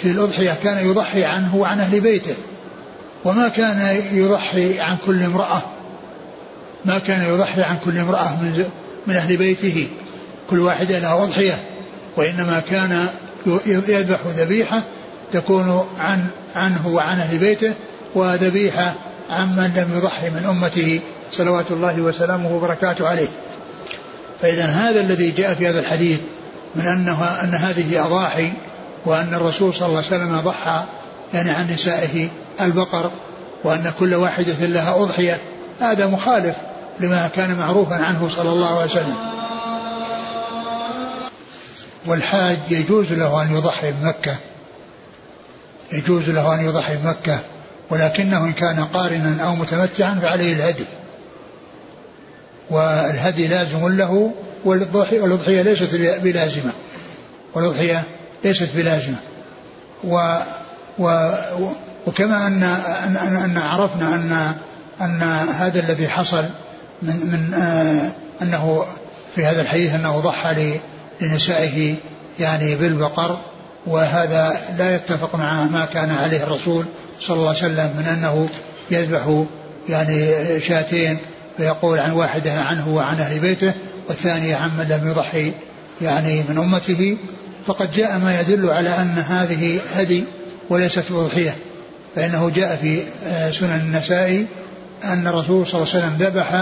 في 0.02 0.12
الأضحية 0.12 0.58
كان 0.64 0.90
يضحي 0.90 1.24
عنه 1.24 1.56
وعن 1.56 1.80
أهل 1.80 2.00
بيته. 2.00 2.36
وما 3.26 3.48
كان 3.48 4.02
يضحي 4.12 4.80
عن 4.80 4.98
كل 5.06 5.24
امرأة. 5.24 5.62
ما 6.86 7.00
كان 7.00 7.34
يضحي 7.34 7.62
عن 7.62 7.78
كل 7.86 7.98
امرأة 7.98 8.30
من 8.42 8.66
من 9.08 9.16
أهل 9.16 9.38
بيته. 9.38 9.88
كل 10.50 10.60
واحدة 10.60 11.00
لها 11.00 11.24
أضحية. 11.24 11.60
وإنما 12.18 12.62
كان 12.70 13.08
يذبح 13.66 14.20
ذبيحة 14.38 14.84
تكون 15.34 15.88
عن 16.00 16.28
عنه 16.56 16.88
وعن 16.88 17.20
أهل 17.20 17.38
بيته 17.38 17.74
وذبيحة 18.16 18.94
عمن 19.30 19.72
لم 19.76 19.98
يضحي 19.98 20.30
من 20.30 20.46
أمته 20.46 21.00
صلوات 21.32 21.72
الله 21.72 22.02
وسلامه 22.02 22.56
وبركاته 22.56 23.08
عليه. 23.08 23.28
فإذا 24.42 24.66
هذا 24.66 25.02
الذي 25.02 25.32
جاء 25.32 25.54
في 25.54 25.68
هذا 25.68 25.80
الحديث 25.80 26.20
من 26.76 26.88
أنه 26.88 27.24
أن 27.44 27.56
هذه 27.56 28.06
أضاحي 28.06 28.54
وأن 29.06 29.34
الرسول 29.34 29.74
صلى 29.74 29.88
الله 29.88 29.98
عليه 29.98 30.08
وسلم 30.08 30.40
ضحى 30.40 30.84
يعني 31.34 31.50
عن 31.50 31.72
نسائه 31.72 32.30
البقر 32.62 33.12
وأن 33.64 33.94
كل 34.00 34.16
واحدة 34.16 34.66
لها 34.66 34.96
أضحية 34.96 35.38
هذا 35.80 36.08
مخالف 36.08 36.56
لما 37.00 37.30
كان 37.36 37.58
معروفا 37.58 37.96
عنه 37.96 38.30
صلى 38.36 38.50
الله 38.50 38.68
عليه 38.68 38.92
وسلم. 38.92 39.16
والحاج 42.06 42.58
يجوز 42.70 43.14
له 43.14 43.42
أن 43.44 43.56
يضحي 43.56 43.92
بمكة. 43.92 44.36
يجوز 45.94 46.30
له 46.30 46.56
أن 46.56 46.66
يضحي 46.66 46.96
بمكة 46.98 47.40
ولكنه 47.90 48.44
إن 48.44 48.54
كان 48.54 48.84
قارنا 48.84 49.44
أو 49.44 49.56
متمتعا 49.56 50.20
فعليه 50.22 50.54
الهدي. 50.54 50.86
والهدي 52.70 53.48
لازم 53.48 53.88
له 53.88 54.32
والأضحية 54.66 55.62
ليست 55.62 55.96
بلازمة. 55.96 56.72
والأضحية 57.54 58.04
ليست 58.44 58.70
بلازمة. 58.76 59.18
و 60.04 60.38
و 61.00 61.30
وكما 62.08 62.48
أن 62.48 62.64
أن, 62.64 63.36
أن 63.36 63.58
عرفنا 63.58 64.16
أن 64.16 64.54
أن 65.02 65.22
هذا 65.54 65.80
الذي 65.80 66.08
حصل 66.08 66.46
من 67.02 67.16
من 67.16 67.54
آه 67.54 68.12
أنه 68.42 68.86
في 69.36 69.46
هذا 69.46 69.62
الحديث 69.62 69.96
أنه 69.96 70.20
ضحى 70.20 70.80
لنسائه 71.22 71.96
يعني 72.40 72.76
بالبقر 72.76 73.40
وهذا 73.88 74.62
لا 74.78 74.96
يتفق 74.96 75.36
مع 75.36 75.64
ما 75.66 75.86
كان 75.86 76.10
عليه 76.10 76.44
الرسول 76.44 76.86
صلى 77.22 77.38
الله 77.38 77.48
عليه 77.48 77.58
وسلم 77.58 77.94
من 77.98 78.06
أنه 78.06 78.50
يذبح 78.92 79.46
يعني 79.90 80.36
شاتين 80.62 81.18
فيقول 81.58 82.00
عن 82.00 82.12
واحدة 82.12 82.52
عنه 82.52 82.90
وعن 82.90 83.20
أهل 83.20 83.40
بيته 83.40 83.74
والثانية 84.08 84.56
عن 84.56 84.78
من 84.78 84.88
لم 84.90 85.10
يضحي 85.10 85.54
يعني 86.02 86.44
من 86.50 86.58
أمته. 86.58 87.18
فقد 87.68 87.92
جاء 87.92 88.18
ما 88.18 88.42
يدل 88.42 88.70
على 88.70 88.90
أن 88.90 89.24
هذه 89.28 89.80
هدي 89.96 90.24
وليست 90.70 91.04
أضحية 91.12 91.56
فإنه 92.16 92.52
جاء 92.56 92.76
في 92.82 93.04
آه، 93.26 93.52
سنن 93.52 93.76
النسائي 93.76 94.48
أن 95.04 95.28
الرسول 95.28 95.68
صلى 95.68 95.82
الله 95.82 95.94
عليه 95.94 96.06
وسلم 96.06 96.16
ذبح 96.20 96.54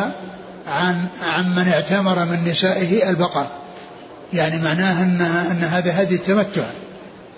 عن 0.68 1.06
عن 1.24 1.56
من 1.56 1.68
اعتمر 1.68 2.26
من 2.26 2.44
نسائه 2.48 3.10
البقر. 3.10 3.48
يعني 4.34 4.62
معناه 4.62 5.04
أن 5.04 5.22
أن 5.52 5.64
هذا 5.64 6.02
هدي 6.02 6.16
التمتع. 6.16 6.70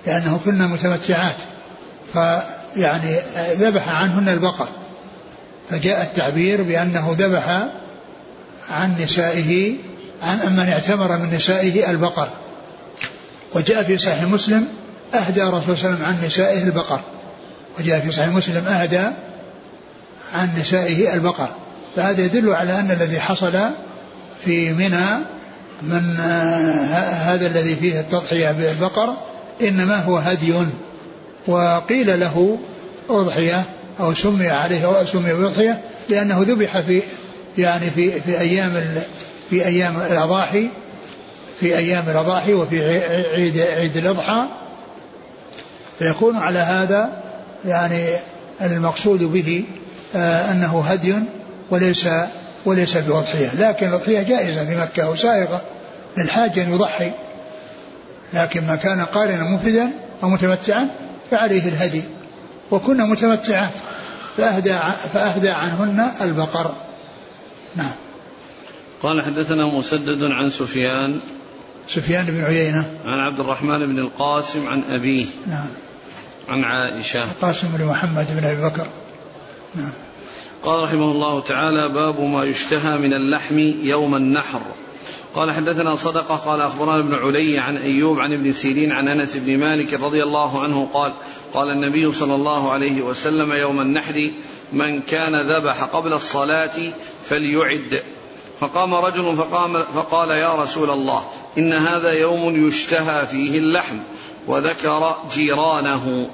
لأنه 0.05 0.39
كنا 0.45 0.67
متمتعات. 0.67 1.35
فيعني 2.13 3.17
آه، 3.17 3.53
ذبح 3.53 3.89
عنهن 3.89 4.29
البقر. 4.29 4.67
فجاء 5.69 6.01
التعبير 6.01 6.63
بأنه 6.63 7.15
ذبح 7.19 7.67
عن 8.71 8.95
نسائه 9.01 9.75
عن 10.23 10.55
من 10.55 10.69
اعتمر 10.69 11.17
من 11.17 11.33
نسائه 11.33 11.89
البقر. 11.89 12.29
وجاء 13.55 13.83
في 13.83 13.97
صحيح 13.97 14.23
مسلم 14.23 14.67
أهدى 15.13 15.43
الرسول 15.43 15.77
صلى 15.77 15.89
الله 15.89 16.05
عليه 16.05 16.05
وسلم 16.05 16.05
عن 16.05 16.25
نسائه 16.25 16.63
البقر. 16.63 16.99
وجاء 17.79 17.99
في 17.99 18.11
صحيح 18.11 18.27
مسلم 18.27 18.67
أهدى 18.67 19.03
عن 20.33 20.59
نسائه 20.59 21.13
البقر. 21.13 21.49
فهذا 21.95 22.21
يدل 22.21 22.53
على 22.53 22.79
أن 22.79 22.91
الذي 22.91 23.19
حصل 23.19 23.59
في 24.45 24.73
منى 24.73 25.17
من 25.81 26.19
هذا 27.11 27.47
الذي 27.47 27.75
فيه 27.75 27.99
التضحية 27.99 28.51
بالبقر 28.51 29.13
إنما 29.68 29.95
هو 29.95 30.18
هدي. 30.18 30.53
وقيل 31.47 32.20
له 32.20 32.57
أضحية 33.09 33.64
أو 33.99 34.14
سمي 34.14 34.49
عليه 34.49 34.86
أو 34.86 35.05
سمي 35.05 35.34
بأضحية 35.34 35.82
لأنه 36.09 36.41
ذبح 36.41 36.80
في 36.80 37.01
يعني 37.57 37.89
في 37.89 38.22
في 38.22 38.39
أيام 38.39 38.84
في 39.49 39.66
أيام 39.66 39.97
الأضاحي 40.12 40.68
في 41.59 41.78
أيام 41.78 42.03
الأضاحي 42.09 42.53
وفي 42.53 42.84
عيد 43.36 43.57
عيد 43.57 43.97
الأضحى. 43.97 44.45
فيكون 45.99 46.36
على 46.36 46.59
هذا 46.59 47.24
يعني 47.66 48.05
المقصود 48.62 49.24
به 49.24 49.64
آه 50.16 50.51
أنه 50.51 50.84
هدي 50.88 51.14
وليس 51.70 52.07
وليس 52.66 52.97
بأضحية. 52.97 53.49
لكن 53.59 53.88
الأضحية 53.88 54.22
جائزة 54.22 54.66
في 54.66 54.76
مكة 54.76 55.09
وسائغة 55.09 55.62
للحاج 56.18 56.59
أن 56.59 56.74
يضحي. 56.74 57.12
لكن 58.34 58.67
ما 58.67 58.75
كان 58.75 59.01
قارنا 59.01 59.43
مفردا 59.43 59.91
أو 60.23 60.29
متمتعا 60.29 60.89
فعليه 61.32 61.69
الهدي. 61.69 62.03
وكنا 62.71 63.05
متمتعات 63.05 63.73
فأهدى, 64.38 64.73
فأهدى 65.13 65.49
عنهن 65.49 66.11
البقر. 66.21 66.75
نعم. 67.75 67.91
قال 69.03 69.21
حدثنا 69.21 69.65
مسدد 69.65 70.23
عن 70.23 70.49
سفيان 70.49 71.19
سفيان 71.88 72.25
بن 72.25 72.43
عيينة. 72.43 72.86
عن 73.05 73.19
عبد 73.19 73.39
الرحمن 73.39 73.79
بن 73.79 73.99
القاسم 73.99 74.67
عن 74.67 74.84
أبيه. 74.89 75.25
نعم. 75.47 75.67
عن 76.49 76.63
عائشة. 76.63 77.23
القاسم 77.23 77.67
بن 77.77 77.86
محمد 77.86 78.27
بن 78.39 78.47
أبي 78.47 78.61
بكر. 78.61 78.88
نعم. 79.75 79.91
قال 80.63 80.84
رحمه 80.84 81.11
الله 81.11 81.41
تعالى 81.41 81.89
باب 81.89 82.21
ما 82.21 82.43
يشتهى 82.43 82.97
من 82.97 83.13
اللحم 83.13 83.57
يوم 83.84 84.15
النحر. 84.15 84.61
قال 85.36 85.51
حدثنا 85.51 85.95
صدقة 85.95 86.36
قال 86.36 86.61
أخبرنا 86.61 86.99
ابن 86.99 87.13
علي 87.13 87.59
عن 87.59 87.77
أيوب 87.77 88.19
عن 88.19 88.34
ابن 88.34 88.53
سيرين 88.53 88.91
عن 88.91 89.07
أنس 89.07 89.38
بن 89.38 89.57
مالك 89.57 89.93
رضي 89.93 90.23
الله 90.23 90.61
عنه 90.61 90.89
قال 90.93 91.13
قال 91.53 91.69
النبي 91.69 92.11
صلى 92.11 92.36
الله 92.36 92.71
عليه 92.71 93.01
وسلم 93.01 93.51
يوم 93.51 93.82
النحر 93.82 94.32
من 94.73 95.01
كان 95.01 95.36
ذبح 95.36 95.84
قبل 95.84 96.13
الصلاة 96.13 96.93
فليعد. 97.23 98.03
فقام 98.59 98.93
رجل 98.95 99.36
فقام 99.36 99.84
فقال 99.84 100.29
يا 100.29 100.55
رسول 100.55 100.89
الله 100.89 101.27
إن 101.57 101.73
هذا 101.73 102.11
يوم 102.11 102.67
يشتهى 102.67 103.27
فيه 103.27 103.59
اللحم 103.59 103.97
وذكر 104.47 105.17
جيرانه 105.34 106.29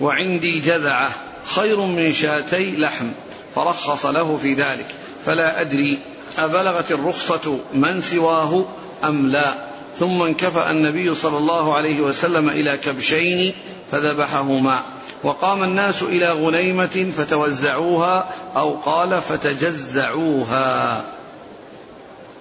وعندي 0.00 0.60
جذعة 0.60 1.10
خير 1.44 1.80
من 1.80 2.12
شاتي 2.12 2.76
لحم 2.76 3.10
فرخص 3.54 4.06
له 4.06 4.36
في 4.36 4.54
ذلك 4.54 4.86
فلا 5.26 5.60
أدري 5.60 5.98
أبلغت 6.38 6.90
الرخصة 6.90 7.58
من 7.74 8.00
سواه 8.00 8.64
أم 9.04 9.26
لا؟ 9.26 9.54
ثم 9.98 10.22
انكفأ 10.22 10.70
النبي 10.70 11.14
صلى 11.14 11.36
الله 11.36 11.76
عليه 11.76 12.00
وسلم 12.00 12.48
إلى 12.48 12.76
كبشين 12.76 13.54
فذبحهما. 13.92 14.80
وقام 15.24 15.62
الناس 15.62 16.02
إلى 16.02 16.30
غنيمة 16.32 17.12
فتوزعوها 17.16 18.28
أو 18.56 18.74
قال 18.74 19.20
فتجزعوها. 19.20 21.04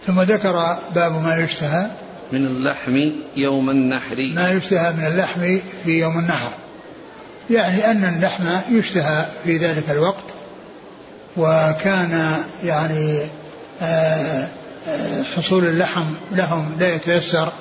ثم 0.08 0.22
ذكر 0.22 0.78
باب 0.96 1.12
ما 1.12 1.38
يشتهى. 1.44 1.88
من 2.32 2.46
اللحم 2.46 3.10
يوم 3.36 3.70
النحر. 3.70 4.16
ما 4.36 4.52
يشتهى 4.52 4.94
من 4.94 5.06
اللحم 5.06 5.60
في 5.84 6.00
يوم 6.00 6.20
النحر. 6.20 6.50
يعني 7.50 7.92
أن 7.92 8.04
اللحم 8.04 8.76
يشتهى 8.78 9.26
في 9.44 9.58
ذلك 9.58 9.90
الوقت. 9.90 10.24
وكان 11.38 12.44
يعني 12.64 13.20
حصول 15.36 15.68
اللحم 15.68 16.06
لهم 16.32 16.76
لا 16.80 16.96
يتيسر 16.96 17.52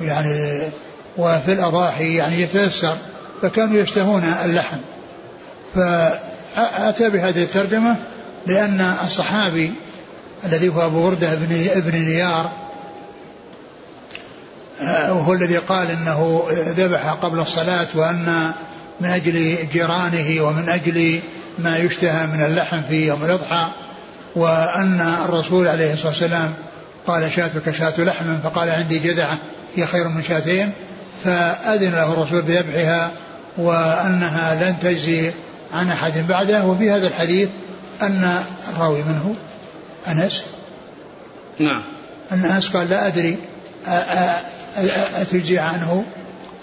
يعني 0.00 0.60
وفي 1.16 1.52
الأضاحي 1.52 2.14
يعني 2.14 2.40
يتيسر 2.40 2.96
فكانوا 3.42 3.80
يشتهون 3.80 4.24
اللحم. 4.44 4.78
فأتى 5.74 7.10
بهذه 7.10 7.42
الترجمة 7.42 7.96
لأن 8.46 8.94
الصحابي 9.04 9.72
الذي 10.44 10.68
هو 10.68 10.86
أبو 10.86 11.06
وردة 11.06 11.34
بن 11.34 11.68
ابن 11.70 11.98
نيار 11.98 12.50
آه، 14.80 15.12
وهو 15.12 15.32
الذي 15.32 15.56
قال 15.56 15.90
إنه 15.90 16.42
ذبح 16.50 17.12
قبل 17.12 17.38
الصلاة 17.38 17.88
وأن 17.94 18.52
من 19.00 19.08
أجل 19.08 19.56
جيرانه 19.72 20.42
ومن 20.42 20.68
أجل 20.68 21.20
ما 21.58 21.78
يشتهى 21.78 22.26
من 22.26 22.40
اللحم 22.40 22.82
في 22.88 23.06
يوم 23.06 23.24
الأضحى 23.24 23.66
وأن 24.36 25.14
الرسول 25.24 25.68
عليه 25.68 25.92
الصلاة 25.92 26.08
والسلام 26.08 26.54
قال 27.06 27.32
شاتك 27.32 27.70
شاة 27.70 28.00
لحم 28.00 28.38
فقال 28.38 28.70
عندي 28.70 28.98
جذعه 28.98 29.38
هي 29.76 29.86
خير 29.86 30.08
من 30.08 30.22
شاتين. 30.22 30.72
فأذن 31.24 31.92
له 31.92 32.12
الرسول 32.12 32.42
بذبحها 32.42 33.10
وأنها 33.56 34.54
لن 34.54 34.78
تجزي 34.78 35.32
عن 35.74 35.90
أحد 35.90 36.26
بعده. 36.28 36.64
وفي 36.64 36.90
هذا 36.90 37.06
الحديث 37.06 37.48
أن 38.02 38.38
الراوي 38.74 39.02
منه 39.02 39.34
أنس. 40.08 40.42
نعم. 41.58 41.82
أن 42.32 42.44
أنس 42.44 42.68
قال 42.76 42.88
لا 42.88 43.06
أدري 43.06 43.38
أتجزي 45.16 45.58
عنه؟ 45.58 46.04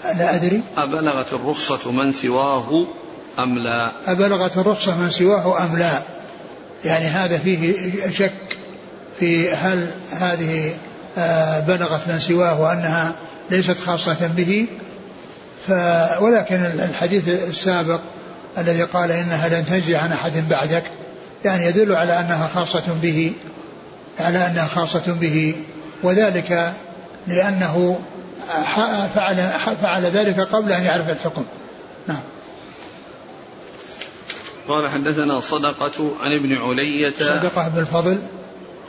لا 0.04 0.34
أدري. 0.34 0.62
أبلغت 0.76 1.32
الرخصة 1.32 1.92
من 1.92 2.12
سواه 2.12 2.86
أم 3.38 3.58
لا؟ 3.58 3.92
أبلغت 4.06 4.58
الرخصة 4.58 4.96
من 4.96 5.10
سواه 5.10 5.64
أم 5.64 5.78
لا؟ 5.78 6.02
يعني 6.84 7.06
هذا 7.06 7.38
فيه 7.38 7.90
شك 8.10 8.32
في 9.20 9.52
هل 9.52 9.90
هذه 10.12 10.74
آه، 11.18 11.60
بلغت 11.60 12.08
من 12.08 12.20
سواه 12.20 12.60
وأنها 12.60 13.12
ليست 13.50 13.78
خاصة 13.78 14.30
به. 14.36 14.66
ف 15.66 15.70
ولكن 16.20 16.64
الحديث 16.64 17.28
السابق 17.28 18.00
الذي 18.58 18.82
قال 18.82 19.12
إنها 19.12 19.48
لن 19.48 19.66
تجزي 19.66 19.96
عن 19.96 20.12
أحد 20.12 20.48
بعدك 20.48 20.84
يعني 21.44 21.66
يدل 21.66 21.94
على 21.96 22.20
أنها 22.20 22.50
خاصة 22.54 22.84
به 23.02 23.32
على 24.20 24.46
أنها 24.46 24.66
خاصة 24.66 25.12
به. 25.12 25.54
وذلك 26.02 26.72
لأنه 27.26 27.98
فعل 29.14 29.36
فعل 29.82 30.04
ذلك 30.04 30.40
قبل 30.40 30.72
أن 30.72 30.84
يعرف 30.84 31.08
الحكم. 31.10 31.44
نعم. 32.08 32.20
قال 34.68 34.88
حدثنا 34.88 35.40
صدقة 35.40 36.12
عن 36.20 36.32
ابن 36.32 36.56
علية. 36.56 37.14
صدقة 37.14 37.68
بن 37.68 37.80
الفضل. 37.80 38.18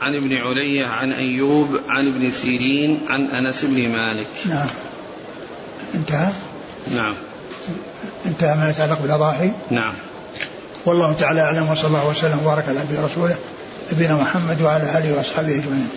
عن 0.00 0.14
ابن 0.14 0.36
علية 0.36 0.86
عن 0.86 1.12
أيوب 1.12 1.80
عن 1.88 2.06
ابن 2.06 2.30
سيرين 2.30 3.00
عن 3.08 3.24
أنس 3.24 3.64
بن 3.64 3.88
مالك. 3.88 4.26
نعم. 4.46 4.66
انتهى؟ 5.94 6.32
نعم. 6.94 7.14
انتهى 8.26 8.56
ما 8.56 8.70
يتعلق 8.70 9.02
بالأضاحي؟ 9.02 9.50
نعم. 9.70 9.94
والله 10.86 11.12
تعالى 11.12 11.40
أعلم 11.40 11.70
وصلى 11.70 11.86
الله 11.86 12.10
وسلم 12.10 12.38
وبارك 12.42 12.64
على 12.68 12.80
نبينا 12.80 13.04
رسوله 13.06 13.36
نبينا 13.92 14.16
محمد 14.16 14.62
وعلى 14.62 14.82
آله 14.82 15.16
وأصحابه 15.16 15.48
أجمعين. 15.48 15.88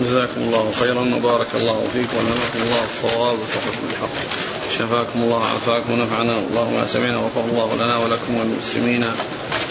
جزاكم 0.00 0.40
الله 0.40 0.72
خيرا 0.80 1.14
وبارك 1.16 1.46
الله 1.54 1.88
فيكم 1.92 2.16
ونفعكم 2.16 2.62
الله 2.62 2.84
الصواب 2.84 3.34
وتوفيق 3.34 3.78
الحق 3.90 4.16
شفاكم 4.78 5.22
الله 5.22 5.44
عافاكم 5.44 5.92
ونفعنا. 5.92 6.38
اللهم 6.38 6.86
سمعنا 6.86 7.18
وغفر 7.18 7.40
الله 7.40 7.74
لنا 7.74 7.96
ولكم 7.96 8.36
وللمسلمين 8.36 9.04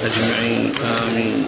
أجمعين. 0.04 0.74
آمين. 1.08 1.46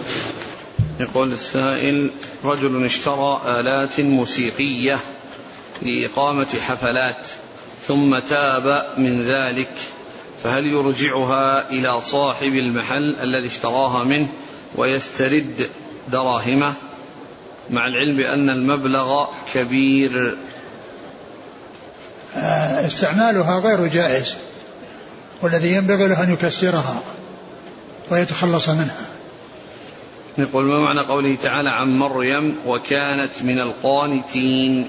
يقول 1.00 1.32
السائل 1.32 2.10
رجل 2.44 2.84
اشترى 2.84 3.40
آلات 3.46 4.00
موسيقية 4.00 4.98
لإقامة 5.82 6.48
حفلات 6.66 7.26
ثم 7.88 8.18
تاب 8.18 8.86
من 8.98 9.22
ذلك 9.22 9.70
فهل 10.44 10.66
يرجعها 10.66 11.70
إلى 11.70 12.00
صاحب 12.00 12.54
المحل 12.54 13.16
الذي 13.22 13.46
اشتراها 13.46 14.04
منه 14.04 14.28
ويسترد 14.76 15.70
دراهمه؟ 16.08 16.74
مع 17.70 17.86
العلم 17.86 18.16
بأن 18.16 18.50
المبلغ 18.50 19.26
كبير. 19.54 20.36
آه، 22.36 22.86
استعمالها 22.86 23.60
غير 23.60 23.86
جائز 23.86 24.34
والذي 25.42 25.72
ينبغي 25.72 26.08
له 26.08 26.22
أن 26.22 26.32
يكسرها 26.32 27.02
ويتخلص 28.10 28.68
منها. 28.68 29.06
يقول 30.38 30.64
ما 30.64 30.80
معنى 30.80 31.00
قوله 31.00 31.36
تعالى 31.42 31.70
عن 31.70 31.98
مريم 31.98 32.56
وكانت 32.66 33.42
من 33.42 33.60
القانتين؟ 33.60 34.88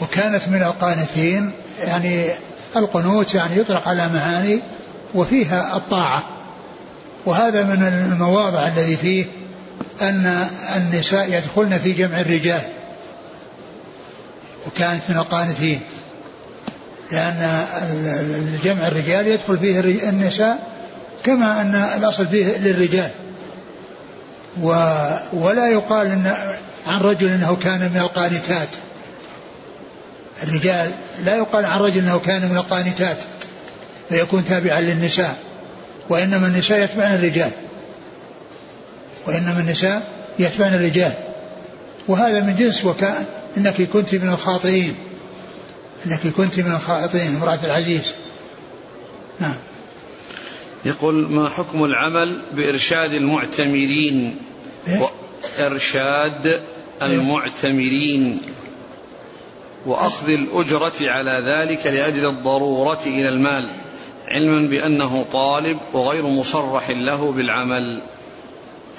وكانت 0.00 0.48
من 0.48 0.62
القانتين 0.62 1.52
يعني 1.80 2.26
القنوت 2.76 3.34
يعني 3.34 3.56
يطلق 3.56 3.88
على 3.88 4.08
معاني 4.14 4.60
وفيها 5.14 5.76
الطاعة. 5.76 6.22
وهذا 7.26 7.62
من 7.62 7.82
المواضع 7.82 8.66
الذي 8.66 8.96
فيه 8.96 9.24
أن 10.02 10.48
النساء 10.76 11.32
يدخلن 11.32 11.78
في 11.78 11.92
جمع 11.92 12.20
الرجال. 12.20 12.60
وكانت 14.66 15.02
من 15.08 15.16
القانتين. 15.16 15.80
لأن 17.12 17.66
الجمع 18.54 18.88
الرجال 18.88 19.26
يدخل 19.26 19.58
فيه 19.58 19.80
النساء 20.08 20.58
كما 21.24 21.60
أن 21.60 21.74
الأصل 21.74 22.26
فيه 22.26 22.58
للرجال. 22.58 23.10
و 24.62 24.68
ولا 25.32 25.70
يقال 25.70 26.06
إن 26.06 26.34
عن 26.86 27.00
رجل 27.00 27.28
إنه 27.28 27.56
كان 27.56 27.90
من 27.94 27.98
القانتات. 28.00 28.68
الرجال 30.42 30.90
لا 31.24 31.36
يقال 31.36 31.64
عن 31.64 31.80
رجل 31.80 31.98
إنه 31.98 32.18
كان 32.18 32.48
من 32.48 32.56
القانتات. 32.56 33.16
فيكون 34.08 34.44
تابعا 34.44 34.80
للنساء. 34.80 35.36
وإنما 36.08 36.46
النساء 36.46 36.84
يتبعن 36.84 37.14
الرجال. 37.14 37.50
وانما 39.28 39.60
النساء 39.60 40.12
يتبعن 40.38 40.74
الرجال. 40.74 41.12
وهذا 42.08 42.42
من 42.42 42.56
جنس 42.56 42.84
وكأن 42.84 43.24
إنك 43.56 43.82
كنت 43.82 44.14
من 44.14 44.28
الخاطئين. 44.28 44.94
إنك 46.06 46.26
كنت 46.26 46.60
من 46.60 46.72
الخاطئين 46.72 47.36
امرأة 47.36 47.58
العزيز. 47.64 48.12
نعم. 49.40 49.54
يقول 50.84 51.14
ما 51.14 51.48
حكم 51.48 51.84
العمل 51.84 52.42
بإرشاد 52.52 53.12
المعتمرين؟ 53.12 54.36
إيه؟ 54.88 55.08
وإرشاد 55.58 56.60
المعتمرين. 57.02 58.40
وأخذ 59.86 60.30
الأجرة 60.30 61.10
على 61.10 61.40
ذلك 61.54 61.86
لأجل 61.86 62.26
الضرورة 62.26 63.00
إلى 63.06 63.28
المال 63.28 63.70
علما 64.28 64.68
بأنه 64.68 65.26
طالب 65.32 65.78
وغير 65.92 66.26
مصرح 66.26 66.90
له 66.90 67.32
بالعمل. 67.32 68.02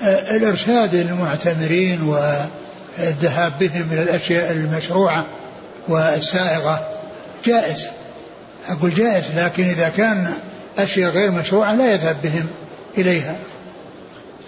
الإرشاد 0.04 0.96
المعتمرين 0.96 2.02
والذهاب 2.02 3.54
بهم 3.60 3.88
إلى 3.92 4.04
الأشياء 4.04 4.52
المشروعة 4.52 5.26
والسائغة 5.88 6.88
جائز. 7.46 7.88
أقول 8.70 8.94
جائز 8.94 9.24
لكن 9.36 9.64
إذا 9.64 9.90
كان 9.90 10.34
أشياء 10.78 11.12
غير 11.12 11.32
مشروعة 11.32 11.76
لا 11.76 11.92
يذهب 11.92 12.18
بهم 12.24 12.48
إليها. 12.98 13.36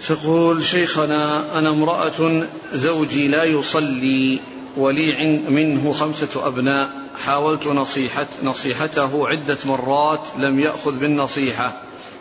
تقول 0.08 0.64
شيخنا 0.64 1.42
أنا 1.58 1.68
امرأة 1.68 2.42
زوجي 2.72 3.28
لا 3.28 3.44
يصلي 3.44 4.40
ولي 4.76 5.38
منه 5.48 5.92
خمسة 5.92 6.46
أبناء. 6.46 6.88
حاولت 7.24 7.66
نصيحة 7.66 8.26
نصيحته 8.42 9.28
عدة 9.28 9.58
مرات 9.64 10.20
لم 10.38 10.60
يأخذ 10.60 10.98
بالنصيحة. 10.98 11.72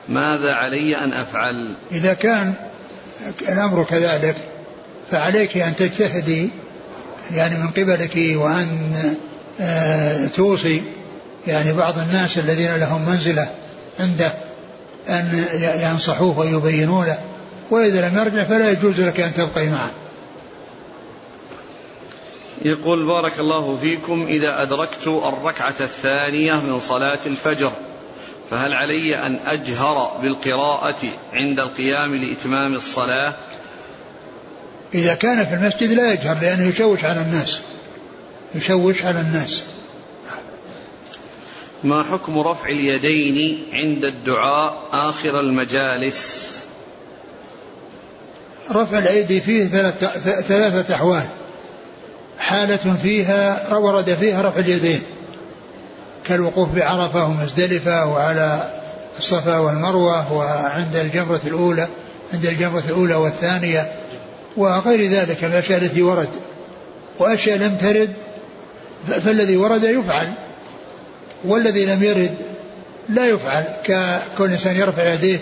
ماذا 0.10 0.54
علي 0.54 0.98
أن 0.98 1.14
أفعل؟ 1.14 1.74
إذا 1.92 2.14
كان 2.14 2.54
الأمر 3.42 3.84
كذلك. 3.84 4.36
فعليك 5.12 5.58
أن 5.58 5.76
تجتهدي 5.76 6.50
يعني 7.32 7.58
من 7.58 7.68
قبلك 7.68 8.16
وأن 8.36 8.94
آه، 9.62 10.26
توصي 10.26 10.82
يعني 11.48 11.74
بعض 11.74 12.00
الناس 12.00 12.38
الذين 12.38 12.76
لهم 12.76 13.10
منزلة 13.10 13.50
عنده 14.00 14.34
أن 15.10 15.46
ينصحوه 15.62 16.40
ويبينوا 16.40 17.06
له. 17.06 17.18
وإذا 17.72 18.10
لم 18.10 18.18
يرجع 18.18 18.44
فلا 18.44 18.72
يجوز 18.72 19.02
لك 19.02 19.20
أن 19.20 19.34
تبقي 19.34 19.70
معه. 19.70 19.92
يقول 22.62 23.06
بارك 23.06 23.40
الله 23.40 23.78
فيكم. 23.82 24.26
إذا 24.30 24.62
أدركت 24.62 25.08
الركعة 25.08 25.76
الثانية 25.80 26.54
من 26.54 26.80
صلاة 26.80 27.20
الفجر 27.26 27.72
فهل 28.52 28.74
علي 28.74 29.26
أن 29.26 29.36
أجهر 29.36 30.18
بالقراءة 30.22 31.00
عند 31.34 31.60
القيام 31.60 32.16
لإتمام 32.16 32.74
الصلاة؟ 32.74 33.34
إذا 34.94 35.16
كان 35.16 35.46
في 35.46 35.54
المسجد 35.54 35.92
لا 35.92 36.14
يجهر 36.14 36.38
لأنه 36.42 36.68
يشوش 36.68 37.04
على 37.04 37.22
الناس. 37.22 37.62
يشوش 38.56 39.06
على 39.06 39.22
الناس. 39.22 39.64
ما 41.84 42.04
حكم 42.04 42.40
رفع 42.40 42.70
اليدين 42.70 43.66
عند 43.74 44.06
الدعاء 44.06 44.88
آخر 44.92 45.40
المجالس؟ 45.40 46.52
رفع 48.72 49.00
الأيدي 49.00 49.42
فيه 49.42 49.68
ثلاثة 50.48 50.96
أحوال. 50.96 51.28
حالة 52.40 52.96
فيها 53.04 53.76
ورد 53.76 54.14
فيها 54.14 54.42
رفع 54.42 54.60
اليدين. 54.60 55.02
كالوقوف 56.28 56.70
بعرفة 56.70 57.26
ومزدلفة 57.26 58.06
وعلى 58.06 58.70
الصفا 59.20 59.58
والمروة 59.58 60.34
وعند 60.34 60.96
الجمرة 60.96 61.42
الأولى 61.46 61.88
عند 62.34 62.46
الجمرة 62.46 62.84
الأولى 62.90 63.16
والثانية 63.16 63.92
وغير 64.58 65.12
ذلك 65.12 65.44
من 65.44 65.52
الأشياء 65.52 65.84
التي 65.84 66.02
ورد. 66.02 66.30
وأشياء 67.20 67.58
لم 67.58 67.76
ترد 67.76 68.14
فالذي 69.08 69.58
ورد 69.58 69.84
يفعل 69.84 70.34
والذي 71.46 71.86
لم 71.86 72.04
يرد 72.04 72.36
لا 73.10 73.28
يفعل 73.28 73.64
ككل 73.84 74.52
إنسان 74.52 74.76
يرفع 74.76 75.14
يديه 75.14 75.40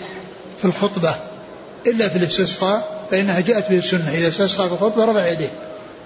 في 0.58 0.64
الخطبة 0.64 1.14
إلا 1.86 2.08
في 2.08 2.18
الاستسقاء 2.18 3.06
فإنها 3.10 3.40
جاءت 3.40 3.70
به 3.70 3.78
السنة. 3.78 4.10
إذا 4.14 4.28
استسقى 4.28 4.68
في 4.68 4.74
الخطبة 4.74 5.04
رفع 5.04 5.26
يديه. 5.26 5.50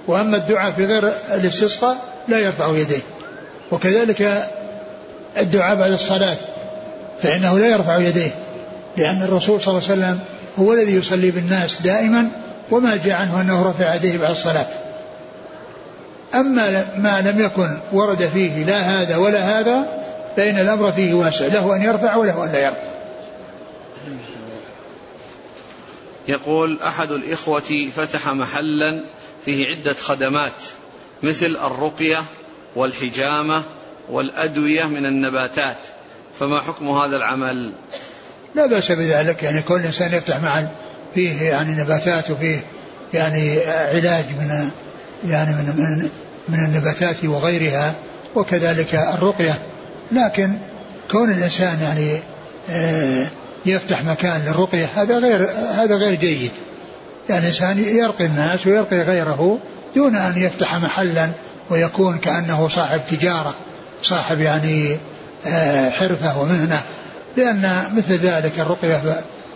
وأما 0.07 0.37
الدعاء 0.37 0.73
في 0.73 0.85
غير 0.85 1.13
الاستسقاء 1.35 1.97
لا 2.29 2.39
يرفع 2.39 2.69
يديه. 2.69 3.03
وكذلك 3.73 4.51
الدعاء 5.39 5.77
بعد 5.77 5.93
الصلاة 5.93 6.37
فإنه 7.23 7.59
لا 7.59 7.67
يرفع 7.69 7.99
يديه 7.99 8.31
لأن 8.97 9.23
الرسول 9.23 9.61
صلى 9.61 9.79
الله 9.79 9.91
عليه 9.91 10.01
وسلم 10.01 10.21
هو 10.59 10.73
الذي 10.73 10.95
يصلي 10.95 11.31
بالناس 11.31 11.83
دائما 11.83 12.29
وما 12.71 12.97
جاء 12.97 13.17
عنه 13.17 13.41
أنه 13.41 13.71
رفع 13.71 13.95
يديه 13.95 14.19
بعد 14.19 14.31
الصلاة. 14.31 14.69
أما 16.35 16.87
ما 16.99 17.21
لم 17.21 17.41
يكن 17.41 17.79
ورد 17.93 18.31
فيه 18.35 18.65
لا 18.65 18.81
هذا 18.81 19.17
ولا 19.17 19.61
هذا 19.61 20.03
فإن 20.37 20.59
الأمر 20.59 20.93
فيه 20.93 21.15
واسع 21.15 21.47
له 21.47 21.77
أن 21.77 21.83
يرفع 21.83 22.17
وله 22.17 22.45
أن 22.45 22.53
لا 22.53 22.65
يرفع. 22.65 22.95
يقول 26.29 26.79
أحد 26.83 27.11
الإخوة 27.11 27.91
فتح 27.97 28.29
محلا 28.29 29.05
فيه 29.45 29.67
عدة 29.67 29.95
خدمات 29.95 30.63
مثل 31.23 31.57
الرقية 31.65 32.23
والحجامة 32.77 33.63
والأدوية 34.11 34.85
من 34.85 35.07
النباتات. 35.07 35.77
فما 36.41 36.61
حكم 36.61 36.89
هذا 36.89 37.17
العمل؟ 37.17 37.75
لا 38.55 38.67
بأس 38.67 38.93
بذلك. 38.93 39.43
يعني 39.43 39.63
كل 39.63 39.81
إنسان 39.81 40.13
يفتح 40.13 40.43
محل 40.43 40.69
فيه 41.15 41.43
يعني 41.43 41.75
نباتات 41.83 42.31
وفيه 42.31 42.65
يعني 43.15 43.61
علاج 43.67 44.25
من 44.25 44.71
يعني 45.29 45.51
من 45.51 45.75
من 45.77 46.11
من 46.49 46.65
النباتات 46.65 47.25
وغيرها 47.25 47.95
وكذلك 48.35 48.95
الرقية. 48.95 49.59
لكن 50.13 50.53
كون 51.11 51.33
الإنسان 51.33 51.79
يعني 51.83 52.21
آه، 52.71 53.27
يفتح 53.67 54.05
مكان 54.05 54.41
للرقية 54.47 54.89
هذا 54.97 55.19
غير 55.19 55.49
هذا 55.75 55.97
غير 55.97 56.15
جيد. 56.15 56.51
يعني 57.29 57.41
الإنسان 57.41 57.79
يرقي 57.79 58.27
الناس 58.27 58.67
ويرقي 58.67 58.97
غيره 58.97 59.59
دون 59.97 60.17
أن 60.17 60.39
يفتح 60.39 60.77
محلا 60.77 61.31
ويكون 61.71 62.19
كأنه 62.19 62.69
صاحب 62.69 63.01
تجارة. 63.11 63.55
صاحب 64.05 64.41
يعني 64.41 64.99
آه، 65.47 65.91
حرفة 65.91 66.41
ومهنة 66.41 66.83
لأن 67.37 67.93
مثل 67.97 68.15
ذلك 68.15 68.61
الرقية 68.61 69.03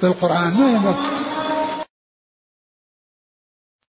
بالقرآن 0.02 0.54
ما 0.54 0.70
ينبغي. 0.70 1.17